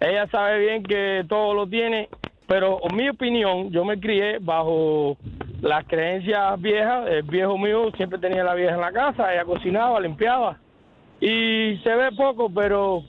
[0.00, 2.08] Ella sabe bien que todo lo tiene,
[2.46, 5.16] pero en mi opinión, yo me crié bajo
[5.60, 7.08] las creencias viejas.
[7.08, 10.58] El viejo mío siempre tenía la vieja en la casa, ella cocinaba, limpiaba.
[11.20, 13.02] Y se ve poco, pero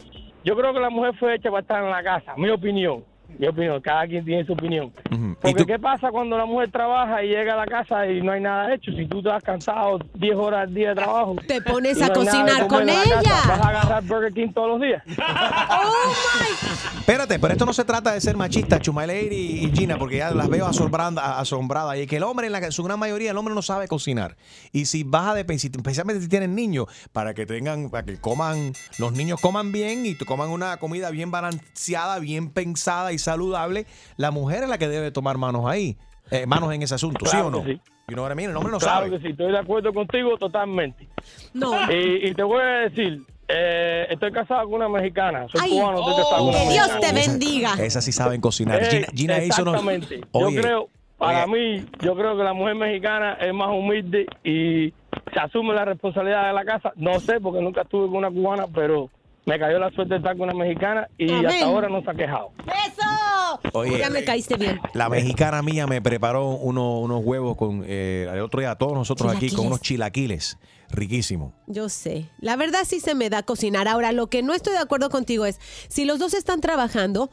[0.44, 3.04] yo creo que la mujer fue hecha para estar en la casa, mi opinión.
[3.38, 4.92] Mi opinión, cada quien tiene su opinión.
[5.12, 5.32] Ujú.
[5.32, 8.32] ¿Y Porque ¿qué pasa cuando la mujer trabaja y llega a la casa y no
[8.32, 8.92] hay nada hecho?
[8.92, 11.36] Si tú estás cansado 10 horas al día de trabajo.
[11.48, 13.22] Te pones no a de cocinar con casa, ella.
[13.48, 15.04] ¿Vas a agarrar Burger King todos los días?
[17.00, 19.36] Espérate, pero esto no se trata de ser machista, Chumaleri
[19.66, 21.98] y Gina, porque ya las veo asombranda- asombradas.
[21.98, 23.88] Y es que el hombre, en, la, en su gran mayoría, el hombre no sabe
[23.88, 24.36] cocinar.
[24.72, 28.74] Y si vas a depender, especialmente si tienen niños, para que tengan, para que coman,
[29.00, 33.86] los niños coman bien y tú coman una comida bien balanceada, bien pensada y saludable,
[34.18, 35.98] la mujer es la que debe tomar manos ahí,
[36.32, 37.64] eh, manos en ese asunto, ¿sí Claro o no?
[37.64, 37.82] que sí.
[38.08, 38.50] You know what I mean?
[38.50, 39.12] El hombre no claro sabe.
[39.12, 41.08] que sí, estoy de acuerdo contigo totalmente.
[41.54, 41.74] No.
[41.92, 45.46] Y, y te voy a decir, eh, estoy casado con una mexicana.
[45.52, 47.00] Soy Ay, cubano, estoy casado con una que Dios mexicana.
[47.22, 47.74] te bendiga.
[47.86, 48.82] Esas sí saben cocinar.
[48.82, 50.22] Eh, Gina, Gina hizo unos- exactamente.
[50.32, 50.90] Oye, yo creo,
[51.20, 51.78] para oye.
[51.80, 54.92] mí, yo creo que la mujer mexicana es más humilde y
[55.32, 56.92] se asume la responsabilidad de la casa.
[56.96, 59.10] No sé, porque nunca estuve con una cubana, pero
[59.50, 61.48] me cayó la suerte de estar con una mexicana y Amén.
[61.48, 62.52] hasta ahora no se ha quejado.
[62.68, 63.60] ¡Eso!
[63.74, 63.98] Oye.
[63.98, 64.80] ya me caíste bien.
[64.94, 69.36] La mexicana mía me preparó uno- unos huevos con eh, el otro día, todos nosotros
[69.36, 70.58] aquí, con unos chilaquiles.
[70.92, 71.54] Riquísimo.
[71.68, 72.30] Yo sé.
[72.40, 73.88] La verdad sí se me da cocinar.
[73.88, 77.30] Ahora, lo que no estoy de acuerdo contigo es, si los dos están trabajando,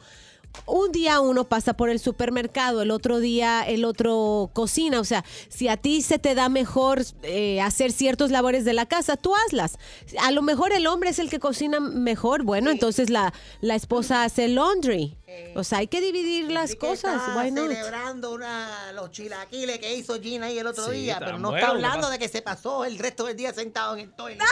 [0.65, 4.99] un día uno pasa por el supermercado, el otro día el otro cocina.
[4.99, 8.85] O sea, si a ti se te da mejor eh, hacer ciertos labores de la
[8.85, 9.77] casa, tú hazlas.
[10.21, 12.43] A lo mejor el hombre es el que cocina mejor.
[12.43, 15.17] Bueno, entonces la, la esposa hace el laundry.
[15.55, 17.21] O sea, hay que dividir las cosas.
[17.21, 17.67] Está Why not?
[17.67, 21.57] celebrando una, los chilaquiles que hizo Gina ahí el otro Sí, día, pero no bueno,
[21.57, 24.41] está ¿qué hablando de que se pasó el resto del día sentado en el toilet.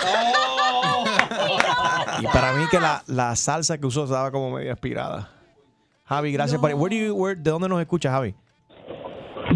[2.20, 5.32] Y para mí que la, la salsa que usó estaba como medio aspirada.
[6.08, 6.72] Javi, gracias por...
[6.74, 8.36] Where do you- where- ¿De dónde nos escuchas, Javi?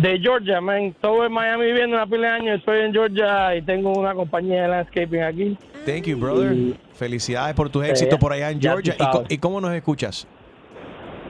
[0.02, 0.86] De Georgia, man.
[0.86, 2.60] Estuve en Miami viviendo una pila de años.
[2.60, 5.58] Estoy en Georgia y tengo una compañía de landscaping aquí.
[5.86, 6.56] Thank you, brother.
[6.94, 8.96] Felicidades por tus éxitos por allá en Georgia.
[9.30, 10.28] ¿Y, y cómo nos escuchas?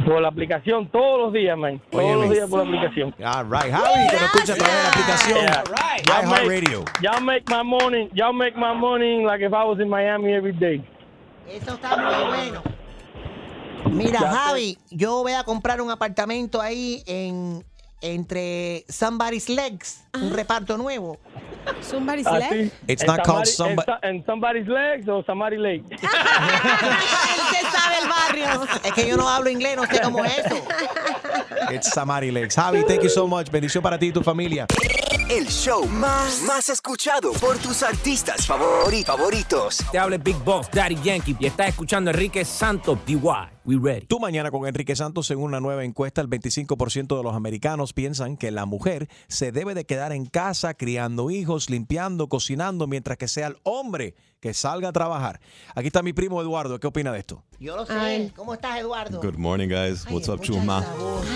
[0.06, 1.82] Por la aplicación todos los días, man.
[1.90, 2.22] Todos Óyeme.
[2.26, 3.14] los días por la aplicación.
[3.24, 5.40] All right, Javi, que nos escucha a través de la aplicación
[6.06, 6.86] Y'all make- iHeartRadio.
[7.02, 10.54] Y'all make my morning, y'all make my morning like if I was in Miami every
[10.54, 10.82] day.
[11.48, 12.62] Eso está muy bueno.
[13.86, 17.64] Mira, Ya Javi, yo voy a comprar un apartamento ahí en
[18.02, 21.18] entre Somebody's Legs, un reparto nuevo.
[21.82, 22.50] Somebody's Ah, leg.
[22.50, 22.72] sí.
[22.88, 25.84] It's En not called somebody- En, so- en somebody's legs o somebody lake.
[25.92, 28.68] Él se sabe el barrio.
[28.86, 30.56] Es que yo no hablo inglés, no sé cómo es eso.
[31.72, 32.56] It's Samari Legs.
[32.56, 33.50] Javi, thank you so much.
[33.52, 34.66] Bendición para ti y tu familia.
[35.30, 39.78] El show más, más escuchado por tus artistas favori- favoritos.
[39.92, 43.20] Te habla Big Boss, Daddy Yankee, y estás escuchando a Enrique Santos, DY.
[43.64, 44.08] We ready.
[44.08, 48.38] Tú mañana con Enrique Santos, según una nueva encuesta, el 25% de los americanos piensan
[48.38, 53.28] que la mujer se debe de quedar en casa criando hijos, limpiando, cocinando, mientras que
[53.28, 55.40] sea el hombre que salga a trabajar.
[55.76, 56.80] Aquí está mi primo Eduardo.
[56.80, 57.44] ¿Qué opina de esto?
[57.60, 58.32] Yo lo sé.
[58.36, 59.22] ¿Cómo estás, Eduardo?
[59.22, 60.08] Good morning, guys.
[60.10, 60.84] What's up, Chuma?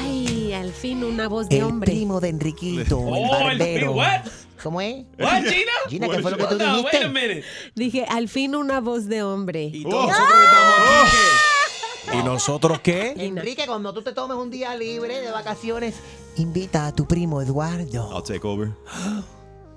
[0.02, 1.92] Ay, al fin una voz de El hombre.
[1.92, 3.92] primo de Enriquito, el Oh, el barbero.
[3.94, 4.22] what?
[4.62, 5.06] ¿Cómo es?
[5.20, 5.72] What, Gina?
[5.90, 6.98] Gina, ¿qué fue lo que tú No, dijiste?
[6.98, 7.44] wait a minute.
[7.76, 9.64] Dije, al fin una voz de hombre.
[9.66, 13.14] Y todos nosotros estamos aquí, ¿Y nosotros qué?
[13.18, 15.96] Enrique, cuando tú te tomes un día libre de vacaciones,
[16.38, 18.10] invita a tu primo Eduardo.
[18.14, 18.72] I'll take over.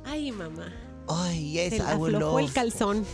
[0.05, 0.73] Ay, mamá.
[1.09, 3.05] Ay, yes, Se I would aflojó el love calzón.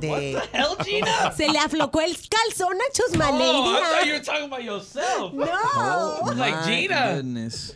[0.00, 0.40] De...
[1.36, 5.32] Se le aflocó el calzón a Chusma Oh, I thought you were talking about yourself.
[5.32, 5.46] No.
[5.48, 7.14] Oh like Gina.
[7.16, 7.74] Goodness.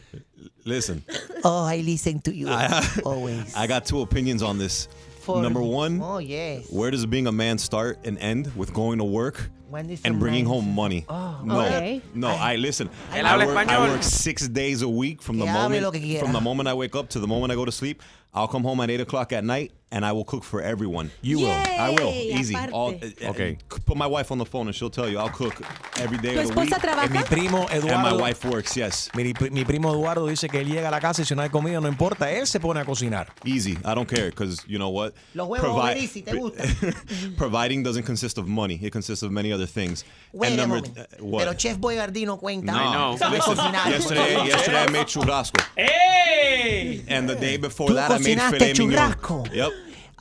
[0.64, 1.02] Listen,
[1.42, 3.54] Oh, I listen to you I, uh, always.
[3.56, 4.88] I got two opinions on this.
[5.22, 6.66] For- Number one, Oh, yes.
[6.70, 10.18] where does being a man start and end with going to work When is and
[10.18, 11.04] bringing man- home money?
[11.08, 12.02] Oh, no, okay.
[12.14, 12.28] no.
[12.28, 12.88] I, listen.
[13.12, 16.18] Él I work, I work six days a week from the Que hable lo moment
[16.20, 18.02] from the moment I wake up to the moment I go to sleep.
[18.34, 21.10] I'll come home at eight o'clock at night and I will cook for everyone.
[21.20, 21.50] You will.
[21.50, 22.12] I will.
[22.12, 22.54] Yay, Easy.
[22.72, 23.58] All, uh, Okay.
[23.86, 25.54] Put my wife on the phone and she'll tell you I'll cook
[25.98, 26.70] every day ¿Tu of the week.
[26.70, 27.10] trabaja?
[27.10, 28.76] Mi primo And my wife works.
[28.76, 29.08] Yes.
[29.16, 31.48] Mi, mi primo Eduardo dice que él llega a la casa y si no hay
[31.48, 33.28] comida, no importa, él se pone a cocinar.
[33.44, 33.76] Easy.
[33.84, 35.12] I don't care because you know what?
[35.34, 36.62] Los huevos Provi- Obelisi, ¿te gusta?
[37.36, 38.78] providing doesn't consist of money.
[38.82, 40.04] It consists of many other things.
[40.32, 40.98] Wait a number moment.
[40.98, 41.40] uh, what?
[41.44, 42.72] Pero Chef Boyardino cuenta.
[42.72, 43.16] no.
[43.18, 43.90] Sabe Listen, cocinar.
[43.90, 47.04] yesterday, yesterday I made churrasco, Hey!
[47.08, 48.90] and the day before Tú that I made cocinaste filet mignon.
[49.12, 49.52] churrasco.
[49.54, 49.72] Yep.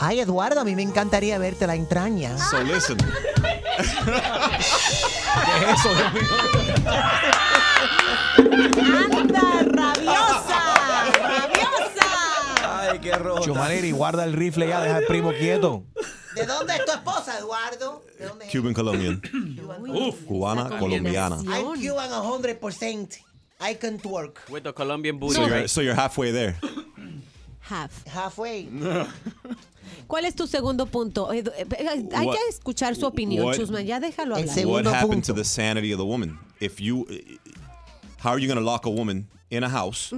[0.02, 2.38] Ay, Eduardo, a mí me encantaría verte la entraña.
[2.38, 2.98] So listen.
[2.98, 3.84] ¿Qué
[5.66, 6.24] es eso, Dios mío?
[9.18, 10.60] ¡Anda, rabiosa!
[11.20, 12.08] ¡Rabiosa!
[12.64, 13.44] Ay, qué rojo.
[13.44, 15.84] Chumaleri, guarda el rifle ya, deja al primo quieto.
[16.34, 18.02] ¿De dónde es tu esposa, Eduardo?
[18.18, 18.52] ¿De dónde es?
[18.54, 19.22] Cuban Colombian.
[19.90, 20.24] Uf.
[20.26, 21.36] Cubana colombiana.
[21.46, 23.18] I'm Cuban 100%.
[23.60, 24.44] I can work.
[24.50, 25.36] With the Colombian booty.
[25.36, 25.70] So you're, right?
[25.70, 26.56] so you're halfway there.
[27.60, 28.08] Half.
[28.08, 28.70] Halfway.
[30.08, 31.30] ¿Cuál es tu segundo punto?
[31.34, 33.82] Edu- eh, eh, Hay What- que escuchar su opinión, what- Chusma.
[33.82, 34.66] Ya déjalo hablar.
[34.66, 36.38] what happened to the sanity of the woman?
[36.60, 37.06] If you,
[38.20, 40.14] how are you going to lock a woman in a house,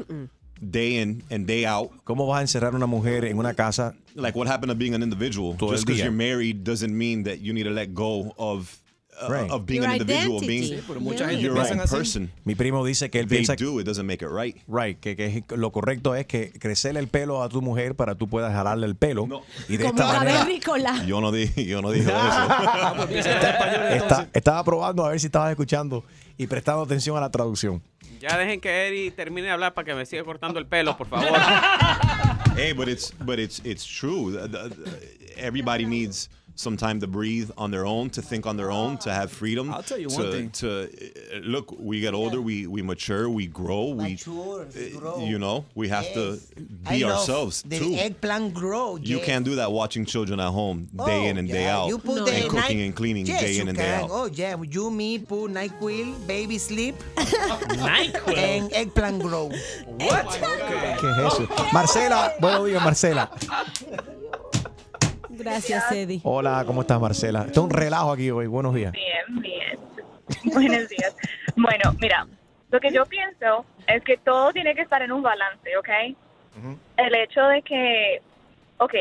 [0.59, 1.91] day in and day out.
[2.03, 3.95] ¿Cómo vas a encerrar una mujer en una casa?
[4.15, 5.55] Like what happened to being an individual?
[5.57, 8.77] Todo Just because you're married doesn't mean that you need to let go of
[9.21, 9.51] uh, Right.
[9.51, 10.47] of being Your an individual, identity.
[10.47, 12.31] being Sí, mucha gente your own person.
[12.45, 14.55] Mi primo dice que él They piensa do, it doesn't make it right.
[14.67, 18.27] Right, que, que lo correcto es que crecerle el pelo a tu mujer para tú
[18.27, 19.27] puedas jalarle el pelo
[19.69, 21.05] y de esta Como a manera ver, Nicolás.
[21.05, 23.09] Yo no dije, yo no dije eso.
[23.89, 26.03] Está- estaba probando a ver si estabas escuchando
[26.37, 27.81] y prestando atención a la traducción.
[28.19, 31.07] Ya dejen que Eddie termine de hablar para que me siga cortando el pelo, por
[31.07, 31.27] favor.
[32.55, 34.37] hey, but it's but it's it's true.
[35.37, 36.29] Everybody needs
[36.61, 39.73] some time to breathe on their own, to think on their own, to have freedom.
[39.73, 40.49] I'll tell you to, one thing.
[40.61, 45.65] To uh, look, we get older, we we mature, we grow, we uh, you know,
[45.75, 46.39] we have to
[46.85, 47.93] I be love ourselves the too.
[47.95, 48.95] eggplant grow.
[48.97, 49.25] You yeah.
[49.25, 51.77] can't do that watching children at home day Oh, in and day yeah.
[51.77, 51.87] out.
[51.89, 54.09] You put and the cooking night- and cleaning yes, day in and day out.
[54.11, 58.37] Oh yeah, you me put NyQuil, baby sleep, NyQuil.
[58.37, 59.49] and eggplant grow.
[59.49, 60.27] What?
[60.99, 61.47] ¿Qué es eso?
[61.73, 63.29] Marcela, buenos días, Marcela.
[65.43, 66.21] Gracias, Eddie.
[66.23, 67.45] Hola, ¿cómo estás, Marcela?
[67.47, 68.47] Esto es un relajo aquí hoy.
[68.47, 68.91] Buenos días.
[68.91, 69.79] Bien, bien.
[70.53, 71.15] Buenos días.
[71.55, 72.27] Bueno, mira,
[72.69, 75.89] lo que yo pienso es que todo tiene que estar en un balance, ¿ok?
[76.97, 78.21] El hecho de que,
[78.77, 78.93] ok,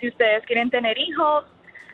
[0.00, 1.44] si ustedes quieren tener hijos,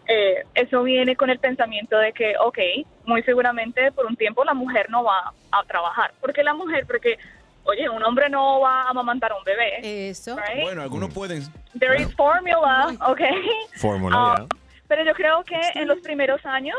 [0.06, 2.58] eh, eso viene con el pensamiento de que, ok,
[3.06, 6.12] muy seguramente por un tiempo la mujer no va a trabajar.
[6.20, 6.84] ¿Por qué la mujer?
[6.86, 7.18] Porque,
[7.64, 10.08] oye, un hombre no va a amamantar a un bebé.
[10.08, 10.36] Eso.
[10.62, 11.42] Bueno, algunos pueden.
[11.78, 13.20] There is formula, ok.
[13.76, 14.46] Fórmula, Ah, ya.
[14.86, 16.76] Pero yo creo que en los primeros años,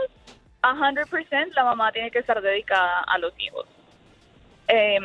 [0.62, 3.66] 100% la mamá tiene que estar dedicada a los hijos.
[4.68, 4.98] Eh,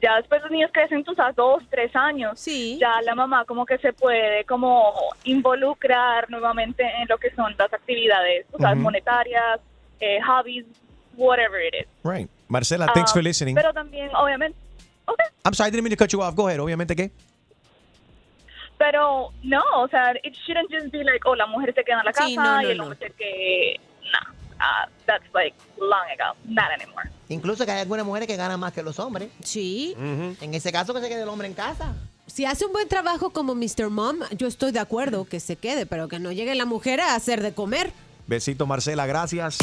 [0.00, 2.44] ya después los niños crecen, tú sabes, dos, tres años,
[2.78, 4.94] ya la mamá como que se puede como
[5.24, 8.84] involucrar nuevamente en lo que son las actividades, tú sabes, Ujú.
[8.84, 9.60] monetarias,
[9.98, 10.66] eh, hobbies,
[11.16, 11.86] whatever it is.
[12.04, 12.30] Right.
[12.46, 13.56] Marcela, thanks Ah, for listening.
[13.56, 14.56] Pero también, obviamente,
[15.44, 16.34] I'm sorry, I didn't mean to cut you off.
[16.34, 16.60] Go ahead.
[16.60, 17.10] Obviamente, ¿qué?
[18.78, 22.06] pero no, o sea, it shouldn't just be like, oh, la mujer se queda en
[22.06, 22.84] la casa Sí, no, no, y el no.
[22.84, 23.80] hombre se que,
[24.12, 27.10] nah, ah, that's like long ago, not anymore.
[27.28, 29.30] Incluso que hay algunas mujeres que ganan más que los hombres.
[29.42, 29.94] Sí.
[29.98, 31.94] En ese caso que se quede el hombre en casa.
[32.26, 33.90] Si hace un buen trabajo como Mr.
[33.90, 37.14] Mom, yo estoy de acuerdo que se quede, pero que no llegue la mujer a
[37.14, 37.90] hacer de comer.
[38.28, 39.06] Besito, Marcela.
[39.06, 39.56] Gracias.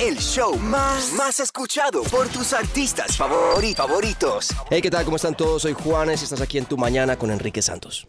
[0.00, 4.48] El show más, más escuchado por tus artistas favori- favoritos.
[4.70, 5.04] Hey, ¿qué tal?
[5.04, 5.62] ¿Cómo están todos?
[5.62, 8.08] Soy Juanes y estás aquí en Tu Mañana con Enrique Santos.